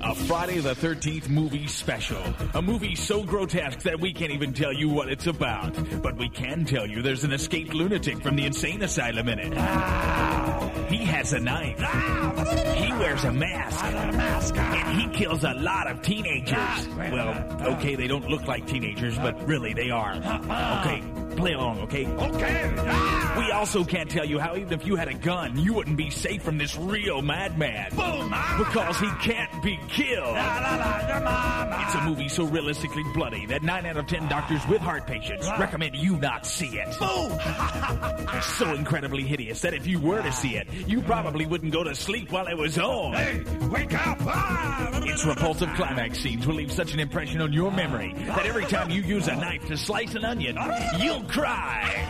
a 0.00 0.14
Friday 0.14 0.58
the 0.60 0.74
13th 0.74 1.28
movie 1.28 1.66
special. 1.66 2.22
A 2.54 2.62
movie 2.62 2.94
so 2.94 3.24
grotesque 3.24 3.80
that 3.80 3.98
we 3.98 4.12
can't 4.12 4.30
even 4.30 4.54
tell 4.54 4.72
you 4.72 4.88
what 4.88 5.08
it's 5.10 5.26
about. 5.26 5.74
But 6.02 6.16
we 6.16 6.28
can 6.28 6.64
tell 6.64 6.86
you 6.86 7.02
there's 7.02 7.24
an 7.24 7.32
escaped 7.32 7.74
lunatic 7.74 8.22
from 8.22 8.36
the 8.36 8.46
insane 8.46 8.80
asylum 8.80 9.28
in 9.28 9.40
it. 9.40 9.52
He 10.88 11.04
has 11.04 11.32
a 11.32 11.40
knife. 11.40 11.78
He 12.76 12.92
wears 12.92 13.24
a 13.24 13.32
mask. 13.32 13.84
And 14.56 15.00
he 15.00 15.08
kills 15.18 15.42
a 15.42 15.54
lot 15.54 15.88
of 15.90 16.02
teenagers. 16.02 16.88
Well, 16.96 17.58
okay, 17.74 17.96
they 17.96 18.06
don't 18.06 18.28
look 18.28 18.46
like 18.46 18.68
teenagers, 18.68 19.18
but 19.18 19.46
really 19.48 19.74
they 19.74 19.90
are. 19.90 20.12
Okay, 20.14 21.02
play 21.34 21.54
along, 21.54 21.80
okay? 21.80 22.06
Okay. 22.06 22.72
Also 23.66 23.84
can't 23.84 24.08
tell 24.08 24.24
you 24.24 24.38
how 24.38 24.54
even 24.54 24.72
if 24.72 24.86
you 24.86 24.94
had 24.94 25.08
a 25.08 25.14
gun, 25.14 25.58
you 25.58 25.74
wouldn't 25.74 25.96
be 25.96 26.08
safe 26.08 26.40
from 26.40 26.56
this 26.56 26.78
real 26.78 27.20
madman. 27.20 27.90
Boom! 27.96 28.32
Because 28.58 28.96
he 29.00 29.08
can't 29.20 29.60
be 29.60 29.76
killed. 29.88 30.36
It's 30.36 31.94
a 31.96 32.02
movie 32.04 32.28
so 32.28 32.44
realistically 32.44 33.02
bloody 33.12 33.44
that 33.46 33.64
9 33.64 33.86
out 33.86 33.96
of 33.96 34.06
10 34.06 34.28
doctors 34.28 34.64
with 34.68 34.80
heart 34.80 35.08
patients 35.08 35.48
recommend 35.58 35.96
you 35.96 36.16
not 36.16 36.46
see 36.46 36.78
it. 36.78 36.96
Boom! 37.00 37.36
so 38.40 38.72
incredibly 38.72 39.24
hideous 39.24 39.60
that 39.62 39.74
if 39.74 39.84
you 39.84 39.98
were 39.98 40.22
to 40.22 40.30
see 40.30 40.56
it, 40.56 40.68
you 40.86 41.02
probably 41.02 41.44
wouldn't 41.44 41.72
go 41.72 41.82
to 41.82 41.94
sleep 41.96 42.30
while 42.30 42.46
it 42.46 42.56
was 42.56 42.78
on. 42.78 43.14
Hey, 43.14 43.42
wake 43.68 43.94
up! 43.94 44.18
Its 45.06 45.26
repulsive 45.26 45.70
climax 45.74 46.20
scenes 46.20 46.46
will 46.46 46.54
leave 46.54 46.70
such 46.70 46.94
an 46.94 47.00
impression 47.00 47.40
on 47.40 47.52
your 47.52 47.72
memory 47.72 48.14
that 48.26 48.46
every 48.46 48.64
time 48.66 48.90
you 48.90 49.02
use 49.02 49.26
a 49.26 49.34
knife 49.34 49.66
to 49.66 49.76
slice 49.76 50.14
an 50.14 50.24
onion, 50.24 50.56
you'll 51.00 51.24
cry. 51.24 52.04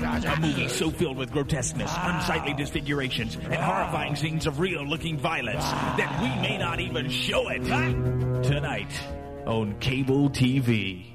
A 0.10 0.40
movie 0.40 0.66
so 0.66 0.90
filled 0.90 1.16
with 1.16 1.30
grotesqueness, 1.30 1.88
ah. 1.92 2.16
unsightly 2.16 2.52
disfigurations, 2.52 3.36
and 3.36 3.54
horrifying 3.54 4.16
scenes 4.16 4.44
of 4.44 4.58
real-looking 4.58 5.16
violence 5.16 5.62
ah. 5.62 5.94
that 5.96 6.20
we 6.20 6.28
may 6.48 6.58
not 6.58 6.80
even 6.80 7.08
show 7.08 7.48
it. 7.48 7.62
Ah. 7.70 8.42
Tonight 8.42 8.90
on 9.46 9.78
cable 9.78 10.28
TV. 10.28 11.06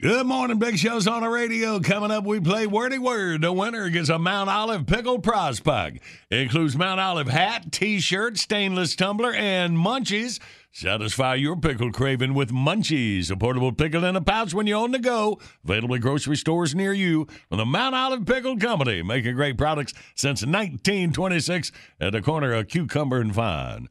Good 0.00 0.26
morning, 0.26 0.58
Big 0.58 0.78
Show's 0.78 1.06
on 1.06 1.22
the 1.22 1.28
radio. 1.28 1.78
Coming 1.78 2.10
up, 2.10 2.24
we 2.24 2.40
play 2.40 2.66
Wordy 2.66 2.98
Word. 2.98 3.42
The 3.42 3.52
winner 3.52 3.90
gets 3.90 4.08
a 4.08 4.18
Mount 4.18 4.48
Olive 4.48 4.86
Pickle 4.86 5.18
Prize 5.18 5.60
Pack. 5.60 6.00
It 6.30 6.38
includes 6.40 6.76
Mount 6.76 7.00
Olive 7.00 7.28
hat, 7.28 7.70
t-shirt, 7.70 8.38
stainless 8.38 8.96
tumbler, 8.96 9.32
and 9.32 9.76
munchies. 9.76 10.40
Satisfy 10.76 11.36
your 11.36 11.54
pickle 11.54 11.92
craving 11.92 12.34
with 12.34 12.50
Munchies, 12.50 13.30
a 13.30 13.36
portable 13.36 13.70
pickle 13.70 14.04
in 14.04 14.16
a 14.16 14.20
pouch 14.20 14.52
when 14.52 14.66
you're 14.66 14.82
on 14.82 14.90
the 14.90 14.98
go. 14.98 15.38
Available 15.62 15.94
at 15.94 16.00
grocery 16.00 16.36
stores 16.36 16.74
near 16.74 16.92
you 16.92 17.28
from 17.48 17.58
the 17.58 17.64
Mount 17.64 17.94
Olive 17.94 18.26
Pickle 18.26 18.56
Company, 18.56 19.00
making 19.00 19.36
great 19.36 19.56
products 19.56 19.94
since 20.16 20.42
1926 20.42 21.70
at 22.00 22.10
the 22.10 22.20
corner 22.20 22.52
of 22.52 22.66
Cucumber 22.66 23.20
and 23.20 23.32
Vine. 23.32 23.88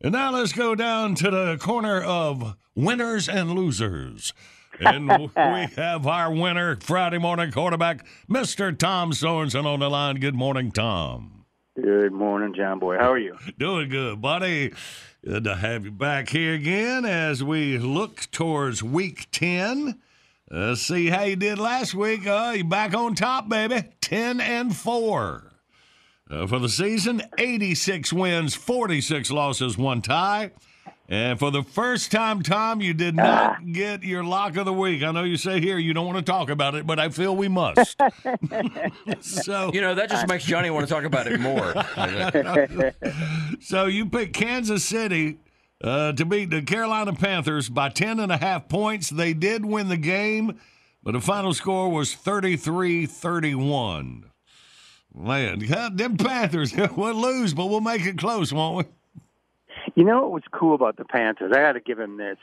And 0.00 0.12
now 0.12 0.32
let's 0.32 0.54
go 0.54 0.74
down 0.74 1.16
to 1.16 1.30
the 1.30 1.58
corner 1.60 2.00
of 2.00 2.56
winners 2.74 3.28
and 3.28 3.52
losers. 3.52 4.32
And 4.80 5.08
we 5.36 5.66
have 5.76 6.06
our 6.06 6.32
winner, 6.32 6.78
Friday 6.80 7.18
morning 7.18 7.52
quarterback, 7.52 8.06
Mr. 8.26 8.76
Tom 8.76 9.12
Sorensen 9.12 9.66
on 9.66 9.80
the 9.80 9.90
line. 9.90 10.16
Good 10.16 10.34
morning, 10.34 10.72
Tom. 10.72 11.44
Good 11.76 12.12
morning, 12.12 12.54
John 12.56 12.78
Boy. 12.78 12.96
How 12.96 13.12
are 13.12 13.18
you? 13.18 13.36
Doing 13.58 13.90
good, 13.90 14.22
buddy. 14.22 14.72
Good 15.24 15.44
to 15.44 15.54
have 15.54 15.84
you 15.84 15.92
back 15.92 16.30
here 16.30 16.54
again 16.54 17.04
as 17.04 17.44
we 17.44 17.78
look 17.78 18.30
towards 18.32 18.82
week 18.82 19.28
10 19.30 20.00
Let's 20.54 20.82
see 20.82 21.08
how 21.08 21.22
you 21.22 21.34
did 21.34 21.58
last 21.58 21.94
week. 21.94 22.26
Uh, 22.26 22.52
you 22.54 22.64
back 22.64 22.92
on 22.92 23.14
top, 23.14 23.48
baby. 23.48 23.84
10 24.02 24.38
and 24.38 24.76
4. 24.76 25.50
Uh, 26.30 26.46
for 26.46 26.58
the 26.58 26.68
season, 26.68 27.22
86 27.38 28.12
wins, 28.12 28.54
46 28.54 29.30
losses, 29.30 29.78
one 29.78 30.02
tie. 30.02 30.50
And 31.12 31.38
for 31.38 31.50
the 31.50 31.62
first 31.62 32.10
time, 32.10 32.42
Tom, 32.42 32.80
you 32.80 32.94
did 32.94 33.14
not 33.14 33.70
get 33.70 34.02
your 34.02 34.24
lock 34.24 34.56
of 34.56 34.64
the 34.64 34.72
week. 34.72 35.02
I 35.02 35.12
know 35.12 35.24
you 35.24 35.36
say 35.36 35.60
here 35.60 35.76
you 35.76 35.92
don't 35.92 36.06
want 36.06 36.16
to 36.16 36.24
talk 36.24 36.48
about 36.48 36.74
it, 36.74 36.86
but 36.86 36.98
I 36.98 37.10
feel 37.10 37.36
we 37.36 37.48
must. 37.48 38.00
so 39.20 39.70
You 39.74 39.82
know, 39.82 39.94
that 39.94 40.08
just 40.08 40.26
makes 40.26 40.44
Johnny 40.46 40.70
want 40.70 40.88
to 40.88 40.94
talk 40.94 41.04
about 41.04 41.26
it 41.26 41.38
more. 41.38 41.74
so 43.60 43.84
you 43.84 44.06
picked 44.06 44.32
Kansas 44.32 44.86
City 44.86 45.36
uh, 45.84 46.12
to 46.12 46.24
beat 46.24 46.48
the 46.48 46.62
Carolina 46.62 47.12
Panthers 47.12 47.68
by 47.68 47.90
10 47.90 48.18
and 48.18 48.32
a 48.32 48.38
half 48.38 48.70
points. 48.70 49.10
They 49.10 49.34
did 49.34 49.66
win 49.66 49.90
the 49.90 49.98
game, 49.98 50.58
but 51.02 51.12
the 51.12 51.20
final 51.20 51.52
score 51.52 51.90
was 51.90 52.14
33 52.14 53.04
31. 53.04 54.30
Man, 55.14 55.58
God, 55.58 55.98
them 55.98 56.16
Panthers 56.16 56.74
will 56.74 57.14
lose, 57.14 57.52
but 57.52 57.66
we'll 57.66 57.82
make 57.82 58.06
it 58.06 58.16
close, 58.16 58.50
won't 58.50 58.78
we? 58.78 58.84
You 59.94 60.04
know 60.04 60.22
what 60.22 60.30
was 60.32 60.42
cool 60.50 60.74
about 60.74 60.96
the 60.96 61.04
Panthers? 61.04 61.52
I 61.54 61.60
got 61.60 61.72
to 61.72 61.80
give 61.80 62.00
him 62.00 62.16
this. 62.16 62.38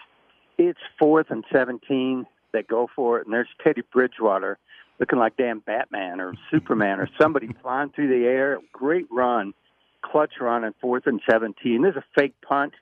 It's 0.58 0.80
fourth 1.00 1.28
and 1.32 1.44
17 1.52 2.26
that 2.52 2.68
go 2.68 2.90
for 2.96 3.20
it, 3.20 3.26
and 3.26 3.34
there's 3.34 3.48
Teddy 3.64 3.82
Bridgewater 3.92 4.58
looking 5.00 5.18
like 5.18 5.38
damn 5.38 5.60
Batman 5.60 6.20
or 6.20 6.34
Superman 6.52 7.00
or 7.00 7.10
somebody 7.20 7.50
flying 7.62 7.90
through 7.90 8.10
the 8.10 8.26
air. 8.28 8.60
Great 8.72 9.08
run, 9.10 9.54
clutch 10.02 10.34
run 10.40 10.64
in 10.64 10.74
fourth 10.80 11.08
and 11.08 11.22
17. 11.30 11.82
There's 11.82 11.96
a 11.96 12.04
fake 12.16 12.36
punt, 12.48 12.74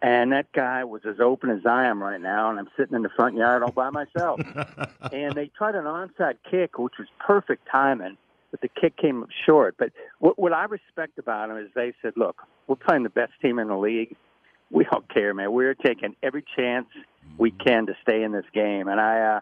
and 0.00 0.32
that 0.32 0.52
guy 0.52 0.84
was 0.84 1.02
as 1.04 1.20
open 1.20 1.50
as 1.50 1.66
I 1.66 1.86
am 1.86 2.02
right 2.02 2.20
now, 2.20 2.50
and 2.50 2.58
I'm 2.58 2.68
sitting 2.78 2.94
in 2.94 3.02
the 3.02 3.10
front 3.10 3.36
yard 3.36 3.62
all 3.62 3.72
by 3.72 3.90
myself. 3.90 4.40
and 5.12 5.34
they 5.34 5.48
tried 5.48 5.74
an 5.74 5.84
onside 5.84 6.36
kick, 6.50 6.78
which 6.78 6.94
was 6.98 7.08
perfect 7.18 7.68
timing, 7.70 8.16
but 8.50 8.60
the 8.60 8.68
kick 8.68 8.96
came 8.96 9.22
up 9.22 9.28
short. 9.46 9.76
But 9.78 9.90
what, 10.18 10.38
what 10.38 10.52
I 10.52 10.64
respect 10.64 11.18
about 11.18 11.48
them 11.48 11.58
is 11.58 11.68
they 11.74 11.92
said, 12.02 12.14
look, 12.16 12.42
we're 12.66 12.76
playing 12.76 13.02
the 13.02 13.10
best 13.10 13.32
team 13.42 13.58
in 13.58 13.68
the 13.68 13.76
league. 13.76 14.16
We 14.70 14.84
don't 14.90 15.08
care, 15.12 15.32
man. 15.34 15.52
We're 15.52 15.74
taking 15.74 16.14
every 16.22 16.44
chance 16.56 16.86
we 17.38 17.50
can 17.50 17.86
to 17.86 17.94
stay 18.02 18.22
in 18.22 18.32
this 18.32 18.44
game. 18.52 18.88
And 18.88 19.00
I, 19.00 19.36
uh, 19.36 19.40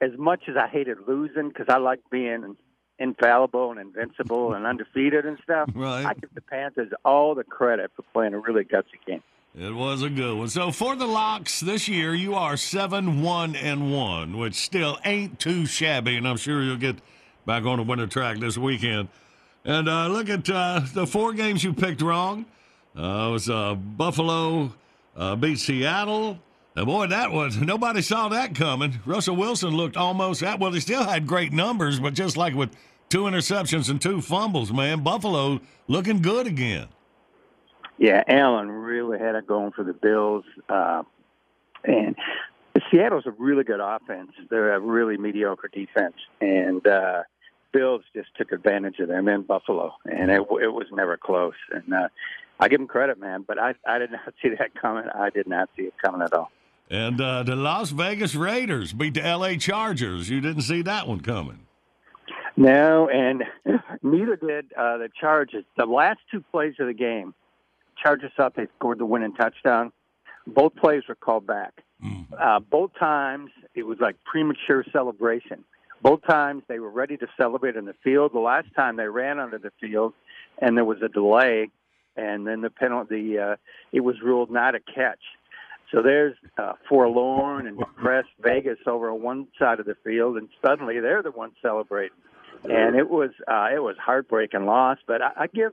as 0.00 0.10
much 0.18 0.42
as 0.48 0.56
I 0.56 0.68
hated 0.68 0.98
losing, 1.06 1.48
because 1.48 1.66
I 1.68 1.78
like 1.78 2.00
being 2.10 2.56
infallible 2.98 3.70
and 3.70 3.80
invincible 3.80 4.52
and 4.52 4.66
undefeated 4.70 5.24
and 5.24 5.38
stuff, 5.42 5.70
Right. 5.74 6.04
I 6.04 6.14
give 6.14 6.34
the 6.34 6.42
Panthers 6.42 6.92
all 7.04 7.34
the 7.34 7.44
credit 7.44 7.90
for 7.96 8.02
playing 8.12 8.34
a 8.34 8.38
really 8.38 8.64
gutsy 8.64 8.98
game. 9.06 9.22
It 9.58 9.74
was 9.74 10.02
a 10.02 10.08
good 10.10 10.38
one. 10.38 10.48
So 10.48 10.70
for 10.70 10.94
the 10.94 11.06
locks 11.06 11.58
this 11.58 11.88
year, 11.88 12.14
you 12.14 12.34
are 12.34 12.56
seven 12.56 13.20
one 13.20 13.56
and 13.56 13.92
one, 13.92 14.38
which 14.38 14.54
still 14.54 14.98
ain't 15.04 15.40
too 15.40 15.66
shabby, 15.66 16.16
and 16.16 16.28
I'm 16.28 16.36
sure 16.36 16.62
you'll 16.62 16.76
get 16.76 16.96
back 17.46 17.64
on 17.64 17.78
the 17.78 17.82
winter 17.82 18.06
track 18.06 18.38
this 18.38 18.56
weekend. 18.56 19.08
And 19.64 19.88
uh, 19.88 20.08
look 20.08 20.28
at 20.28 20.48
uh, 20.48 20.80
the 20.94 21.06
four 21.06 21.32
games 21.32 21.62
you 21.62 21.72
picked 21.72 22.02
wrong. 22.02 22.46
Uh, 22.96 23.28
it 23.28 23.32
was 23.32 23.50
uh, 23.50 23.74
Buffalo 23.74 24.72
uh, 25.16 25.36
beat 25.36 25.58
Seattle. 25.58 26.38
And 26.76 26.86
boy, 26.86 27.08
that 27.08 27.32
was 27.32 27.56
nobody 27.56 28.00
saw 28.00 28.28
that 28.28 28.54
coming. 28.54 29.00
Russell 29.04 29.36
Wilson 29.36 29.76
looked 29.76 29.96
almost 29.96 30.42
at 30.42 30.60
well, 30.60 30.72
he 30.72 30.80
still 30.80 31.04
had 31.04 31.26
great 31.26 31.52
numbers, 31.52 32.00
but 32.00 32.14
just 32.14 32.36
like 32.36 32.54
with 32.54 32.70
two 33.08 33.22
interceptions 33.22 33.90
and 33.90 34.00
two 34.00 34.20
fumbles, 34.20 34.72
man, 34.72 35.02
Buffalo 35.02 35.60
looking 35.88 36.22
good 36.22 36.46
again. 36.46 36.88
Yeah, 37.98 38.22
Allen 38.28 38.70
really 38.70 39.18
had 39.18 39.34
it 39.34 39.46
going 39.46 39.72
for 39.72 39.84
the 39.84 39.92
Bills. 39.92 40.44
Uh, 40.68 41.02
and 41.84 42.16
Seattle's 42.90 43.26
a 43.26 43.32
really 43.32 43.64
good 43.64 43.80
offense. 43.80 44.32
They're 44.48 44.74
a 44.74 44.80
really 44.80 45.18
mediocre 45.18 45.68
defense. 45.68 46.14
And 46.40 46.86
uh, 46.86 47.24
Bills 47.72 48.02
just 48.14 48.28
took 48.36 48.52
advantage 48.52 48.98
of 48.98 49.08
them 49.08 49.28
in 49.28 49.42
Buffalo. 49.42 49.94
And 50.04 50.30
it, 50.30 50.40
it 50.40 50.72
was 50.72 50.86
never 50.92 51.16
close. 51.16 51.54
And 51.72 51.92
uh, 51.92 52.08
I 52.58 52.68
give 52.68 52.80
them 52.80 52.88
credit, 52.88 53.18
man. 53.18 53.44
But 53.46 53.58
I, 53.58 53.74
I 53.86 53.98
did 53.98 54.10
not 54.12 54.34
see 54.42 54.50
that 54.58 54.74
coming. 54.80 55.04
I 55.14 55.30
did 55.30 55.46
not 55.46 55.70
see 55.76 55.84
it 55.84 55.94
coming 56.02 56.22
at 56.22 56.32
all. 56.32 56.50
And 56.90 57.20
uh, 57.20 57.44
the 57.44 57.54
Las 57.54 57.90
Vegas 57.90 58.34
Raiders 58.34 58.92
beat 58.92 59.14
the 59.14 59.24
L.A. 59.24 59.56
Chargers. 59.56 60.28
You 60.28 60.40
didn't 60.40 60.62
see 60.62 60.82
that 60.82 61.06
one 61.06 61.20
coming. 61.20 61.66
No, 62.56 63.08
and 63.08 63.44
neither 64.02 64.36
did 64.36 64.72
uh, 64.76 64.98
the 64.98 65.08
Chargers. 65.20 65.64
The 65.76 65.86
last 65.86 66.18
two 66.32 66.44
plays 66.50 66.74
of 66.80 66.88
the 66.88 66.92
game, 66.92 67.32
Chargers 68.02 68.32
up, 68.38 68.56
they 68.56 68.66
scored 68.76 68.98
the 68.98 69.06
winning 69.06 69.34
touchdown. 69.34 69.92
Both 70.48 70.74
plays 70.74 71.04
were 71.08 71.14
called 71.14 71.46
back. 71.46 71.84
Uh, 72.38 72.60
both 72.60 72.92
times 72.98 73.50
it 73.74 73.82
was 73.82 73.98
like 74.00 74.16
premature 74.24 74.84
celebration. 74.92 75.64
Both 76.02 76.22
times 76.26 76.62
they 76.68 76.78
were 76.78 76.90
ready 76.90 77.16
to 77.18 77.26
celebrate 77.36 77.76
in 77.76 77.84
the 77.84 77.94
field. 78.02 78.32
The 78.32 78.38
last 78.38 78.68
time 78.74 78.96
they 78.96 79.06
ran 79.06 79.38
onto 79.38 79.58
the 79.58 79.72
field, 79.80 80.14
and 80.60 80.76
there 80.76 80.84
was 80.84 80.98
a 81.02 81.08
delay, 81.08 81.70
and 82.16 82.46
then 82.46 82.60
the 82.62 82.70
penalty. 82.70 83.38
Uh, 83.38 83.56
it 83.92 84.00
was 84.00 84.16
ruled 84.22 84.50
not 84.50 84.74
a 84.74 84.80
catch. 84.80 85.20
So 85.92 86.02
there's 86.02 86.36
uh, 86.56 86.74
forlorn 86.88 87.66
and 87.66 87.78
depressed 87.78 88.28
Vegas 88.40 88.78
over 88.86 89.10
on 89.10 89.22
one 89.22 89.48
side 89.58 89.80
of 89.80 89.86
the 89.86 89.96
field, 90.04 90.36
and 90.36 90.48
suddenly 90.64 91.00
they're 91.00 91.22
the 91.22 91.32
ones 91.32 91.54
celebrating. 91.60 92.16
And 92.64 92.94
it 92.94 93.08
was 93.08 93.30
uh, 93.48 93.68
it 93.74 93.82
was 93.82 93.96
heartbreaking 93.98 94.66
loss. 94.66 94.98
But 95.06 95.22
I, 95.22 95.30
I 95.36 95.46
give, 95.46 95.72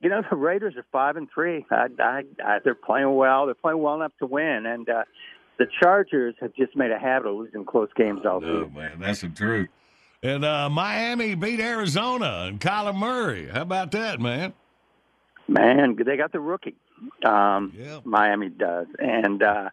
you 0.00 0.08
know, 0.08 0.22
the 0.28 0.36
Raiders 0.36 0.76
are 0.76 0.86
five 0.92 1.16
and 1.16 1.28
three. 1.32 1.66
I, 1.70 1.86
I, 1.98 2.22
I, 2.44 2.58
they're 2.64 2.74
playing 2.74 3.14
well. 3.14 3.46
They're 3.46 3.54
playing 3.54 3.82
well 3.82 3.96
enough 3.96 4.12
to 4.20 4.26
win. 4.26 4.64
And 4.64 4.88
uh, 4.88 5.04
the 5.60 5.66
Chargers 5.78 6.34
have 6.40 6.54
just 6.54 6.74
made 6.74 6.90
a 6.90 6.98
habit 6.98 7.28
of 7.28 7.36
losing 7.36 7.66
close 7.66 7.90
games 7.94 8.22
all 8.24 8.40
season. 8.40 8.72
man, 8.74 8.98
that's 8.98 9.20
the 9.20 9.28
truth. 9.28 9.68
And 10.22 10.42
uh, 10.42 10.70
Miami 10.70 11.34
beat 11.34 11.60
Arizona 11.60 12.46
and 12.48 12.58
Kyler 12.58 12.96
Murray. 12.96 13.48
How 13.48 13.60
about 13.60 13.90
that, 13.90 14.20
man? 14.20 14.54
Man, 15.48 15.98
they 16.02 16.16
got 16.16 16.32
the 16.32 16.40
rookie. 16.40 16.76
Um, 17.22 17.74
yeah. 17.76 18.00
Miami 18.04 18.48
does, 18.48 18.86
and 18.98 19.42
uh, 19.42 19.68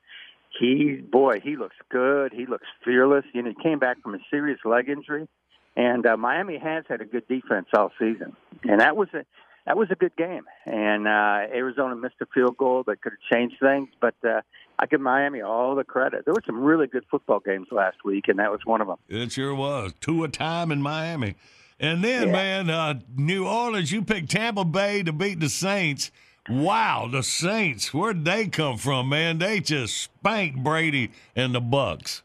he, 0.59 0.95
boy, 0.95 1.39
he 1.41 1.55
looks 1.55 1.75
good. 1.89 2.33
He 2.33 2.45
looks 2.45 2.67
fearless. 2.83 3.23
You 3.33 3.43
know, 3.43 3.53
he 3.57 3.63
came 3.63 3.79
back 3.79 4.01
from 4.01 4.15
a 4.15 4.19
serious 4.29 4.59
leg 4.65 4.89
injury, 4.89 5.29
and 5.77 6.05
uh, 6.05 6.17
Miami 6.17 6.57
has 6.57 6.83
had 6.89 6.99
a 6.99 7.05
good 7.05 7.27
defense 7.29 7.67
all 7.73 7.91
season, 7.97 8.35
and 8.63 8.81
that 8.81 8.97
was 8.97 9.07
a 9.13 9.23
that 9.65 9.77
was 9.77 9.89
a 9.91 9.95
good 9.95 10.15
game. 10.17 10.43
And 10.65 11.07
uh, 11.07 11.47
Arizona 11.53 11.95
missed 11.95 12.15
a 12.21 12.25
field 12.33 12.57
goal 12.57 12.83
that 12.87 13.01
could 13.01 13.13
have 13.13 13.37
changed 13.37 13.57
things, 13.61 13.89
but 14.01 14.15
uh, 14.27 14.41
I 14.79 14.85
give 14.85 15.01
Miami 15.01 15.41
all 15.41 15.75
the 15.75 15.83
credit. 15.83 16.25
There 16.25 16.33
were 16.33 16.43
some 16.45 16.59
really 16.61 16.87
good 16.87 17.03
football 17.09 17.39
games 17.39 17.67
last 17.71 17.97
week, 18.05 18.27
and 18.27 18.37
that 18.39 18.51
was 18.51 18.61
one 18.65 18.81
of 18.81 18.87
them. 18.87 18.97
It 19.09 19.31
sure 19.31 19.55
was. 19.55 19.93
Tua 20.01 20.27
time 20.27 20.71
in 20.71 20.81
Miami. 20.81 21.35
And 21.79 22.03
then, 22.03 22.31
man, 22.31 22.69
uh, 22.69 22.99
New 23.15 23.47
Orleans, 23.47 23.91
you 23.91 24.03
picked 24.03 24.31
Tampa 24.31 24.65
Bay 24.65 25.03
to 25.03 25.13
beat 25.13 25.39
the 25.39 25.49
Saints. 25.49 26.11
Wow, 26.49 27.09
the 27.11 27.23
Saints, 27.23 27.93
where'd 27.93 28.23
they 28.23 28.47
come 28.47 28.77
from, 28.77 29.09
man? 29.09 29.37
They 29.37 29.59
just 29.59 29.97
spanked 29.97 30.63
Brady 30.63 31.11
and 31.35 31.53
the 31.53 31.61
Bucs. 31.61 32.21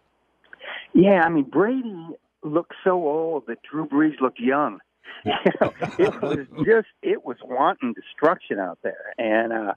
Yeah, 0.95 1.23
I 1.25 1.29
mean 1.29 1.45
Brady 1.45 2.09
looked 2.43 2.75
so 2.85 2.93
old 2.93 3.47
that 3.47 3.59
Drew 3.69 3.87
Brees 3.87 4.21
looked 4.21 4.41
young. 4.41 4.79
You 5.25 5.33
know, 5.61 5.73
it 5.99 6.23
was 6.23 6.47
just 6.67 6.89
it 7.03 7.25
was 7.25 7.37
wanton 7.45 7.93
destruction 7.93 8.59
out 8.59 8.79
there, 8.83 9.15
and 9.19 9.53
uh, 9.53 9.75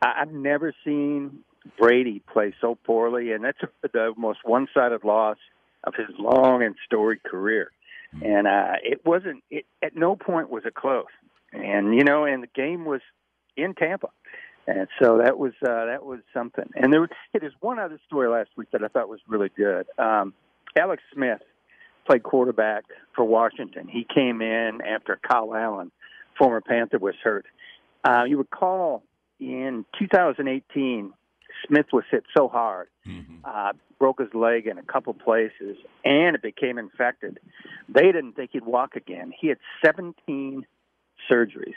I've 0.00 0.32
never 0.32 0.72
seen 0.84 1.40
Brady 1.78 2.22
play 2.32 2.54
so 2.60 2.74
poorly, 2.74 3.32
and 3.32 3.44
that's 3.44 3.58
the 3.82 4.12
most 4.16 4.40
one-sided 4.44 5.04
loss 5.04 5.36
of 5.84 5.94
his 5.94 6.08
long 6.18 6.62
and 6.62 6.74
storied 6.84 7.22
career. 7.22 7.70
And 8.22 8.46
uh, 8.46 8.74
it 8.82 9.04
wasn't. 9.04 9.44
It, 9.50 9.66
at 9.82 9.94
no 9.94 10.16
point 10.16 10.48
was 10.48 10.62
it 10.64 10.74
close, 10.74 11.04
and 11.52 11.94
you 11.94 12.04
know, 12.04 12.24
and 12.24 12.42
the 12.42 12.48
game 12.54 12.86
was 12.86 13.02
in 13.56 13.74
Tampa. 13.74 14.08
And 14.66 14.86
so 15.00 15.18
that 15.24 15.38
was 15.38 15.52
uh, 15.62 15.86
that 15.86 16.04
was 16.04 16.20
something. 16.32 16.70
And 16.74 16.92
there 16.92 17.00
was 17.00 17.10
one 17.60 17.78
other 17.78 17.98
story 18.06 18.28
last 18.28 18.50
week 18.56 18.70
that 18.72 18.82
I 18.82 18.88
thought 18.88 19.08
was 19.08 19.20
really 19.28 19.50
good. 19.54 19.86
Um, 19.98 20.34
Alex 20.78 21.02
Smith 21.12 21.40
played 22.06 22.22
quarterback 22.22 22.84
for 23.14 23.24
Washington. 23.24 23.88
He 23.88 24.06
came 24.14 24.40
in 24.42 24.80
after 24.86 25.18
Kyle 25.26 25.54
Allen, 25.54 25.90
former 26.38 26.60
Panther, 26.60 26.98
was 26.98 27.14
hurt. 27.22 27.46
Uh, 28.04 28.24
you 28.24 28.38
recall 28.38 29.02
in 29.40 29.84
2018, 29.98 31.12
Smith 31.66 31.86
was 31.92 32.04
hit 32.10 32.24
so 32.36 32.48
hard, 32.48 32.88
uh, 33.44 33.72
broke 33.98 34.20
his 34.20 34.32
leg 34.34 34.66
in 34.66 34.78
a 34.78 34.82
couple 34.82 35.14
places, 35.14 35.76
and 36.04 36.36
it 36.36 36.42
became 36.42 36.78
infected. 36.78 37.38
They 37.88 38.06
didn't 38.12 38.34
think 38.34 38.50
he'd 38.52 38.64
walk 38.64 38.96
again. 38.96 39.32
He 39.38 39.48
had 39.48 39.58
17 39.84 40.66
surgeries. 41.30 41.74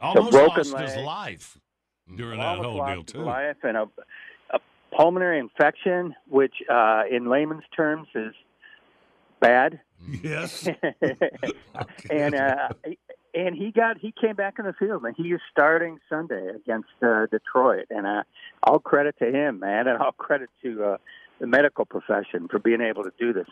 Almost 0.00 0.30
broken 0.30 0.56
lost 0.56 0.72
leg, 0.74 0.88
his 0.88 0.96
life 0.98 1.58
during 2.14 2.40
that 2.40 2.58
whole 2.58 2.76
lost 2.76 2.90
deal, 2.92 3.02
his 3.02 3.12
too. 3.12 3.22
Life 3.22 3.56
and 3.62 3.76
a, 3.76 3.88
a 4.50 4.58
pulmonary 4.96 5.38
infection, 5.38 6.14
which 6.28 6.54
uh, 6.70 7.02
in 7.10 7.28
layman's 7.28 7.64
terms 7.74 8.08
is 8.14 8.34
bad. 9.40 9.80
Yes. 10.22 10.68
and 12.10 12.34
uh, 12.34 12.68
and 13.34 13.56
he 13.56 13.70
got 13.70 13.98
he 13.98 14.12
came 14.12 14.36
back 14.36 14.58
in 14.58 14.64
the 14.64 14.72
field 14.72 15.04
and 15.04 15.14
he 15.16 15.32
is 15.32 15.40
starting 15.50 15.98
Sunday 16.08 16.48
against 16.54 16.88
uh, 17.02 17.26
Detroit. 17.26 17.86
And 17.90 18.06
uh, 18.06 18.22
all 18.62 18.78
credit 18.78 19.16
to 19.18 19.30
him, 19.30 19.60
man, 19.60 19.86
and 19.88 19.98
all 19.98 20.12
credit 20.12 20.50
to 20.62 20.84
uh, 20.84 20.96
the 21.40 21.46
medical 21.46 21.84
profession 21.84 22.48
for 22.48 22.58
being 22.58 22.80
able 22.80 23.04
to 23.04 23.12
do 23.18 23.32
this. 23.32 23.48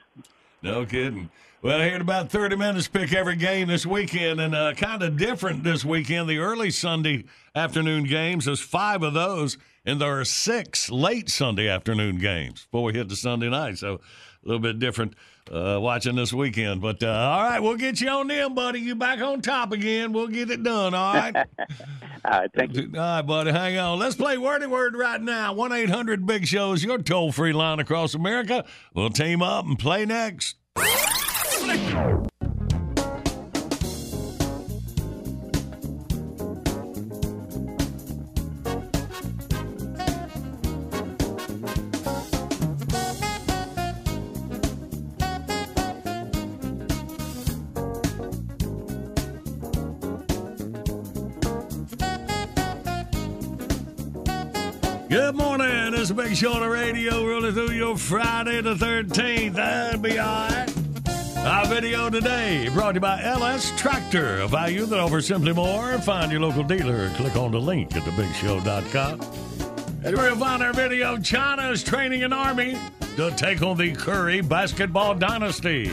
No 0.63 0.85
kidding. 0.85 1.31
Well, 1.63 1.81
here 1.81 1.95
in 1.95 2.01
about 2.01 2.31
30 2.31 2.57
minutes, 2.57 2.89
pick 2.89 3.13
every 3.13 3.37
game 3.37 3.69
this 3.69 3.87
weekend, 3.87 4.41
and 4.41 4.55
uh, 4.55 4.75
kind 4.75 5.03
of 5.03 5.17
different 5.17 5.65
this 5.65 5.85
weekend. 5.85 6.29
The 6.29 6.39
early 6.39 6.71
Sunday 6.71 7.25
afternoon 7.55 8.05
games, 8.05 8.45
there's 8.45 8.61
five 8.61 9.03
of 9.03 9.15
those, 9.15 9.57
and 9.85 10.01
there 10.01 10.19
are 10.19 10.25
six 10.25 10.91
late 10.91 11.31
Sunday 11.31 11.69
afternoon 11.69 12.19
games 12.19 12.65
before 12.65 12.85
we 12.85 12.93
hit 12.95 13.09
the 13.09 13.17
Sunday 13.17 13.49
night. 13.49 13.79
So 13.79 13.95
a 13.95 14.49
little 14.49 14.61
bit 14.61 14.79
different 14.79 15.15
uh, 15.51 15.79
watching 15.81 16.17
this 16.17 16.33
weekend. 16.33 16.81
But 16.81 17.03
uh, 17.03 17.09
all 17.09 17.43
right, 17.43 17.61
we'll 17.61 17.77
get 17.77 18.01
you 18.01 18.09
on 18.09 18.29
them, 18.29 18.55
buddy. 18.55 18.81
You 18.81 18.95
back 18.95 19.21
on 19.21 19.41
top 19.41 19.73
again. 19.73 20.13
We'll 20.13 20.29
get 20.29 20.51
it 20.51 20.63
done, 20.63 20.95
all 20.95 21.15
right? 21.15 21.35
All 22.23 22.39
right, 22.39 22.51
thank 22.55 22.75
you. 22.77 22.91
All 22.95 23.01
right, 23.01 23.23
buddy, 23.23 23.51
hang 23.51 23.79
on. 23.79 23.99
Let's 23.99 24.15
play 24.15 24.37
Wordy 24.37 24.67
Word 24.67 24.95
right 24.95 25.21
now. 25.23 25.55
1 25.55 25.73
800 25.73 26.27
Big 26.27 26.47
Shows, 26.47 26.85
your 26.85 26.99
toll 26.99 27.33
free 27.33 27.55
line 27.55 27.81
across 27.81 28.15
America. 28.15 28.67
We'll 28.93 29.09
team 29.09 29.41
up 29.41 29.65
and 29.65 29.79
play 29.79 30.05
next. 30.05 30.57
Morning. 56.15 56.31
This 56.31 56.39
is 56.39 56.43
Big 56.43 56.51
Show 56.51 56.53
on 56.55 56.61
the 56.61 56.69
radio, 56.69 57.27
rolling 57.27 57.53
through 57.53 57.71
your 57.73 57.97
Friday 57.97 58.61
the 58.61 58.75
13th. 58.75 59.55
That'll 59.55 60.01
be 60.01 60.19
all 60.19 60.49
right. 60.49 60.69
Our 61.39 61.67
video 61.67 62.11
today 62.11 62.69
brought 62.73 62.93
to 62.93 62.97
you 62.97 63.01
by 63.01 63.23
LS 63.23 63.73
Tractor, 63.79 64.41
a 64.41 64.49
value 64.49 64.87
that 64.87 64.99
offers 64.99 65.27
simply 65.27 65.53
more. 65.53 65.99
Find 65.99 66.31
your 66.31 66.41
local 66.41 66.63
dealer. 66.63 67.11
Click 67.11 67.37
on 67.37 67.53
the 67.53 67.61
link 67.61 67.97
at 67.97 68.03
thebigshow.com. 68.03 69.21
And 70.05 70.17
we'll 70.17 70.37
find 70.37 70.63
our 70.63 70.73
video. 70.73 71.19
China 71.19 71.71
is 71.71 71.83
training 71.83 72.23
an 72.23 72.33
army 72.33 72.79
to 73.17 73.31
take 73.37 73.63
on 73.63 73.77
the 73.77 73.93
Curry 73.93 74.41
basketball 74.41 75.15
dynasty. 75.15 75.91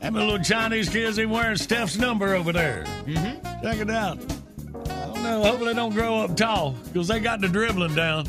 And 0.00 0.16
the 0.16 0.20
little 0.20 0.38
Chinese 0.38 0.88
kids 0.88 1.18
even 1.18 1.30
wearing 1.30 1.56
Steph's 1.56 1.96
number 1.96 2.34
over 2.34 2.52
there. 2.52 2.84
Mm-hmm. 3.06 3.62
Check 3.62 3.78
it 3.78 3.90
out. 3.90 4.18
I 4.90 5.06
don't 5.06 5.22
know. 5.22 5.42
Hopefully 5.42 5.72
they 5.72 5.76
don't 5.76 5.94
grow 5.94 6.16
up 6.16 6.36
tall 6.36 6.72
because 6.92 7.08
they 7.08 7.20
got 7.20 7.40
the 7.40 7.48
dribbling 7.48 7.94
down. 7.94 8.26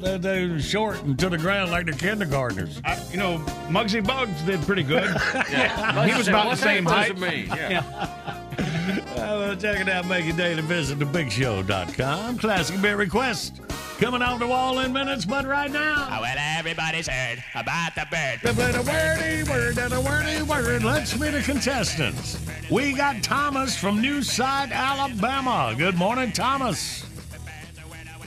They, 0.00 0.18
they're 0.18 0.60
short 0.60 1.02
and 1.02 1.18
to 1.18 1.28
the 1.28 1.38
ground 1.38 1.70
like 1.70 1.86
the 1.86 1.92
kindergartners. 1.92 2.80
I, 2.84 3.02
you 3.10 3.16
know, 3.16 3.38
Muggsy 3.68 4.04
Bogues 4.04 4.44
did 4.46 4.60
pretty 4.62 4.82
good. 4.82 5.04
Yeah. 5.50 6.06
he 6.06 6.16
was 6.16 6.28
about 6.28 6.50
the 6.50 6.56
same 6.56 6.84
What 6.84 6.94
height. 6.94 7.14
does 7.14 7.22
it 7.22 7.30
mean? 7.34 7.46
Yeah. 7.48 8.42
well, 9.16 9.56
check 9.56 9.80
it 9.80 9.88
out. 9.88 10.06
Make 10.06 10.24
your 10.26 10.36
day 10.36 10.54
to 10.54 10.62
visit 10.62 10.98
thebigshow.com. 10.98 12.38
Classic 12.38 12.80
bit 12.82 12.96
request 12.96 13.60
coming 13.98 14.20
off 14.22 14.38
the 14.38 14.46
wall 14.46 14.80
in 14.80 14.92
minutes, 14.92 15.24
but 15.24 15.46
right 15.46 15.70
now. 15.70 16.08
Oh, 16.10 16.20
well, 16.20 16.36
everybody's 16.58 17.08
heard 17.08 17.42
about 17.54 17.94
the 17.94 18.06
bird. 18.10 18.40
They 18.42 18.52
played 18.52 18.74
a 18.74 18.82
wordy 18.82 19.48
word 19.50 19.78
and 19.78 19.92
a 19.94 20.00
wordy 20.00 20.42
word. 20.42 20.84
Let's 20.84 21.18
meet 21.18 21.30
the 21.30 21.40
contestants. 21.42 22.38
We 22.70 22.92
got 22.92 23.22
Thomas 23.22 23.76
from 23.76 24.02
Newside, 24.02 24.72
Alabama. 24.72 25.74
Good 25.76 25.96
morning, 25.96 26.32
Thomas. 26.32 27.05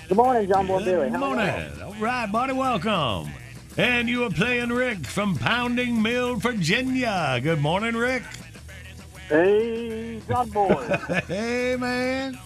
Good 0.09 0.17
morning, 0.17 0.49
John 0.49 0.65
Boy 0.65 0.83
Billy. 0.83 1.11
Good 1.11 1.19
morning. 1.19 1.65
All 1.83 1.93
right, 1.99 2.25
buddy, 2.31 2.53
welcome. 2.53 3.31
And 3.77 4.09
you 4.09 4.23
are 4.23 4.31
playing 4.31 4.69
Rick 4.69 5.05
from 5.05 5.37
Pounding 5.37 6.01
Mill, 6.01 6.33
Virginia. 6.33 7.39
Good 7.43 7.61
morning, 7.61 7.95
Rick. 7.95 8.23
Hey, 9.27 10.19
John 10.27 10.49
Boy. 10.49 10.73
hey, 11.27 11.75
man. 11.79 12.39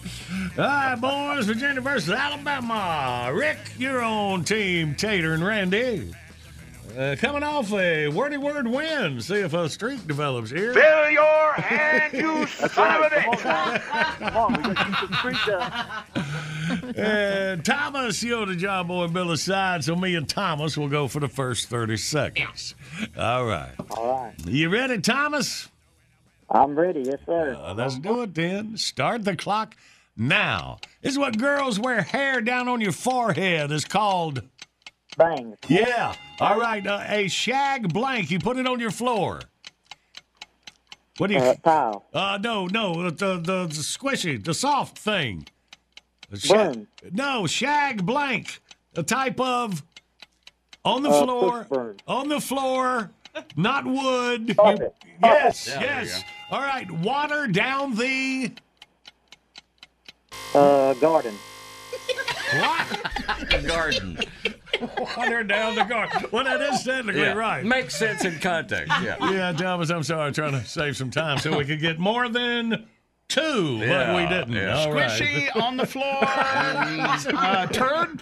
All 0.58 0.64
right, 0.64 0.94
boys, 0.94 1.46
Virginia 1.46 1.80
versus 1.80 2.10
Alabama. 2.10 3.30
Rick, 3.32 3.56
you're 3.78 4.02
on 4.02 4.44
Team 4.44 4.94
Tater 4.94 5.32
and 5.32 5.42
Randy. 5.42 6.12
Uh, 6.98 7.16
coming 7.18 7.42
off 7.42 7.72
a 7.72 8.08
wordy 8.08 8.36
word 8.36 8.68
win. 8.68 9.22
See 9.22 9.36
if 9.36 9.54
a 9.54 9.70
streak 9.70 10.06
develops 10.06 10.50
here. 10.50 10.74
Fill 10.74 11.10
your 11.10 11.52
hand, 11.54 12.12
you 12.12 12.46
son 12.68 13.04
of 13.04 13.10
a 13.10 13.36
Come 13.38 13.56
on. 13.56 13.78
Come 13.78 14.36
on, 14.36 14.52
we 14.52 14.74
got 14.74 14.86
to 14.86 14.96
keep 15.00 15.08
the 15.08 15.16
streak 15.16 15.48
up. 15.48 16.23
And 16.96 17.64
Thomas, 17.64 18.22
you're 18.22 18.46
the 18.46 18.54
John 18.56 18.86
Boy 18.86 19.08
Bill 19.08 19.32
aside, 19.32 19.84
so 19.84 19.96
me 19.96 20.14
and 20.14 20.28
Thomas 20.28 20.76
will 20.76 20.88
go 20.88 21.08
for 21.08 21.20
the 21.20 21.28
first 21.28 21.68
30 21.68 21.96
seconds. 21.96 22.74
All 23.16 23.44
right. 23.44 23.72
All 23.90 24.24
right. 24.24 24.34
You 24.46 24.68
ready, 24.68 25.00
Thomas? 25.00 25.68
I'm 26.50 26.74
ready. 26.74 27.00
Yes, 27.00 27.18
sir. 27.26 27.56
Uh, 27.58 27.74
let's 27.74 27.98
do 27.98 28.22
it 28.22 28.34
then. 28.34 28.76
Start 28.76 29.24
the 29.24 29.36
clock 29.36 29.76
now. 30.16 30.78
This 31.02 31.12
is 31.12 31.18
what 31.18 31.38
girls 31.38 31.80
wear 31.80 32.02
hair 32.02 32.40
down 32.40 32.68
on 32.68 32.80
your 32.80 32.92
forehead 32.92 33.72
is 33.72 33.84
called. 33.84 34.42
Bangs. 35.16 35.56
Yeah. 35.68 36.14
All 36.40 36.58
right. 36.58 36.86
Uh, 36.86 37.02
a 37.08 37.28
shag 37.28 37.92
blank. 37.92 38.30
You 38.30 38.38
put 38.38 38.56
it 38.56 38.66
on 38.66 38.80
your 38.80 38.90
floor. 38.90 39.40
What 41.18 41.28
do 41.28 41.34
you? 41.34 41.40
Uh, 41.40 41.54
tile. 41.64 42.04
Uh, 42.12 42.38
no, 42.42 42.66
no. 42.66 43.10
The, 43.10 43.36
the, 43.36 43.66
the 43.66 43.68
squishy, 43.68 44.42
the 44.42 44.54
soft 44.54 44.98
thing. 44.98 45.46
The 46.30 46.38
sha- 46.40 46.72
No, 47.12 47.46
shag 47.46 48.04
blank. 48.04 48.60
A 48.96 49.02
type 49.02 49.40
of 49.40 49.82
on 50.84 51.02
the 51.02 51.10
Uh, 51.10 51.24
floor. 51.24 51.96
On 52.06 52.28
the 52.28 52.40
floor. 52.40 53.10
Not 53.56 53.84
wood. 53.84 54.48
You- 54.50 54.54
Carpet. 54.54 54.94
yes, 55.22 55.66
Yeah, 55.68 55.80
yes. 55.80 56.22
All 56.50 56.60
right. 56.60 56.88
Water 56.90 57.46
down 57.48 57.96
the. 57.96 58.52
Uh, 60.54 60.94
garden. 60.94 61.34
What? 62.52 63.64
garden. 63.66 64.18
Water 65.16 65.42
down 65.42 65.74
the 65.74 65.84
garden. 65.84 66.26
Well, 66.30 66.44
that 66.44 66.60
is 66.60 66.84
technically 66.84 67.22
Yeah. 67.22 67.32
right. 67.32 67.64
Makes 67.64 67.96
sense 67.96 68.24
in 68.24 68.38
context. 68.38 68.92
Yeah. 69.02 69.16
Yeah, 69.30 69.52
Thomas, 69.52 69.90
I'm 69.90 70.02
sorry. 70.04 70.26
I'm 70.28 70.32
trying 70.32 70.52
to 70.52 70.64
save 70.64 70.96
some 70.96 71.10
time 71.10 71.38
so 71.38 71.56
we 71.58 71.64
could 71.64 71.80
get 71.80 71.98
more 71.98 72.28
than 72.28 72.86
two, 73.28 73.78
but 73.80 74.14
we 74.14 74.26
didn't. 74.26 74.52
yeah. 74.52 74.76
All 74.76 74.92
right. 74.92 75.10
Squishy 75.10 75.56
on 75.60 75.76
the 75.76 75.86
floor. 75.86 76.18
uh, 76.22 77.66
turd. 77.66 78.20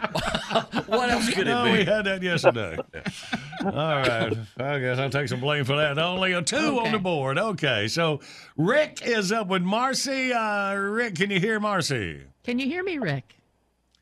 What 0.86 1.10
else 1.10 1.32
could 1.32 1.46
no, 1.46 1.64
it 1.64 1.72
be? 1.72 1.78
we 1.78 1.84
had 1.84 2.04
that 2.06 2.22
yesterday. 2.22 2.76
All 3.64 3.70
right. 3.72 4.32
I 4.58 4.78
guess 4.78 4.98
I'll 4.98 5.10
take 5.10 5.28
some 5.28 5.40
blame 5.40 5.64
for 5.64 5.76
that. 5.76 5.98
Only 5.98 6.32
a 6.32 6.42
two 6.42 6.80
on 6.80 6.92
the 6.92 6.98
board. 6.98 7.38
Okay. 7.38 7.88
So 7.88 8.20
Rick 8.56 9.02
is 9.04 9.32
up 9.32 9.48
with 9.48 9.62
Marcy. 9.62 10.32
Uh, 10.32 10.74
Rick, 10.74 11.16
can 11.16 11.30
you 11.30 11.40
hear 11.40 11.60
Marcy? 11.60 12.22
Can 12.44 12.58
you 12.58 12.66
hear 12.66 12.82
me, 12.82 12.98
Rick? 12.98 13.36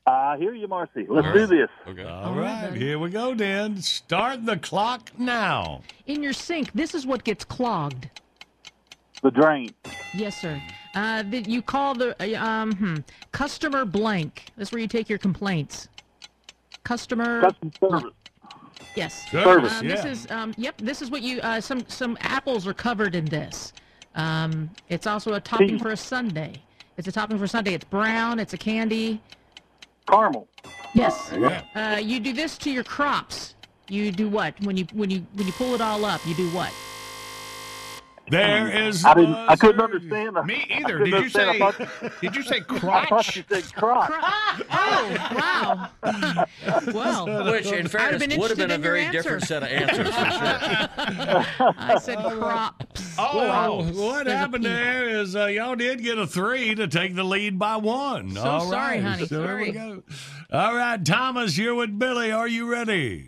I 0.07 0.37
hear 0.37 0.55
you, 0.55 0.67
Marcy. 0.67 1.05
Let's 1.07 1.31
do 1.31 1.45
this. 1.45 1.69
Okay. 1.87 2.03
All 2.03 2.33
right. 2.33 2.73
Here 2.73 2.97
we 2.97 3.11
go, 3.11 3.35
then. 3.35 3.77
Start 3.81 4.45
the 4.45 4.57
clock 4.57 5.11
now. 5.17 5.81
In 6.07 6.23
your 6.23 6.33
sink, 6.33 6.73
this 6.73 6.95
is 6.95 7.05
what 7.05 7.23
gets 7.23 7.45
clogged. 7.45 8.09
The 9.21 9.29
drain. 9.29 9.73
Yes, 10.15 10.41
sir. 10.41 10.59
Uh, 10.93 11.23
that 11.23 11.47
you 11.47 11.61
call 11.61 11.93
the 11.95 12.15
uh, 12.21 12.43
um 12.43 12.73
hmm, 12.75 12.95
customer 13.31 13.85
blank. 13.85 14.47
That's 14.57 14.71
where 14.71 14.81
you 14.81 14.87
take 14.87 15.09
your 15.09 15.19
complaints. 15.19 15.87
Customer. 16.83 17.41
Customer 17.41 17.71
service. 17.79 18.13
Yes. 18.95 19.31
Service, 19.31 19.79
Um, 19.79 19.87
This 19.87 20.03
yeah. 20.03 20.11
is 20.11 20.31
um 20.31 20.53
yep. 20.57 20.77
This 20.79 21.01
is 21.01 21.09
what 21.09 21.21
you 21.21 21.39
uh, 21.41 21.61
some 21.61 21.85
some 21.87 22.17
apples 22.21 22.67
are 22.67 22.73
covered 22.73 23.15
in 23.15 23.25
this. 23.25 23.71
Um, 24.15 24.69
it's 24.89 25.07
also 25.07 25.33
a 25.35 25.39
topping 25.39 25.77
Tea. 25.77 25.79
for 25.79 25.91
a 25.91 25.97
Sunday. 25.97 26.55
It's 26.97 27.07
a 27.07 27.11
topping 27.11 27.37
for 27.39 27.47
Sunday. 27.47 27.73
It's 27.73 27.85
brown. 27.85 28.39
It's 28.39 28.53
a 28.53 28.57
candy. 28.57 29.21
Caramel. 30.09 30.47
Yes. 30.93 31.31
Yeah. 31.33 31.63
Uh, 31.73 31.99
you 31.99 32.19
do 32.19 32.33
this 32.33 32.57
to 32.59 32.69
your 32.71 32.83
crops. 32.83 33.55
You 33.87 34.11
do 34.11 34.27
what 34.27 34.59
when 34.61 34.75
you 34.75 34.85
when 34.93 35.09
you 35.09 35.25
when 35.35 35.47
you 35.47 35.53
pull 35.53 35.73
it 35.73 35.79
all 35.81 36.03
up? 36.03 36.25
You 36.27 36.35
do 36.35 36.49
what? 36.49 36.73
There 38.31 38.69
is. 38.87 39.03
I 39.05 39.13
didn't. 39.13 39.35
I 39.35 39.55
couldn't 39.57 39.81
understand. 39.81 40.35
the- 40.37 40.43
Me 40.43 40.65
either. 40.79 40.99
Did 40.99 41.09
you 41.23 41.29
say? 41.29 41.49
I 41.61 41.71
thought, 41.71 41.75
Did 42.21 42.35
you 42.35 42.41
say 42.43 42.57
I 42.57 42.59
crotch? 42.61 43.35
you 43.37 43.43
said 43.49 43.73
crotch. 43.75 44.11
Oh 44.71 45.17
wow. 45.35 45.89
well, 46.93 47.51
Which, 47.51 47.67
in 47.71 47.85
I'd 47.85 47.91
fairness, 47.91 48.37
would 48.37 48.49
have 48.49 48.57
been 48.57 48.71
a 48.71 48.77
very 48.77 49.03
answer. 49.03 49.21
different 49.21 49.43
set 49.43 49.63
of 49.63 49.69
answers 49.69 50.07
for 50.07 50.13
sure. 50.13 51.73
I 51.77 51.97
said 52.01 52.17
crops. 52.17 53.15
Oh, 53.19 53.37
Well, 53.37 53.83
what 53.93 54.25
There's 54.25 54.37
happened 54.37 54.65
there 54.65 55.09
is 55.09 55.35
uh, 55.35 55.45
y'all 55.47 55.75
did 55.75 56.01
get 56.01 56.17
a 56.17 56.25
three 56.25 56.73
to 56.75 56.87
take 56.87 57.15
the 57.15 57.23
lead 57.23 57.59
by 57.59 57.75
one. 57.75 58.31
So 58.31 58.41
All 58.43 58.61
sorry, 58.69 58.97
right, 58.97 59.03
honey. 59.03 59.25
So 59.27 59.43
here 59.43 59.57
we 59.57 59.71
go. 59.71 60.03
All 60.51 60.75
right, 60.75 61.03
Thomas, 61.05 61.57
you're 61.57 61.75
with 61.75 61.97
Billy. 61.99 62.31
Are 62.31 62.47
you 62.47 62.65
ready? 62.71 63.27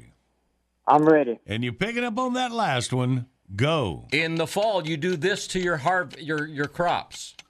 I'm 0.87 1.05
ready. 1.05 1.39
And 1.45 1.63
you're 1.63 1.73
picking 1.73 2.03
up 2.03 2.17
on 2.17 2.33
that 2.33 2.51
last 2.51 2.91
one. 2.93 3.27
Go. 3.55 4.05
In 4.11 4.35
the 4.35 4.47
fall, 4.47 4.87
you 4.87 4.97
do 4.97 5.15
this 5.15 5.47
to 5.47 5.59
your 5.59 5.77
harv- 5.77 6.19
your 6.19 6.47
your 6.47 6.67
crops. 6.67 7.35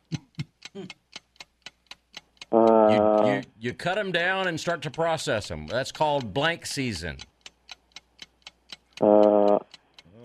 Uh, 2.52 3.24
You, 3.26 3.28
you 3.36 3.42
you 3.60 3.74
cut 3.74 3.96
them 3.96 4.12
down 4.12 4.48
and 4.48 4.60
start 4.60 4.84
to 4.84 4.92
process 4.92 5.48
them. 5.48 5.66
That's 5.66 5.92
called 5.92 6.36
blank 6.36 6.68
season. 6.68 7.18
Uh, 9.02 9.58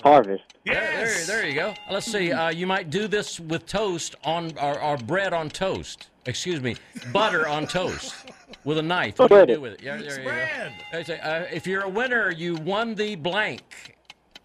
harvest. 0.02 0.44
There, 0.66 0.74
there, 0.74 1.24
there 1.26 1.48
you 1.48 1.55
go. 1.55 1.72
Let's 1.90 2.05
see. 2.10 2.30
Uh, 2.30 2.50
you 2.50 2.66
might 2.66 2.90
do 2.90 3.09
this 3.09 3.40
with 3.40 3.64
toast 3.64 4.14
on 4.24 4.52
or, 4.60 4.78
or 4.78 4.98
bread 4.98 5.32
on 5.32 5.48
toast. 5.48 6.09
Excuse 6.26 6.60
me, 6.60 6.76
butter 7.14 7.48
on 7.48 7.66
toast 7.66 8.14
with 8.64 8.76
a 8.76 8.82
knife. 8.82 9.18
What 9.18 9.28
do 9.30 9.36
you 9.38 9.46
do 9.46 9.60
with 9.62 9.72
it? 9.72 9.82
Yeah, 9.82 9.96
there 9.96 10.18
you 11.00 11.05
go. 11.06 11.14
Uh, 11.14 11.46
if 11.50 11.66
you're 11.66 11.84
a 11.84 11.88
winner, 11.88 12.30
you 12.30 12.56
won 12.56 12.94
the 12.94 13.14
blank. 13.16 13.96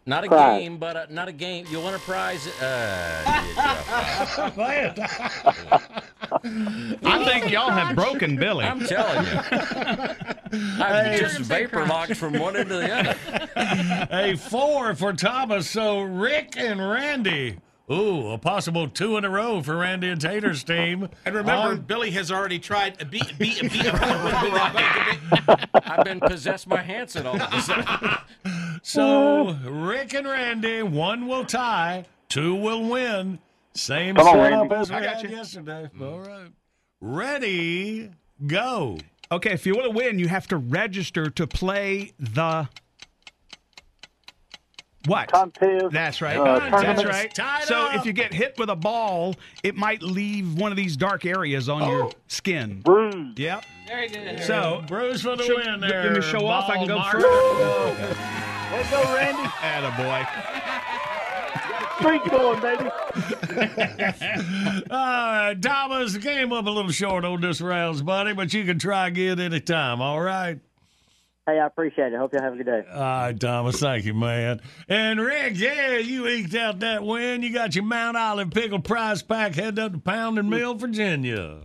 Not 0.05 0.25
a 0.25 0.27
Prize. 0.27 0.61
game, 0.61 0.77
but 0.77 0.97
a, 0.97 1.13
not 1.13 1.29
a 1.29 1.31
game. 1.31 1.65
You 1.69 1.79
won 1.79 1.93
a 1.93 1.99
prize. 1.99 2.45
Uh, 2.61 3.23
I 6.43 7.23
think 7.25 7.49
y'all 7.49 7.71
have 7.71 7.95
broken 7.95 8.35
Billy. 8.35 8.65
I'm 8.65 8.81
telling 8.81 9.25
you. 9.25 9.31
I'm 10.83 11.17
just 11.17 11.39
vapor 11.39 11.85
locked 11.85 12.17
from 12.17 12.37
one 12.37 12.57
end 12.57 12.67
to 12.69 12.75
the 12.75 12.93
other. 12.93 14.07
a 14.11 14.35
four 14.35 14.93
for 14.95 15.13
Thomas. 15.13 15.69
So 15.69 16.01
Rick 16.01 16.55
and 16.57 16.85
Randy. 16.85 17.57
Ooh, 17.91 18.29
a 18.29 18.37
possible 18.37 18.87
two 18.87 19.17
in 19.17 19.25
a 19.25 19.29
row 19.29 19.61
for 19.61 19.75
Randy 19.77 20.09
and 20.09 20.21
Tater's 20.21 20.63
oh, 20.63 20.73
team. 20.73 21.09
And 21.25 21.35
remember, 21.35 21.71
On- 21.71 21.81
Billy 21.81 22.11
has 22.11 22.31
already 22.31 22.57
tried 22.57 23.01
a 23.01 23.05
beat, 23.05 23.37
beat, 23.37 23.61
beat. 23.61 23.85
I've 23.93 26.05
been 26.05 26.21
possessed 26.21 26.69
by 26.69 26.81
Hanson 26.81 27.27
all 27.27 27.39
of 27.41 27.53
a 27.53 27.61
sudden. 27.61 27.85
So 28.85 29.53
Rick 29.65 30.13
and 30.13 30.27
Randy, 30.27 30.83
one 30.83 31.25
will 31.27 31.45
tie, 31.45 32.03
two 32.27 32.53
will 32.53 32.89
win. 32.89 33.39
Same 33.73 34.15
Come 34.15 34.27
on, 34.27 34.33
setup 34.33 34.51
Randy. 34.69 34.75
as 34.75 34.89
we 34.89 34.95
I 34.97 35.01
got 35.03 35.15
had 35.15 35.23
you. 35.23 35.29
yesterday. 35.37 35.89
All 36.01 36.19
right. 36.19 36.49
Ready, 36.99 38.11
go. 38.45 38.97
Okay, 39.31 39.53
if 39.53 39.65
you 39.65 39.73
want 39.73 39.85
to 39.85 39.91
win, 39.97 40.19
you 40.19 40.27
have 40.27 40.47
to 40.47 40.57
register 40.57 41.29
to 41.29 41.47
play 41.47 42.11
the 42.19 42.67
what? 45.05 45.31
Contest. 45.31 45.91
That's 45.91 46.21
right. 46.21 46.37
Uh, 46.37 46.69
That's 46.81 47.03
right. 47.03 47.33
Tied 47.33 47.63
So 47.63 47.87
up. 47.87 47.95
if 47.95 48.05
you 48.05 48.13
get 48.13 48.33
hit 48.33 48.57
with 48.57 48.69
a 48.69 48.75
ball, 48.75 49.35
it 49.63 49.75
might 49.75 50.01
leave 50.01 50.57
one 50.57 50.71
of 50.71 50.77
these 50.77 50.95
dark 50.97 51.25
areas 51.25 51.67
on 51.69 51.87
your 51.89 52.11
skin. 52.27 52.81
Bruise. 52.81 53.37
Yep. 53.37 53.65
Very 53.87 54.07
good. 54.07 54.39
So 54.43 54.83
Bruce 54.87 55.21
for 55.21 55.35
the 55.35 55.43
should- 55.43 55.57
win 55.57 55.81
give 55.81 55.89
there. 55.89 56.11
me 56.13 56.19
a 56.19 56.21
show 56.21 56.47
off. 56.47 56.69
I 56.69 56.77
can 56.77 56.87
go 56.87 56.95
Ball 56.95 57.11
further. 57.11 57.27
Let's 58.71 58.89
go, 58.89 59.03
Randy. 59.13 59.43
Attaboy. 59.43 60.27
Streak 61.99 62.23
going, 62.31 62.59
baby. 62.59 62.89
All 64.89 64.97
right, 64.97 65.61
Thomas, 65.61 66.17
came 66.17 66.51
up 66.51 66.65
a 66.65 66.69
little 66.69 66.91
short 66.91 67.23
on 67.23 67.39
this 67.41 67.61
round, 67.61 68.03
buddy, 68.05 68.33
but 68.33 68.51
you 68.53 68.65
can 68.65 68.79
try 68.79 69.07
again 69.07 69.39
anytime, 69.39 70.01
all 70.01 70.19
right? 70.19 70.59
Hey, 71.45 71.59
I 71.59 71.65
appreciate 71.65 72.13
it. 72.13 72.17
Hope 72.17 72.31
y'all 72.33 72.41
have 72.41 72.53
a 72.53 72.55
good 72.55 72.65
day. 72.65 72.83
All 72.89 72.99
right, 73.01 73.37
Thomas, 73.37 73.77
thank 73.79 74.05
you, 74.05 74.13
man. 74.13 74.61
And 74.87 75.19
Rick, 75.19 75.53
yeah, 75.57 75.97
you 75.97 76.25
eked 76.25 76.55
out 76.55 76.79
that 76.79 77.03
win. 77.03 77.43
You 77.43 77.51
got 77.51 77.75
your 77.75 77.83
Mount 77.83 78.15
Olive 78.15 78.49
Pickle 78.49 78.79
Prize 78.79 79.21
Pack 79.21 79.55
headed 79.55 79.77
up 79.77 79.91
to 79.91 79.99
Pound 79.99 80.39
and 80.39 80.49
Mill, 80.49 80.73
Virginia. 80.75 81.59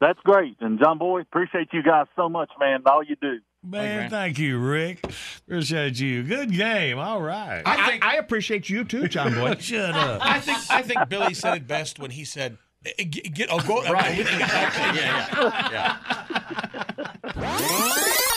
That's 0.00 0.20
great. 0.20 0.56
And 0.60 0.78
John 0.78 0.98
Boy, 0.98 1.22
appreciate 1.22 1.68
you 1.72 1.82
guys 1.82 2.06
so 2.14 2.28
much, 2.28 2.50
man. 2.60 2.82
All 2.86 3.02
you 3.02 3.16
do. 3.20 3.38
Man, 3.64 4.10
thank 4.10 4.38
you, 4.38 4.58
Rick. 4.58 5.04
Appreciate 5.46 5.98
you. 6.00 6.22
Good 6.24 6.52
game. 6.52 6.98
All 6.98 7.22
right. 7.22 7.62
I, 7.64 8.00
I, 8.02 8.14
I 8.14 8.16
appreciate 8.16 8.68
you 8.68 8.84
too, 8.84 9.06
John 9.08 9.34
Boy. 9.34 9.54
Shut 9.60 9.94
up. 9.94 10.20
I 10.24 10.40
think 10.40 10.58
I 10.70 10.82
think 10.82 11.08
Billy 11.08 11.34
said 11.34 11.56
it 11.56 11.66
best 11.68 12.00
when 12.00 12.10
he 12.10 12.24
said, 12.24 12.58
"Eh, 12.98 13.04
"Get, 13.04 13.34
get 13.34 13.48
oh, 13.52 13.60
go 13.60 13.82
Right. 13.82 14.18
Okay. 14.20 14.38
yeah, 14.38 15.98
yeah. 17.36 18.18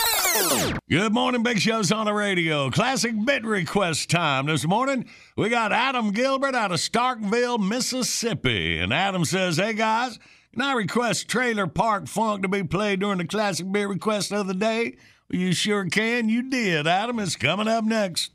Good 0.89 1.13
morning, 1.13 1.43
Big 1.43 1.59
Show's 1.59 1.93
on 1.93 2.07
the 2.07 2.13
radio. 2.13 2.69
Classic 2.69 3.13
bit 3.25 3.45
request 3.45 4.09
time 4.09 4.47
this 4.47 4.67
morning. 4.67 5.05
We 5.37 5.47
got 5.47 5.71
Adam 5.71 6.11
Gilbert 6.11 6.55
out 6.55 6.71
of 6.73 6.79
Starkville, 6.79 7.57
Mississippi. 7.57 8.79
And 8.79 8.93
Adam 8.93 9.23
says, 9.23 9.55
Hey 9.57 9.73
guys, 9.73 10.19
can 10.51 10.61
I 10.61 10.73
request 10.73 11.29
Trailer 11.29 11.67
Park 11.67 12.07
Funk 12.07 12.41
to 12.41 12.49
be 12.49 12.63
played 12.63 12.99
during 12.99 13.19
the 13.19 13.25
classic 13.25 13.71
bit 13.71 13.87
request 13.87 14.33
of 14.33 14.47
the 14.47 14.53
day? 14.53 14.97
Well, 15.31 15.39
you 15.39 15.53
sure 15.53 15.85
can. 15.85 16.27
You 16.27 16.49
did, 16.49 16.85
Adam. 16.85 17.19
It's 17.19 17.37
coming 17.37 17.69
up 17.69 17.85
next. 17.85 18.31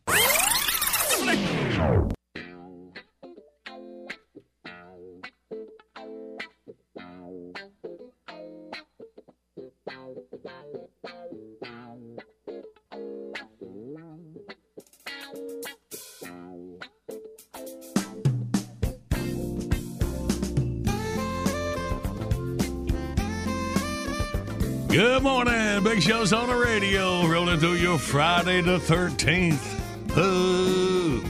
Good 24.91 25.23
morning. 25.23 25.85
Big 25.85 26.03
Show's 26.03 26.33
on 26.33 26.49
the 26.49 26.57
radio. 26.57 27.25
Rolling 27.25 27.61
through 27.61 27.75
your 27.75 27.97
Friday 27.97 28.61
the 28.61 28.79
13th. 28.79 29.79
Ooh. 30.19 31.23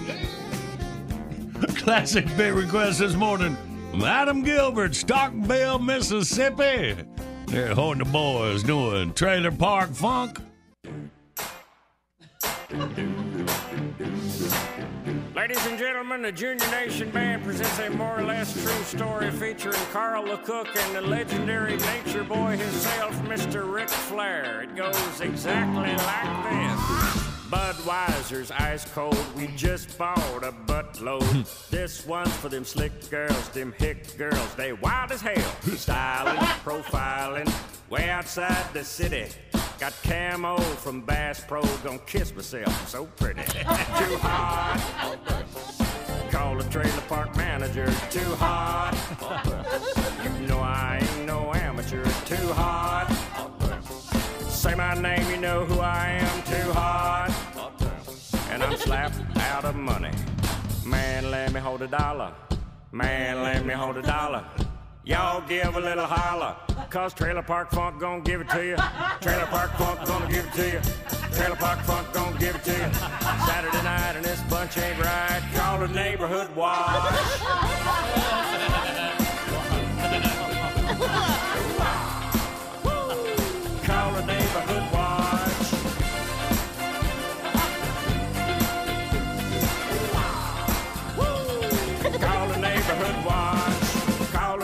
Classic 1.76 2.24
bit 2.38 2.54
request 2.54 3.00
this 3.00 3.14
morning 3.14 3.58
from 3.90 4.02
Adam 4.02 4.42
Gilbert, 4.42 4.92
Starkville, 4.92 5.84
Mississippi. 5.84 6.96
They're 7.48 7.74
holding 7.74 8.02
the 8.02 8.10
boys 8.10 8.62
doing 8.62 9.12
Trailer 9.12 9.50
Park 9.52 9.90
Funk. 9.92 10.38
Ladies 12.70 12.86
and 15.66 15.76
gentlemen, 15.76 16.22
the 16.22 16.30
Junior 16.30 16.70
Nation 16.70 17.10
Band 17.10 17.42
presents 17.42 17.76
a 17.80 17.90
more 17.90 18.20
or 18.20 18.22
less 18.22 18.52
true 18.52 18.84
story 18.84 19.28
featuring 19.32 19.74
Carl 19.92 20.22
LeCook 20.22 20.68
and 20.76 20.94
the 20.94 21.00
legendary 21.00 21.76
nature 21.78 22.22
boy 22.22 22.56
himself, 22.56 23.12
Mr. 23.22 23.68
Ric 23.72 23.88
Flair. 23.88 24.62
It 24.62 24.76
goes 24.76 25.20
exactly 25.20 25.90
like 25.96 26.50
this. 26.50 26.80
Budweiser's 27.50 28.52
ice 28.52 28.84
cold, 28.92 29.18
we 29.36 29.48
just 29.56 29.98
bought 29.98 30.44
a 30.44 30.52
buttload. 30.52 31.24
Hmm. 31.24 31.74
this 31.74 32.06
one's 32.06 32.32
for 32.36 32.48
them 32.48 32.64
slick 32.64 33.10
girls, 33.10 33.48
them 33.48 33.74
hick 33.78 34.16
girls, 34.16 34.54
they 34.54 34.74
wild 34.74 35.10
as 35.10 35.20
hell. 35.20 35.34
Styling, 35.76 36.36
profiling, 36.64 37.52
way 37.90 38.08
outside 38.10 38.72
the 38.72 38.84
city. 38.84 39.26
Got 39.80 39.94
camo 40.02 40.58
from 40.58 41.00
Bass 41.00 41.40
Pro, 41.40 41.62
gonna 41.82 41.98
kiss 42.00 42.34
myself, 42.34 42.86
so 42.86 43.06
pretty. 43.16 43.40
Too 43.52 43.64
hot. 44.18 44.78
Call 46.30 46.58
the 46.58 46.64
trailer 46.64 47.00
park 47.08 47.34
manager, 47.34 47.86
too 48.10 48.34
hot. 48.34 48.92
You 50.38 50.46
know 50.46 50.58
I 50.58 50.98
ain't 51.00 51.26
no 51.26 51.54
amateur, 51.54 52.04
too 52.26 52.52
hot. 52.52 53.08
Say 54.50 54.74
my 54.74 54.92
name, 55.00 55.26
you 55.30 55.38
know 55.38 55.64
who 55.64 55.80
I 55.80 56.08
am, 56.08 56.42
too 56.42 56.72
hot. 56.72 57.34
And 58.50 58.62
I'm 58.62 58.76
slapped 58.76 59.18
out 59.38 59.64
of 59.64 59.76
money. 59.76 60.12
Man, 60.84 61.30
let 61.30 61.54
me 61.54 61.60
hold 61.60 61.80
a 61.80 61.88
dollar. 61.88 62.34
Man, 62.92 63.42
let 63.42 63.64
me 63.64 63.72
hold 63.72 63.96
a 63.96 64.02
dollar. 64.02 64.44
Y'all 65.02 65.40
give 65.48 65.76
a 65.76 65.80
little 65.80 66.04
holler, 66.04 66.54
cause 66.90 67.14
Trailer 67.14 67.42
Park 67.42 67.70
Funk 67.70 67.98
gonna 67.98 68.20
give 68.20 68.42
it 68.42 68.50
to 68.50 68.64
you. 68.66 68.76
Trailer 69.22 69.46
Park 69.46 69.72
Funk 69.78 70.06
gonna 70.06 70.28
give 70.28 70.44
it 70.44 70.52
to 70.52 70.66
you. 70.66 70.80
Trailer 71.32 71.56
Park 71.56 71.80
Funk 71.80 72.12
gonna 72.12 72.38
give 72.38 72.54
it 72.54 72.64
to 72.64 72.70
you. 72.70 72.92
Saturday 73.46 73.82
night 73.82 74.16
and 74.16 74.24
this 74.24 74.42
bunch 74.42 74.76
ain't 74.76 74.98
right. 74.98 75.42
Call 75.54 75.78
the 75.78 75.88
neighborhood 75.88 76.54
watch. 76.54 78.29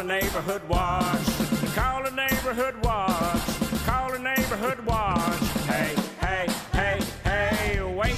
Neighborhood 0.07 0.63
watch. 0.69 1.27
Call 1.75 2.05
the 2.05 2.13
neighborhood 2.13 2.77
watch. 2.85 3.43
Call 3.85 4.13
the 4.13 4.19
neighborhood 4.19 4.79
watch. 4.87 5.41
Hey, 5.67 5.95
hey, 6.21 6.47
hey, 6.73 7.01
hey, 7.25 7.83
wait. 7.83 8.17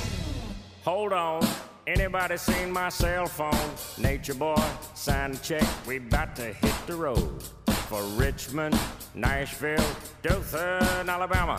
Hold 0.85 1.15
on. 1.15 1.43
Anybody 1.87 2.37
seen 2.37 2.71
my 2.71 2.91
cell 2.91 3.25
phone? 3.25 3.71
Nature 3.97 4.35
boy, 4.35 4.63
sign 4.95 5.39
check. 5.43 5.65
We 5.87 5.99
bout 5.99 6.37
to 6.37 6.53
hit 6.53 6.87
the 6.87 6.95
road 6.95 7.43
for 7.89 8.03
Richmond, 8.21 8.79
Nashville, 9.15 9.91
Dothan, 10.23 11.09
Alabama. 11.09 11.59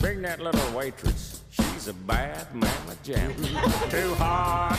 Bring 0.00 0.22
that 0.22 0.40
little 0.40 0.76
waitress. 0.76 1.41
She's 1.82 1.88
a 1.88 1.94
bad 1.94 2.54
mama 2.54 2.94
jamma. 3.02 3.90
Too 3.90 4.14
hot. 4.14 4.78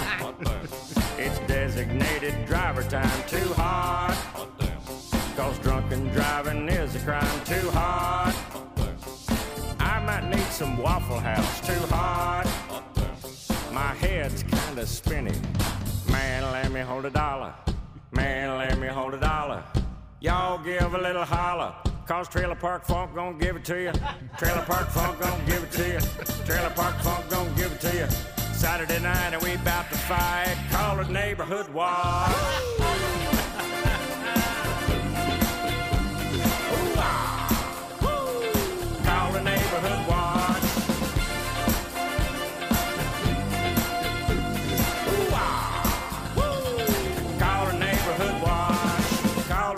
It's 1.18 1.38
designated 1.40 2.46
driver 2.46 2.82
time. 2.84 3.24
Too 3.28 3.54
hot. 3.56 4.16
Cause 5.36 5.60
drunken 5.60 6.08
driving 6.14 6.70
is 6.70 6.96
a 6.96 7.00
crime. 7.00 7.44
Too 7.44 7.70
hot. 7.72 8.34
I 9.82 10.00
might 10.06 10.30
need 10.30 10.46
some 10.46 10.78
Waffle 10.78 11.20
House. 11.20 11.60
Too 11.68 11.88
hot. 11.88 12.46
My 13.74 13.94
head's 13.96 14.44
kinda 14.44 14.86
spinning. 14.86 15.42
Man, 16.10 16.44
let 16.54 16.72
me 16.72 16.80
hold 16.80 17.04
a 17.04 17.10
dollar. 17.10 17.54
Man, 18.14 18.58
let 18.58 18.80
me 18.80 18.88
hold 18.88 19.14
a 19.14 19.20
dollar. 19.20 19.62
Y'all 20.22 20.64
give 20.64 20.94
a 20.94 20.98
little 20.98 21.26
holler. 21.26 21.76
Cause 22.08 22.28
Trailer 22.28 22.56
Park 22.56 22.84
Funk 22.84 23.16
gon' 23.16 23.38
give 23.38 23.56
it 23.56 23.64
to 23.66 23.82
you. 23.82 23.92
Trailer 24.38 24.64
Park 24.64 24.90
Funk 24.90 25.22
gon' 25.22 25.46
give 25.46 25.64
it 25.64 25.72
to 25.72 25.88
you. 25.88 26.00
Trailer 26.46 26.70
Park 26.72 26.96
Funk 27.00 27.30
gon' 27.30 27.56
give 27.56 27.72
it 27.72 27.80
to 27.80 27.96
you. 27.96 28.08
Saturday 28.54 29.00
night 29.00 29.34
and 29.34 29.42
we 29.42 29.56
bout 29.58 29.90
to 29.90 29.98
fight. 29.98 30.58
Call 30.70 31.00
it 31.00 31.10
neighborhood 31.10 31.74
watch. 31.74 32.32
Call 39.06 39.32
neighborhood 39.42 40.08
watch. 40.08 40.34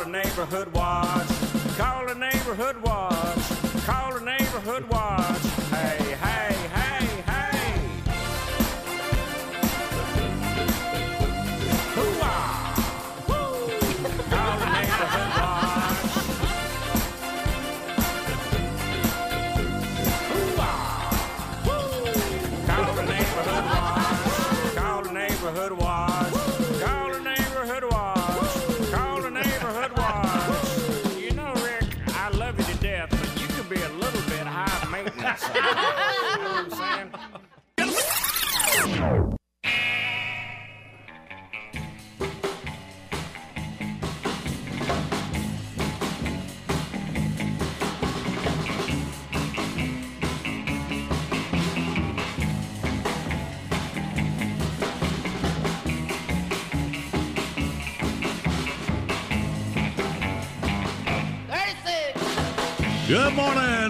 Neighborhood 0.08 0.74
neighborhood 2.46 2.80
watch. 2.84 3.86
Call 3.88 4.14
the 4.14 4.20
neighborhood 4.20 4.88
watch. 4.88 5.15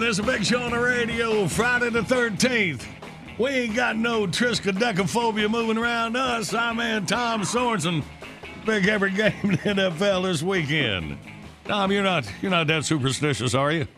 A 0.06 0.22
big 0.22 0.44
show 0.44 0.62
on 0.62 0.70
the 0.70 0.78
radio, 0.78 1.48
Friday 1.48 1.90
the 1.90 2.00
13th. 2.00 2.86
We 3.38 3.50
ain't 3.50 3.74
got 3.74 3.96
no 3.96 4.24
triskaidekaphobia 4.24 5.50
moving 5.50 5.76
around 5.76 6.16
us. 6.16 6.54
I'm 6.54 6.76
man 6.76 7.06
Tom 7.06 7.42
Sorensen. 7.42 8.04
Big 8.64 8.86
every 8.86 9.10
game 9.16 9.34
in 9.42 9.50
the 9.50 9.56
NFL 9.56 10.22
this 10.22 10.44
weekend. 10.44 11.18
Tom, 11.64 11.90
you're 11.90 12.04
not 12.04 12.24
you're 12.40 12.52
not 12.52 12.68
that 12.68 12.84
superstitious, 12.84 13.52
are 13.52 13.72
you? 13.72 13.88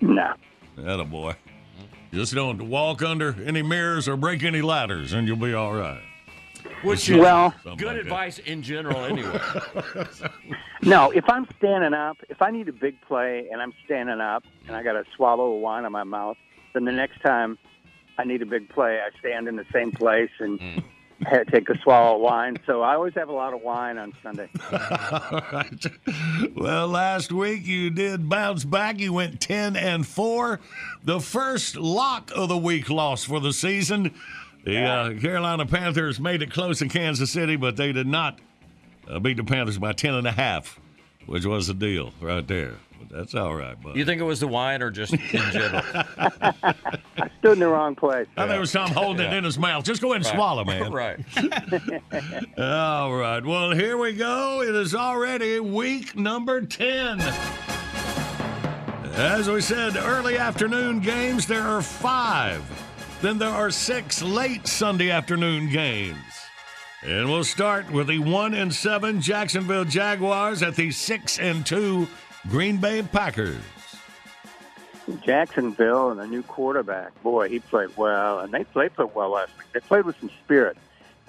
No. 0.00 0.32
That 0.78 0.98
a 0.98 1.04
boy. 1.04 1.36
Just 2.10 2.34
don't 2.34 2.70
walk 2.70 3.02
under 3.02 3.36
any 3.44 3.60
mirrors 3.60 4.08
or 4.08 4.16
break 4.16 4.42
any 4.44 4.62
ladders, 4.62 5.12
and 5.12 5.28
you'll 5.28 5.36
be 5.36 5.52
all 5.52 5.74
right. 5.74 6.02
Which 6.84 7.08
is 7.10 7.18
Well- 7.18 7.54
good 7.64 7.70
like 7.70 7.78
that. 7.78 7.96
advice 7.96 8.38
in 8.38 8.62
general, 8.62 9.04
anyway. 9.04 9.40
No, 10.82 11.10
if 11.12 11.24
I'm 11.28 11.46
standing 11.56 11.94
up, 11.94 12.18
if 12.28 12.42
I 12.42 12.50
need 12.50 12.68
a 12.68 12.72
big 12.72 13.00
play 13.02 13.48
and 13.50 13.62
I'm 13.62 13.72
standing 13.86 14.20
up 14.20 14.44
and 14.66 14.76
I 14.76 14.82
got 14.82 14.92
to 14.92 15.04
swallow 15.16 15.46
a 15.46 15.58
wine 15.58 15.86
in 15.86 15.92
my 15.92 16.04
mouth, 16.04 16.36
then 16.74 16.84
the 16.84 16.92
next 16.92 17.22
time 17.22 17.56
I 18.18 18.24
need 18.24 18.42
a 18.42 18.46
big 18.46 18.68
play, 18.68 18.98
I 19.00 19.18
stand 19.18 19.48
in 19.48 19.56
the 19.56 19.64
same 19.72 19.92
place 19.92 20.30
and 20.40 20.60
hmm. 20.60 20.78
ha- 21.24 21.44
take 21.50 21.70
a 21.70 21.78
swallow 21.78 22.16
of 22.16 22.20
wine. 22.20 22.58
So 22.66 22.82
I 22.82 22.94
always 22.96 23.14
have 23.14 23.30
a 23.30 23.32
lot 23.32 23.54
of 23.54 23.62
wine 23.62 23.96
on 23.96 24.12
Sunday. 24.22 24.50
All 24.72 25.42
right. 25.52 25.86
Well, 26.54 26.88
last 26.88 27.30
week 27.32 27.66
you 27.66 27.90
did 27.90 28.28
bounce 28.28 28.64
back. 28.64 28.98
You 28.98 29.12
went 29.12 29.40
10 29.40 29.76
and 29.76 30.06
4. 30.06 30.60
The 31.02 31.20
first 31.20 31.76
lock 31.76 32.30
of 32.34 32.48
the 32.48 32.56
week 32.56 32.88
loss 32.90 33.24
for 33.24 33.40
the 33.40 33.52
season. 33.52 34.14
The 34.64 34.78
uh, 34.82 35.20
Carolina 35.20 35.66
Panthers 35.66 36.18
made 36.18 36.40
it 36.42 36.50
close 36.50 36.80
in 36.80 36.88
Kansas 36.88 37.30
City, 37.30 37.56
but 37.56 37.76
they 37.76 37.92
did 37.92 38.06
not 38.06 38.38
uh, 39.08 39.18
beat 39.18 39.36
the 39.36 39.44
Panthers 39.44 39.78
by 39.78 39.92
10 39.92 40.14
and 40.14 40.26
a 40.26 40.32
half, 40.32 40.80
which 41.26 41.44
was 41.44 41.66
the 41.66 41.74
deal 41.74 42.12
right 42.20 42.46
there. 42.48 42.74
But 42.98 43.10
that's 43.14 43.34
all 43.34 43.54
right, 43.54 43.78
bud. 43.82 43.94
You 43.96 44.06
think 44.06 44.22
it 44.22 44.24
was 44.24 44.40
the 44.40 44.48
wine 44.48 44.80
or 44.80 44.90
just 44.90 45.12
in 45.12 45.20
general? 45.52 45.82
I 45.92 46.64
stood 47.40 47.52
in 47.52 47.58
the 47.58 47.68
wrong 47.68 47.94
place. 47.94 48.26
I 48.38 48.46
think 48.46 48.56
it 48.56 48.60
was 48.60 48.72
Tom 48.72 48.90
holding 48.90 49.26
it 49.26 49.34
in 49.34 49.44
his 49.44 49.58
mouth. 49.58 49.84
Just 49.84 50.00
go 50.00 50.14
ahead 50.14 50.24
and 50.24 50.26
Right. 50.26 50.34
swallow, 50.34 50.64
man. 50.64 50.90
right. 50.92 51.20
All 52.58 53.14
right. 53.14 53.44
Well, 53.44 53.72
here 53.72 53.98
we 53.98 54.14
go. 54.14 54.62
It 54.62 54.74
is 54.74 54.94
already 54.94 55.60
week 55.60 56.16
number 56.16 56.62
10. 56.62 57.20
As 59.16 59.48
we 59.50 59.60
said, 59.60 59.96
early 59.96 60.38
afternoon 60.38 61.00
games, 61.00 61.46
there 61.46 61.62
are 61.62 61.82
five. 61.82 62.62
Then 63.24 63.38
there 63.38 63.48
are 63.48 63.70
six 63.70 64.20
late 64.20 64.66
Sunday 64.66 65.10
afternoon 65.10 65.70
games. 65.70 66.18
And 67.02 67.26
we'll 67.26 67.42
start 67.42 67.90
with 67.90 68.08
the 68.08 68.18
1 68.18 68.52
and 68.52 68.70
7 68.70 69.18
Jacksonville 69.18 69.86
Jaguars 69.86 70.62
at 70.62 70.76
the 70.76 70.90
6 70.90 71.38
and 71.38 71.64
2 71.64 72.06
Green 72.50 72.76
Bay 72.76 73.00
Packers. 73.00 73.62
Jacksonville 75.24 76.10
and 76.10 76.20
a 76.20 76.26
new 76.26 76.42
quarterback. 76.42 77.14
Boy, 77.22 77.48
he 77.48 77.60
played 77.60 77.96
well, 77.96 78.40
and 78.40 78.52
they 78.52 78.62
played 78.62 78.92
played 78.92 79.14
well 79.14 79.30
last 79.30 79.56
week. 79.56 79.68
They 79.72 79.80
played 79.80 80.04
with 80.04 80.20
some 80.20 80.30
spirit. 80.44 80.76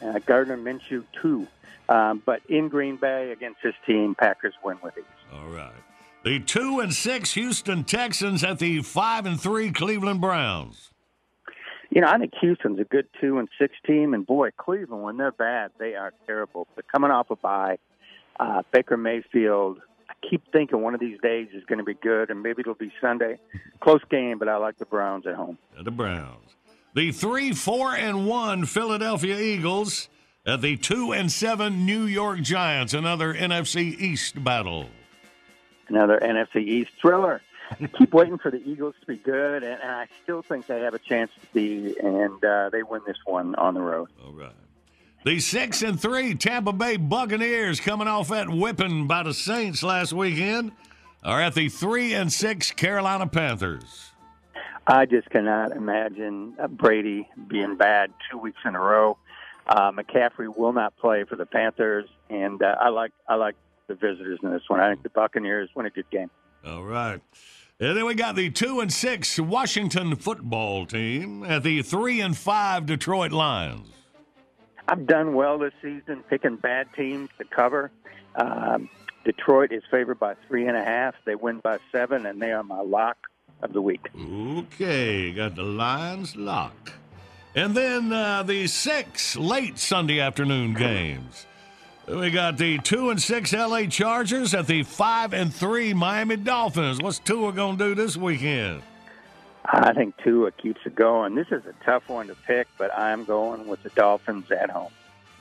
Uh, 0.01 0.19
Gardner 0.19 0.57
Minshew 0.57 1.05
too, 1.21 1.47
um, 1.87 2.21
but 2.25 2.41
in 2.49 2.67
Green 2.67 2.97
Bay 2.97 3.31
against 3.31 3.61
his 3.61 3.73
team, 3.87 4.15
Packers 4.15 4.55
win 4.65 4.77
with 4.83 4.97
ease. 4.97 5.05
All 5.31 5.47
right. 5.47 5.71
The 6.25 6.41
2 6.41 6.81
and 6.81 6.93
6 6.93 7.33
Houston 7.35 7.85
Texans 7.85 8.43
at 8.43 8.59
the 8.59 8.81
5 8.81 9.25
and 9.25 9.39
3 9.39 9.71
Cleveland 9.71 10.19
Browns. 10.19 10.91
You 11.95 12.01
know, 12.01 12.07
I 12.07 12.17
think 12.17 12.33
Houston's 12.41 12.77
a 12.77 12.83
good 12.83 13.07
two 13.21 13.39
and 13.39 13.47
six 13.57 13.73
team, 13.87 14.13
and 14.13 14.27
boy, 14.27 14.49
Cleveland 14.57 15.01
when 15.01 15.15
they're 15.15 15.31
bad, 15.31 15.71
they 15.79 15.95
are 15.95 16.11
terrible. 16.27 16.67
They're 16.75 16.83
coming 16.83 17.09
off 17.09 17.31
a 17.31 17.37
bye. 17.37 17.77
Uh, 18.37 18.63
Baker 18.73 18.97
Mayfield. 18.97 19.79
I 20.09 20.13
keep 20.29 20.43
thinking 20.51 20.81
one 20.81 20.93
of 20.93 20.99
these 20.99 21.17
days 21.21 21.47
is 21.53 21.63
going 21.63 21.79
to 21.79 21.85
be 21.85 21.93
good, 21.93 22.29
and 22.29 22.43
maybe 22.43 22.59
it'll 22.59 22.73
be 22.73 22.91
Sunday. 22.99 23.39
Close 23.79 24.01
game, 24.11 24.39
but 24.39 24.49
I 24.49 24.57
like 24.57 24.77
the 24.77 24.85
Browns 24.85 25.25
at 25.25 25.35
home. 25.35 25.57
The 25.81 25.89
Browns. 25.89 26.57
The 26.95 27.13
3 27.13 27.53
4 27.53 27.95
and 27.95 28.27
1 28.27 28.65
Philadelphia 28.65 29.39
Eagles 29.39 30.09
at 30.45 30.61
the 30.61 30.75
2 30.75 31.13
and 31.13 31.31
7 31.31 31.85
New 31.85 32.03
York 32.03 32.41
Giants. 32.41 32.93
Another 32.93 33.33
NFC 33.33 33.97
East 33.97 34.43
battle. 34.43 34.89
Another 35.87 36.19
NFC 36.21 36.57
East 36.57 36.91
thriller. 36.99 37.41
Keep 37.97 38.13
waiting 38.13 38.37
for 38.37 38.51
the 38.51 38.61
Eagles 38.67 38.95
to 39.01 39.07
be 39.07 39.17
good, 39.17 39.63
and, 39.63 39.79
and 39.81 39.91
I 39.91 40.07
still 40.23 40.41
think 40.41 40.67
they 40.67 40.81
have 40.81 40.93
a 40.93 40.99
chance 40.99 41.31
to 41.41 41.47
be, 41.53 41.95
and 41.99 42.43
uh, 42.43 42.69
they 42.69 42.83
win 42.83 43.01
this 43.05 43.17
one 43.25 43.55
on 43.55 43.73
the 43.73 43.81
road. 43.81 44.09
All 44.23 44.33
right. 44.33 44.53
The 45.25 45.39
6 45.39 45.81
and 45.81 45.99
3 45.99 46.35
Tampa 46.35 46.71
Bay 46.71 46.97
Buccaneers 46.97 47.79
coming 47.79 48.07
off 48.07 48.27
that 48.29 48.47
whipping 48.47 49.07
by 49.07 49.23
the 49.23 49.33
Saints 49.33 49.81
last 49.81 50.13
weekend 50.13 50.71
are 51.23 51.41
at 51.41 51.55
the 51.55 51.67
3 51.69 52.13
and 52.13 52.31
6 52.31 52.71
Carolina 52.73 53.25
Panthers. 53.25 54.11
I 54.85 55.07
just 55.07 55.29
cannot 55.31 55.71
imagine 55.71 56.53
uh, 56.59 56.67
Brady 56.67 57.27
being 57.47 57.75
bad 57.75 58.13
two 58.29 58.37
weeks 58.37 58.59
in 58.65 58.75
a 58.75 58.79
row. 58.79 59.17
Uh, 59.65 59.91
McCaffrey 59.91 60.55
will 60.55 60.73
not 60.73 60.95
play 60.97 61.23
for 61.23 61.35
the 61.35 61.47
Panthers, 61.47 62.07
and 62.29 62.61
uh, 62.61 62.75
I 62.79 62.89
like 62.89 63.11
I 63.27 63.33
like 63.33 63.55
the 63.87 63.95
visitors 63.95 64.39
in 64.43 64.51
this 64.51 64.61
one. 64.67 64.79
I 64.79 64.89
think 64.89 65.01
the 65.01 65.09
Buccaneers 65.09 65.69
win 65.75 65.87
a 65.87 65.89
good 65.89 66.09
game. 66.11 66.29
All 66.63 66.83
right. 66.83 67.19
And 67.77 67.97
then 67.97 68.05
we 68.05 68.15
got 68.15 68.37
the 68.37 68.49
2 68.49 68.79
and 68.79 68.91
6 68.91 69.39
Washington 69.39 70.15
football 70.15 70.85
team 70.85 71.43
at 71.43 71.63
the 71.63 71.81
3 71.81 72.21
and 72.21 72.37
5 72.37 72.85
Detroit 72.85 73.33
Lions. 73.33 73.89
I've 74.87 75.05
done 75.05 75.33
well 75.33 75.57
this 75.57 75.73
season 75.81 76.23
picking 76.29 76.55
bad 76.55 76.87
teams 76.95 77.29
to 77.37 77.43
cover. 77.43 77.91
Um, 78.35 78.87
Detroit 79.25 79.73
is 79.73 79.83
favored 79.91 80.19
by 80.19 80.35
three 80.47 80.67
and 80.67 80.77
a 80.77 80.83
half. 80.83 81.15
They 81.25 81.35
win 81.35 81.59
by 81.59 81.79
seven, 81.91 82.27
and 82.27 82.39
they 82.39 82.51
are 82.51 82.63
my 82.63 82.81
lock 82.81 83.17
of 83.63 83.73
the 83.73 83.81
week. 83.81 84.07
Okay, 84.15 85.33
got 85.33 85.55
the 85.55 85.63
Lions 85.63 86.35
locked. 86.35 86.91
And 87.55 87.75
then 87.75 88.13
uh, 88.13 88.43
the 88.43 88.67
six 88.67 89.35
late 89.35 89.79
Sunday 89.79 90.19
afternoon 90.19 90.75
games. 90.75 91.47
We 92.07 92.29
got 92.29 92.57
the 92.57 92.77
two 92.79 93.09
and 93.09 93.19
six 93.19 93.51
LA 93.51 93.87
Chargers 93.87 94.53
at 94.53 94.67
the 94.67 94.83
five 94.83 95.33
and 95.33 95.51
three 95.51 95.91
Miami 95.93 96.35
Dolphins. 96.35 97.01
What's 97.01 97.17
Tua 97.17 97.51
gonna 97.51 97.77
do 97.77 97.95
this 97.95 98.15
weekend? 98.15 98.83
I 99.65 99.91
think 99.93 100.15
Tua 100.17 100.51
keeps 100.51 100.81
it 100.85 100.93
going. 100.93 101.33
This 101.33 101.47
is 101.47 101.63
a 101.65 101.73
tough 101.83 102.07
one 102.07 102.27
to 102.27 102.35
pick, 102.35 102.67
but 102.77 102.95
I'm 102.95 103.25
going 103.25 103.67
with 103.67 103.81
the 103.81 103.89
Dolphins 103.89 104.51
at 104.51 104.69
home. 104.69 104.91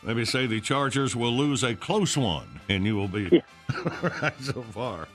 Maybe 0.02 0.24
say 0.24 0.46
the 0.46 0.60
Chargers 0.60 1.14
will 1.14 1.32
lose 1.32 1.62
a 1.62 1.74
close 1.74 2.16
one, 2.16 2.60
and 2.70 2.86
you 2.86 2.96
will 2.96 3.08
be 3.08 3.42
right 4.02 4.40
so 4.40 4.62
far. 4.62 5.08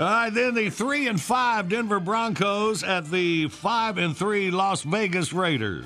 All 0.00 0.06
right, 0.06 0.30
then 0.30 0.54
the 0.54 0.68
three 0.68 1.06
and 1.06 1.20
five 1.20 1.68
Denver 1.68 2.00
Broncos 2.00 2.82
at 2.82 3.08
the 3.08 3.46
five 3.48 3.98
and 3.98 4.16
three 4.16 4.50
Las 4.50 4.82
Vegas 4.82 5.32
Raiders. 5.32 5.84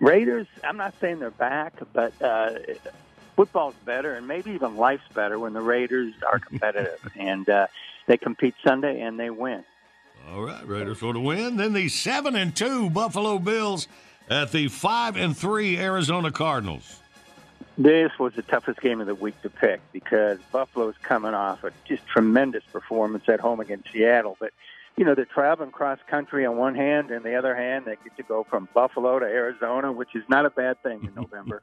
Raiders, 0.00 0.48
I'm 0.64 0.76
not 0.76 0.94
saying 1.00 1.20
they're 1.20 1.30
back, 1.30 1.74
but 1.92 2.12
uh, 2.20 2.54
football's 3.42 3.74
better, 3.84 4.14
and 4.14 4.28
maybe 4.28 4.52
even 4.52 4.76
life's 4.76 5.02
better 5.14 5.36
when 5.36 5.52
the 5.52 5.60
Raiders 5.60 6.14
are 6.24 6.38
competitive. 6.38 7.10
and 7.18 7.48
uh, 7.48 7.66
they 8.06 8.16
compete 8.16 8.54
Sunday 8.62 9.00
and 9.00 9.18
they 9.18 9.30
win. 9.30 9.64
All 10.30 10.42
right, 10.42 10.64
Raiders 10.64 10.98
for 10.98 11.12
the 11.12 11.18
win. 11.18 11.56
Then 11.56 11.72
the 11.72 11.88
seven 11.88 12.36
and 12.36 12.54
two 12.54 12.88
Buffalo 12.88 13.40
Bills 13.40 13.88
at 14.30 14.52
the 14.52 14.68
five 14.68 15.16
and 15.16 15.36
three 15.36 15.76
Arizona 15.76 16.30
Cardinals. 16.30 17.00
This 17.76 18.12
was 18.16 18.32
the 18.34 18.42
toughest 18.42 18.80
game 18.80 19.00
of 19.00 19.08
the 19.08 19.14
week 19.16 19.40
to 19.42 19.50
pick 19.50 19.80
because 19.90 20.38
Buffalo's 20.52 20.94
coming 21.02 21.34
off 21.34 21.64
a 21.64 21.72
just 21.84 22.06
tremendous 22.06 22.62
performance 22.70 23.28
at 23.28 23.40
home 23.40 23.58
against 23.58 23.90
Seattle. 23.90 24.36
But, 24.38 24.52
you 24.96 25.04
know, 25.04 25.16
they're 25.16 25.24
traveling 25.24 25.72
cross 25.72 25.98
country 26.06 26.46
on 26.46 26.56
one 26.56 26.76
hand, 26.76 27.10
and 27.10 27.24
the 27.24 27.34
other 27.34 27.56
hand, 27.56 27.86
they 27.86 27.96
get 28.04 28.16
to 28.18 28.22
go 28.22 28.44
from 28.44 28.68
Buffalo 28.72 29.18
to 29.18 29.26
Arizona, 29.26 29.90
which 29.90 30.14
is 30.14 30.22
not 30.28 30.46
a 30.46 30.50
bad 30.50 30.80
thing 30.84 31.02
in 31.02 31.14
November. 31.16 31.60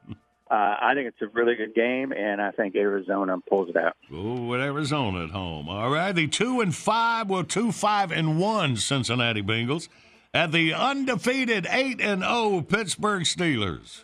Uh, 0.50 0.76
I 0.80 0.94
think 0.94 1.06
it's 1.06 1.22
a 1.22 1.28
really 1.28 1.54
good 1.54 1.74
game, 1.74 2.12
and 2.12 2.42
I 2.42 2.50
think 2.50 2.74
Arizona 2.74 3.38
pulls 3.48 3.68
it 3.68 3.76
out. 3.76 3.96
Oh, 4.12 4.46
with 4.46 4.60
Arizona 4.60 5.24
at 5.24 5.30
home. 5.30 5.68
All 5.68 5.90
right, 5.90 6.12
the 6.12 6.26
two 6.26 6.60
and 6.60 6.74
five, 6.74 7.30
well, 7.30 7.44
two 7.44 7.70
five 7.70 8.10
and 8.10 8.40
one 8.40 8.76
Cincinnati 8.76 9.42
Bengals 9.42 9.88
at 10.34 10.50
the 10.50 10.74
undefeated 10.74 11.68
eight 11.70 12.00
and 12.00 12.22
zero 12.22 12.62
Pittsburgh 12.62 13.22
Steelers. 13.22 14.02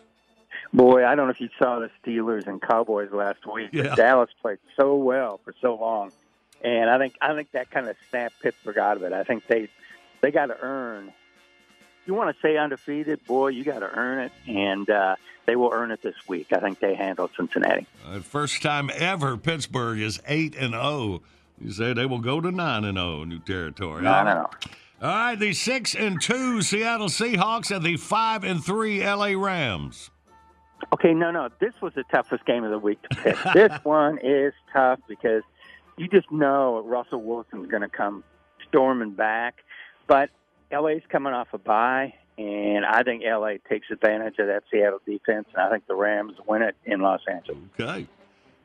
Boy, 0.73 1.05
I 1.05 1.15
don't 1.15 1.27
know 1.27 1.31
if 1.31 1.41
you 1.41 1.49
saw 1.59 1.79
the 1.79 1.89
Steelers 2.01 2.47
and 2.47 2.61
Cowboys 2.61 3.11
last 3.11 3.45
week. 3.45 3.69
Yeah. 3.73 3.95
Dallas 3.95 4.29
played 4.41 4.59
so 4.77 4.95
well 4.95 5.39
for 5.43 5.53
so 5.61 5.75
long, 5.75 6.13
and 6.63 6.89
I 6.89 6.97
think 6.97 7.15
I 7.19 7.33
think 7.35 7.51
that 7.51 7.71
kind 7.71 7.89
of 7.89 7.97
snapped 8.09 8.41
Pittsburgh 8.41 8.77
out 8.77 8.95
of 8.95 9.03
it. 9.03 9.11
I 9.11 9.23
think 9.25 9.47
they 9.47 9.67
they 10.21 10.31
got 10.31 10.45
to 10.45 10.57
earn. 10.61 11.11
You 12.07 12.13
want 12.13 12.33
to 12.33 12.41
say 12.41 12.57
undefeated, 12.57 13.23
boy, 13.25 13.49
you 13.49 13.65
got 13.65 13.79
to 13.79 13.89
earn 13.93 14.19
it, 14.19 14.31
and 14.47 14.89
uh, 14.89 15.17
they 15.45 15.57
will 15.57 15.71
earn 15.73 15.91
it 15.91 16.01
this 16.01 16.15
week. 16.25 16.53
I 16.53 16.59
think 16.59 16.79
they 16.79 16.95
handled 16.95 17.31
Cincinnati. 17.35 17.85
Uh, 18.07 18.19
first 18.19 18.61
time 18.61 18.89
ever 18.95 19.35
Pittsburgh 19.35 19.99
is 19.99 20.21
eight 20.25 20.55
and 20.55 20.71
zero. 20.71 21.21
You 21.59 21.71
say 21.71 21.91
they 21.91 22.05
will 22.05 22.19
go 22.19 22.39
to 22.39 22.49
nine 22.49 22.85
and 22.85 22.97
zero, 22.97 23.25
new 23.25 23.39
territory. 23.39 24.03
No, 24.03 24.23
no, 24.23 24.33
no. 24.33 24.49
All 25.01 25.09
right, 25.09 25.35
the 25.35 25.51
six 25.51 25.95
and 25.95 26.21
two 26.21 26.61
Seattle 26.61 27.09
Seahawks 27.09 27.75
and 27.75 27.85
the 27.85 27.97
five 27.97 28.45
and 28.45 28.63
three 28.63 29.05
LA 29.05 29.33
Rams. 29.35 30.09
Okay, 30.93 31.13
no, 31.13 31.31
no. 31.31 31.49
This 31.59 31.73
was 31.81 31.93
the 31.93 32.03
toughest 32.03 32.45
game 32.45 32.63
of 32.63 32.71
the 32.71 32.79
week 32.79 33.01
to 33.01 33.15
pick. 33.17 33.37
this 33.53 33.73
one 33.83 34.17
is 34.23 34.53
tough 34.71 34.99
because 35.09 35.43
you 35.97 36.07
just 36.07 36.31
know 36.31 36.81
Russell 36.85 37.21
Wilson's 37.21 37.69
going 37.69 37.81
to 37.81 37.89
come 37.89 38.23
storming 38.67 39.11
back. 39.11 39.63
But 40.07 40.29
LA's 40.71 41.01
coming 41.09 41.33
off 41.33 41.47
a 41.53 41.57
bye, 41.57 42.13
and 42.37 42.85
I 42.85 43.03
think 43.03 43.23
LA 43.25 43.53
takes 43.69 43.87
advantage 43.91 44.37
of 44.39 44.47
that 44.47 44.63
Seattle 44.71 44.99
defense, 45.05 45.47
and 45.53 45.63
I 45.63 45.69
think 45.69 45.87
the 45.87 45.95
Rams 45.95 46.33
win 46.45 46.61
it 46.61 46.75
in 46.85 47.01
Los 47.01 47.21
Angeles. 47.29 47.59
Okay. 47.79 48.07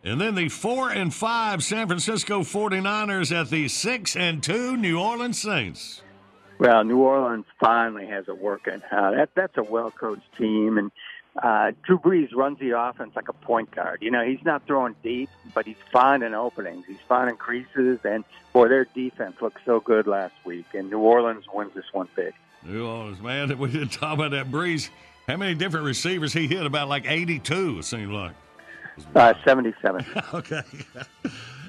And 0.05 0.21
then 0.21 0.35
the 0.35 0.49
four 0.49 0.91
and 0.91 1.15
five 1.15 1.63
San 1.63 1.87
Francisco 1.87 2.41
49ers 2.41 3.35
at 3.35 3.51
the 3.51 3.69
six 3.69 4.17
and 4.17 4.43
two 4.43 4.77
New 4.77 4.99
Orleans 4.99 5.41
Saints. 5.41 6.03
Well, 6.59 6.85
New 6.85 6.99
Orleans 6.99 7.47
finally 7.61 8.07
has 8.07 8.27
it 8.29 8.39
working. 8.39 8.83
Uh, 8.91 9.13
that 9.13 9.31
that's 9.35 9.57
a 9.57 9.63
well 9.63 9.91
coached 9.91 10.23
team, 10.37 10.79
and 10.79 10.91
uh, 11.41 11.73
Drew 11.85 11.99
Brees 11.99 12.35
runs 12.35 12.59
the 12.59 12.79
offense 12.79 13.13
like 13.17 13.29
a 13.29 13.33
point 13.33 13.71
guard. 13.71 14.03
You 14.03 14.11
know, 14.11 14.23
he's 14.25 14.45
not 14.45 14.67
throwing 14.67 14.95
deep, 15.03 15.31
but 15.55 15.67
he's 15.67 15.77
finding 15.91 16.35
openings. 16.35 16.85
He's 16.87 16.99
finding 17.09 17.37
creases, 17.37 18.01
and 18.05 18.25
boy, 18.53 18.69
their 18.69 18.85
defense 18.85 19.37
looked 19.41 19.61
so 19.65 19.81
good 19.81 20.07
last 20.07 20.35
week. 20.45 20.67
And 20.75 20.91
New 20.91 20.99
Orleans 20.99 21.45
wins 21.53 21.73
this 21.75 21.87
one 21.93 22.09
big. 22.15 22.35
New 22.65 22.87
Orleans, 22.87 23.21
man. 23.21 23.59
We 23.59 23.71
didn't 23.71 23.93
talk 23.93 24.15
about 24.15 24.33
that 24.33 24.51
Brees. 24.51 24.91
How 25.27 25.37
many 25.37 25.55
different 25.55 25.87
receivers 25.87 26.33
he 26.33 26.49
hit? 26.49 26.67
About 26.67 26.89
like 26.89 27.07
82, 27.07 27.79
it 27.79 27.85
seemed 27.85 28.13
like. 28.13 28.33
Uh, 29.15 29.33
Seventy-seven. 29.45 30.05
okay. 30.35 30.63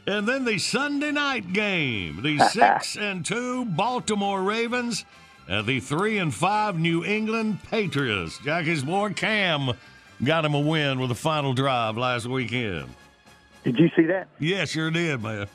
And 0.05 0.27
then 0.27 0.43
the 0.43 0.57
Sunday 0.57 1.11
night 1.11 1.53
game, 1.53 2.21
the 2.21 2.37
six 2.49 2.97
and 2.97 3.25
two 3.25 3.63
Baltimore 3.63 4.41
Ravens 4.41 5.05
and 5.47 5.65
the 5.65 5.79
three 5.79 6.17
and 6.17 6.33
five 6.33 6.77
New 6.77 7.03
England 7.03 7.59
Patriots. 7.69 8.39
Jackie's 8.39 8.83
boy 8.83 9.13
Cam 9.13 9.71
got 10.23 10.45
him 10.45 10.53
a 10.53 10.59
win 10.59 10.99
with 10.99 11.11
a 11.11 11.15
final 11.15 11.53
drive 11.53 11.97
last 11.97 12.27
weekend. 12.27 12.89
Did 13.63 13.79
you 13.79 13.89
see 13.95 14.03
that? 14.03 14.27
Yes, 14.39 14.69
sure 14.71 14.91
did, 14.91 15.21
man. 15.21 15.47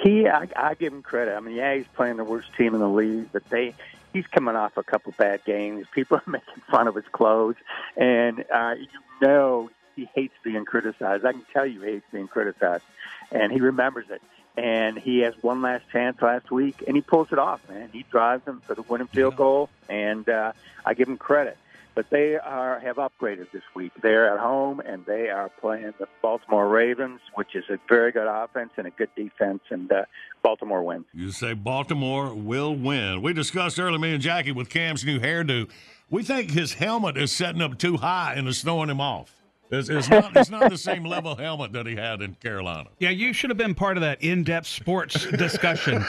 He, 0.00 0.28
I, 0.28 0.48
I 0.56 0.74
give 0.74 0.92
him 0.92 1.02
credit. 1.02 1.34
I 1.34 1.40
mean, 1.40 1.56
yeah, 1.56 1.76
he's 1.76 1.86
playing 1.94 2.16
the 2.16 2.24
worst 2.24 2.48
team 2.56 2.74
in 2.74 2.80
the 2.80 2.88
league, 2.88 3.28
but 3.32 3.48
they, 3.48 3.74
he's 4.12 4.26
coming 4.26 4.56
off 4.56 4.76
a 4.76 4.82
couple 4.82 5.12
bad 5.16 5.44
games. 5.44 5.86
People 5.94 6.16
are 6.26 6.30
making 6.30 6.62
fun 6.70 6.88
of 6.88 6.94
his 6.94 7.04
clothes, 7.12 7.56
and 7.96 8.44
uh, 8.52 8.74
you 8.78 8.86
know 9.22 9.70
he 9.96 10.08
hates 10.14 10.34
being 10.42 10.64
criticized. 10.64 11.24
I 11.24 11.32
can 11.32 11.46
tell 11.52 11.66
you 11.66 11.80
he 11.80 11.92
hates 11.92 12.06
being 12.12 12.28
criticized, 12.28 12.84
and 13.30 13.52
he 13.52 13.60
remembers 13.60 14.06
it. 14.10 14.20
And 14.56 14.96
he 14.96 15.20
has 15.20 15.34
one 15.40 15.62
last 15.62 15.84
chance 15.90 16.20
last 16.22 16.50
week, 16.50 16.84
and 16.86 16.96
he 16.96 17.02
pulls 17.02 17.32
it 17.32 17.38
off. 17.38 17.60
Man, 17.68 17.90
he 17.92 18.04
drives 18.10 18.44
them 18.44 18.62
for 18.64 18.74
the 18.74 18.82
winning 18.82 19.08
field 19.08 19.36
goal, 19.36 19.68
and 19.88 20.28
uh, 20.28 20.52
I 20.84 20.94
give 20.94 21.08
him 21.08 21.16
credit. 21.16 21.58
But 21.96 22.10
they 22.10 22.36
are 22.36 22.80
have 22.80 22.96
upgraded 22.96 23.52
this 23.52 23.62
week. 23.74 23.92
They're 24.00 24.32
at 24.32 24.40
home, 24.40 24.80
and 24.80 25.06
they 25.06 25.28
are 25.30 25.48
playing 25.60 25.94
the 25.98 26.08
Baltimore 26.22 26.68
Ravens, 26.68 27.20
which 27.34 27.54
is 27.54 27.64
a 27.68 27.78
very 27.88 28.10
good 28.10 28.26
offense 28.26 28.70
and 28.76 28.86
a 28.86 28.90
good 28.90 29.10
defense, 29.14 29.60
and 29.70 29.90
uh, 29.90 30.04
Baltimore 30.42 30.82
wins. 30.82 31.06
You 31.12 31.30
say 31.30 31.54
Baltimore 31.54 32.34
will 32.34 32.74
win. 32.74 33.22
We 33.22 33.32
discussed 33.32 33.78
earlier, 33.78 33.98
me 33.98 34.12
and 34.14 34.22
Jackie, 34.22 34.52
with 34.52 34.70
Cam's 34.70 35.04
new 35.04 35.20
hairdo. 35.20 35.70
We 36.10 36.22
think 36.22 36.50
his 36.50 36.74
helmet 36.74 37.16
is 37.16 37.30
setting 37.32 37.62
up 37.62 37.78
too 37.78 37.96
high 37.96 38.34
and 38.36 38.48
is 38.48 38.62
throwing 38.62 38.90
him 38.90 39.00
off. 39.00 39.43
It's, 39.70 39.88
it's, 39.88 40.08
not, 40.10 40.36
it's 40.36 40.50
not 40.50 40.70
the 40.70 40.78
same 40.78 41.04
level 41.04 41.34
helmet 41.34 41.72
that 41.72 41.86
he 41.86 41.96
had 41.96 42.20
in 42.22 42.34
Carolina. 42.34 42.90
Yeah, 43.00 43.10
you 43.10 43.32
should 43.32 43.50
have 43.50 43.56
been 43.56 43.74
part 43.74 43.96
of 43.96 44.02
that 44.02 44.22
in-depth 44.22 44.66
sports 44.66 45.26
discussion 45.32 46.04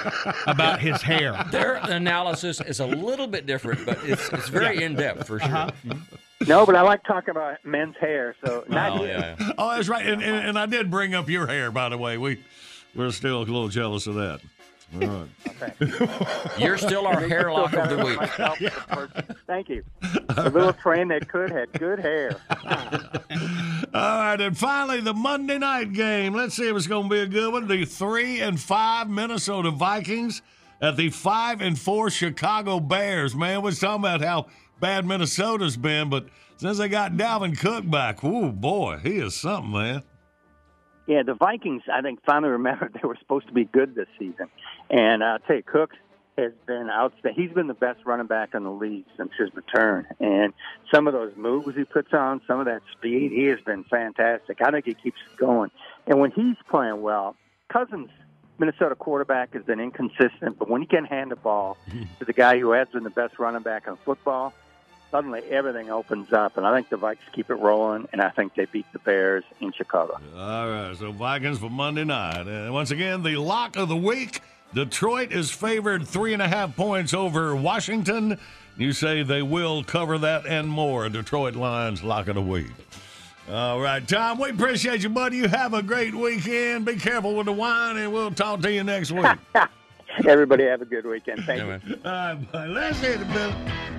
about 0.45 0.79
his 0.81 1.01
hair. 1.01 1.43
Their 1.51 1.75
analysis 1.75 2.61
is 2.61 2.79
a 2.79 2.85
little 2.85 3.27
bit 3.27 3.45
different, 3.45 3.85
but 3.85 3.97
it's, 4.03 4.29
it's 4.33 4.49
very 4.49 4.83
in 4.83 4.95
depth 4.95 5.25
for 5.27 5.39
sure. 5.39 5.49
Uh-huh. 5.49 5.95
No, 6.47 6.65
but 6.65 6.75
I 6.75 6.81
like 6.81 7.03
talking 7.05 7.31
about 7.31 7.63
men's 7.65 7.95
hair, 7.99 8.35
so 8.45 8.65
not 8.67 8.99
Oh, 8.99 9.03
you. 9.03 9.09
yeah. 9.09 9.35
Oh, 9.57 9.75
that's 9.75 9.87
right. 9.87 10.05
And, 10.05 10.21
and, 10.21 10.49
and 10.49 10.59
I 10.59 10.65
did 10.65 10.91
bring 10.91 11.15
up 11.15 11.29
your 11.29 11.47
hair, 11.47 11.71
by 11.71 11.89
the 11.89 11.97
way. 11.97 12.17
We, 12.17 12.43
we're 12.93 13.11
still 13.11 13.37
a 13.37 13.39
little 13.39 13.69
jealous 13.69 14.05
of 14.05 14.15
that. 14.15 14.41
All 15.03 15.27
right. 15.61 16.59
You're 16.59 16.77
still 16.77 17.07
our 17.07 17.21
hairlock 17.21 17.73
of 17.73 17.89
the 17.89 18.05
week. 18.05 18.17
Myself 18.17 18.61
as 18.61 18.73
a 18.77 18.95
person. 18.95 19.35
Thank 19.47 19.69
you. 19.69 19.83
The 20.35 20.49
little 20.49 20.73
train 20.73 21.07
that 21.09 21.29
could 21.29 21.49
had 21.49 21.71
good 21.73 21.97
hair. 21.99 22.35
All 23.93 24.19
right, 24.19 24.41
and 24.41 24.57
finally 24.57 24.99
the 24.99 25.13
Monday 25.13 25.57
night 25.57 25.93
game. 25.93 26.33
Let's 26.33 26.55
see 26.55 26.67
if 26.67 26.75
it's 26.75 26.87
going 26.87 27.03
to 27.03 27.09
be 27.09 27.21
a 27.21 27.25
good 27.25 27.53
one. 27.53 27.67
The 27.67 27.85
three 27.85 28.41
and 28.41 28.59
five 28.59 29.09
Minnesota 29.09 29.71
Vikings 29.71 30.41
at 30.81 30.97
the 30.97 31.09
five 31.09 31.61
and 31.61 31.79
four 31.79 32.09
Chicago 32.09 32.81
Bears. 32.81 33.33
Man, 33.33 33.61
we're 33.61 33.71
talking 33.71 34.01
about 34.01 34.21
how 34.21 34.47
bad 34.81 35.05
Minnesota's 35.05 35.77
been, 35.77 36.09
but 36.09 36.27
since 36.57 36.77
they 36.77 36.89
got 36.89 37.13
Dalvin 37.13 37.57
Cook 37.57 37.89
back, 37.89 38.23
oh 38.23 38.51
boy, 38.51 38.99
he 39.01 39.17
is 39.17 39.35
something, 39.35 39.71
man. 39.71 40.03
Yeah, 41.07 41.21
the 41.23 41.35
Vikings, 41.35 41.83
I 41.91 42.01
think, 42.01 42.19
finally 42.25 42.51
remembered 42.51 42.93
they 43.01 43.07
were 43.07 43.17
supposed 43.19 43.47
to 43.47 43.53
be 43.53 43.65
good 43.65 43.95
this 43.95 44.07
season. 44.17 44.47
And 44.89 45.23
I'll 45.23 45.39
tell 45.39 45.55
you, 45.55 45.63
Cook 45.63 45.91
has 46.37 46.51
been 46.65 46.89
outstanding. 46.89 47.41
He's 47.41 47.53
been 47.53 47.67
the 47.67 47.73
best 47.73 48.05
running 48.05 48.27
back 48.27 48.53
in 48.53 48.63
the 48.63 48.71
league 48.71 49.05
since 49.17 49.31
his 49.37 49.53
return. 49.55 50.05
And 50.19 50.53
some 50.93 51.07
of 51.07 51.13
those 51.13 51.33
moves 51.35 51.75
he 51.75 51.85
puts 51.85 52.13
on, 52.13 52.41
some 52.47 52.59
of 52.59 52.65
that 52.65 52.81
speed, 52.91 53.31
he 53.31 53.45
has 53.45 53.59
been 53.61 53.83
fantastic. 53.85 54.61
I 54.61 54.71
think 54.71 54.85
he 54.85 54.93
keeps 54.93 55.17
it 55.31 55.37
going. 55.37 55.71
And 56.07 56.19
when 56.19 56.31
he's 56.31 56.57
playing 56.69 57.01
well, 57.01 57.35
Cousins, 57.69 58.09
Minnesota 58.57 58.95
quarterback, 58.95 59.53
has 59.53 59.63
been 59.63 59.79
inconsistent, 59.79 60.59
but 60.59 60.69
when 60.69 60.81
he 60.81 60.87
can 60.87 61.05
hand 61.05 61.31
the 61.31 61.35
ball 61.35 61.77
to 62.19 62.25
the 62.25 62.33
guy 62.33 62.59
who 62.59 62.71
has 62.71 62.87
been 62.89 63.03
the 63.03 63.09
best 63.09 63.39
running 63.39 63.63
back 63.63 63.87
in 63.87 63.95
football, 63.97 64.53
suddenly 65.11 65.41
everything 65.49 65.89
opens 65.89 66.33
up. 66.33 66.57
And 66.57 66.67
I 66.67 66.75
think 66.75 66.89
the 66.89 66.97
Vikings 66.97 67.29
keep 67.33 67.49
it 67.49 67.55
rolling, 67.55 68.07
and 68.11 68.21
I 68.21 68.29
think 68.29 68.55
they 68.55 68.65
beat 68.65 68.85
the 68.91 68.99
Bears 68.99 69.45
in 69.61 69.71
Chicago. 69.71 70.19
All 70.35 70.69
right, 70.69 70.95
so 70.97 71.11
Vikings 71.13 71.59
for 71.59 71.69
Monday 71.69 72.03
night. 72.03 72.45
And 72.47 72.73
once 72.73 72.91
again, 72.91 73.23
the 73.23 73.37
lock 73.37 73.77
of 73.77 73.87
the 73.87 73.95
week. 73.95 74.41
Detroit 74.75 75.31
is 75.31 75.49
favored 75.49 76.05
three 76.05 76.33
and 76.33 76.41
a 76.41 76.47
half 76.49 76.75
points 76.75 77.13
over 77.13 77.55
Washington. 77.55 78.37
You 78.77 78.91
say 78.91 79.23
they 79.23 79.41
will 79.41 79.85
cover 79.85 80.17
that 80.17 80.45
and 80.45 80.67
more. 80.67 81.07
Detroit 81.07 81.55
Lions 81.55 82.03
lock 82.03 82.27
of 82.27 82.35
the 82.35 82.41
week. 82.41 82.67
All 83.49 83.79
right, 83.79 84.05
Tom, 84.05 84.37
we 84.37 84.49
appreciate 84.49 85.01
you, 85.01 85.07
buddy. 85.09 85.37
You 85.37 85.47
have 85.47 85.73
a 85.73 85.81
great 85.81 86.13
weekend. 86.13 86.83
Be 86.85 86.97
careful 86.97 87.35
with 87.35 87.45
the 87.45 87.53
wine, 87.53 87.95
and 87.95 88.11
we'll 88.11 88.31
talk 88.31 88.59
to 88.61 88.71
you 88.71 88.83
next 88.83 89.11
week. 89.11 89.25
Everybody 90.27 90.65
have 90.65 90.81
a 90.81 90.85
good 90.85 91.05
weekend. 91.05 91.45
Thank 91.45 91.59
Yeah, 91.61 91.79
you. 91.85 91.97
man. 92.03 92.43
Uh, 92.53 92.65
let's 92.67 92.99
hit 92.99 93.21
it, 93.21 93.33
Bill. 93.33 93.53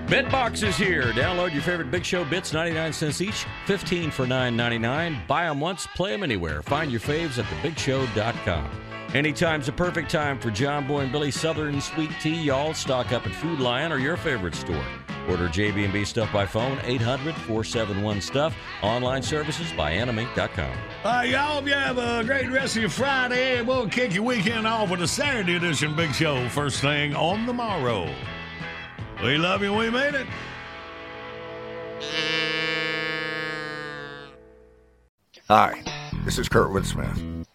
Bitbox 0.05 0.67
is 0.67 0.75
here. 0.77 1.03
Download 1.13 1.53
your 1.53 1.61
favorite 1.63 1.89
Big 1.89 2.05
Show 2.05 2.23
bits, 2.23 2.53
99 2.53 2.93
cents 2.93 3.19
each, 3.21 3.45
15 3.65 4.11
for 4.11 4.25
9.99. 4.25 5.25
Buy 5.27 5.45
them 5.45 5.59
once, 5.59 5.87
play 5.95 6.11
them 6.11 6.23
anywhere. 6.23 6.61
Find 6.61 6.91
your 6.91 7.01
faves 7.01 7.39
at 7.39 7.45
thebigshow.com. 7.45 8.69
Anytime's 9.13 9.69
a 9.69 9.71
perfect 9.71 10.11
time 10.11 10.37
for 10.37 10.51
John 10.51 10.85
Boy 10.85 10.99
and 11.01 11.11
Billy 11.11 11.31
Southern 11.31 11.79
Sweet 11.79 12.11
Tea. 12.21 12.35
Y'all 12.35 12.73
stock 12.73 13.13
up 13.13 13.25
at 13.25 13.33
Food 13.35 13.59
Lion 13.61 13.91
or 13.91 13.97
your 13.97 14.17
favorite 14.17 14.53
store. 14.53 14.83
Order 15.29 15.47
JB&B 15.47 16.03
stuff 16.05 16.31
by 16.31 16.45
phone, 16.45 16.77
800-471-STUFF. 16.79 18.53
Online 18.81 19.21
services 19.21 19.71
by 19.73 19.91
animate.com. 19.91 20.77
All 21.03 21.11
right, 21.11 21.29
y'all, 21.29 21.55
hope 21.55 21.67
you 21.67 21.73
have 21.73 21.97
a 21.97 22.23
great 22.25 22.49
rest 22.49 22.75
of 22.75 22.81
your 22.81 22.89
Friday. 22.89 23.61
We'll 23.61 23.87
kick 23.87 24.13
your 24.13 24.23
weekend 24.23 24.67
off 24.67 24.89
with 24.89 25.01
a 25.01 25.07
Saturday 25.07 25.55
edition 25.55 25.95
Big 25.95 26.13
Show 26.13 26.47
first 26.49 26.81
thing 26.81 27.15
on 27.15 27.45
the 27.45 27.53
morrow. 27.53 28.13
We 29.23 29.37
love 29.37 29.63
you. 29.63 29.73
We 29.73 29.89
made 29.89 30.15
it. 30.15 30.27
Hi, 35.47 35.81
this 36.25 36.37
is 36.37 36.49
Kurtwood 36.49 36.85
Smith. 36.85 37.36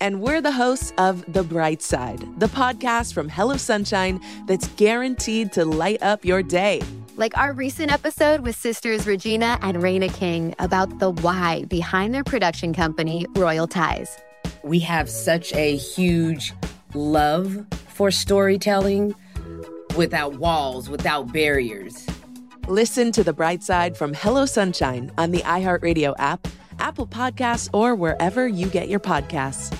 And 0.00 0.20
we're 0.20 0.40
the 0.40 0.52
hosts 0.52 0.92
of 0.96 1.24
The 1.32 1.42
Bright 1.42 1.82
Side, 1.82 2.20
the 2.38 2.46
podcast 2.46 3.12
from 3.12 3.28
Hello 3.28 3.56
Sunshine 3.56 4.20
that's 4.46 4.68
guaranteed 4.68 5.50
to 5.54 5.64
light 5.64 6.00
up 6.04 6.24
your 6.24 6.40
day. 6.40 6.80
Like 7.16 7.36
our 7.36 7.52
recent 7.52 7.92
episode 7.92 8.42
with 8.42 8.54
sisters 8.54 9.08
Regina 9.08 9.58
and 9.60 9.82
Reina 9.82 10.08
King 10.08 10.54
about 10.60 11.00
the 11.00 11.10
why 11.10 11.64
behind 11.64 12.14
their 12.14 12.22
production 12.22 12.72
company, 12.72 13.26
Royal 13.34 13.66
Ties. 13.66 14.16
We 14.62 14.78
have 14.80 15.10
such 15.10 15.52
a 15.54 15.76
huge 15.76 16.54
love 16.94 17.66
for 17.88 18.12
storytelling 18.12 19.16
without 19.96 20.34
walls, 20.34 20.88
without 20.88 21.32
barriers. 21.32 22.06
Listen 22.68 23.10
to 23.10 23.24
The 23.24 23.32
Bright 23.32 23.64
Side 23.64 23.96
from 23.96 24.14
Hello 24.14 24.46
Sunshine 24.46 25.10
on 25.18 25.32
the 25.32 25.40
iHeartRadio 25.40 26.14
app, 26.18 26.46
Apple 26.78 27.08
Podcasts, 27.08 27.68
or 27.72 27.96
wherever 27.96 28.46
you 28.46 28.68
get 28.68 28.88
your 28.88 29.00
podcasts. 29.00 29.76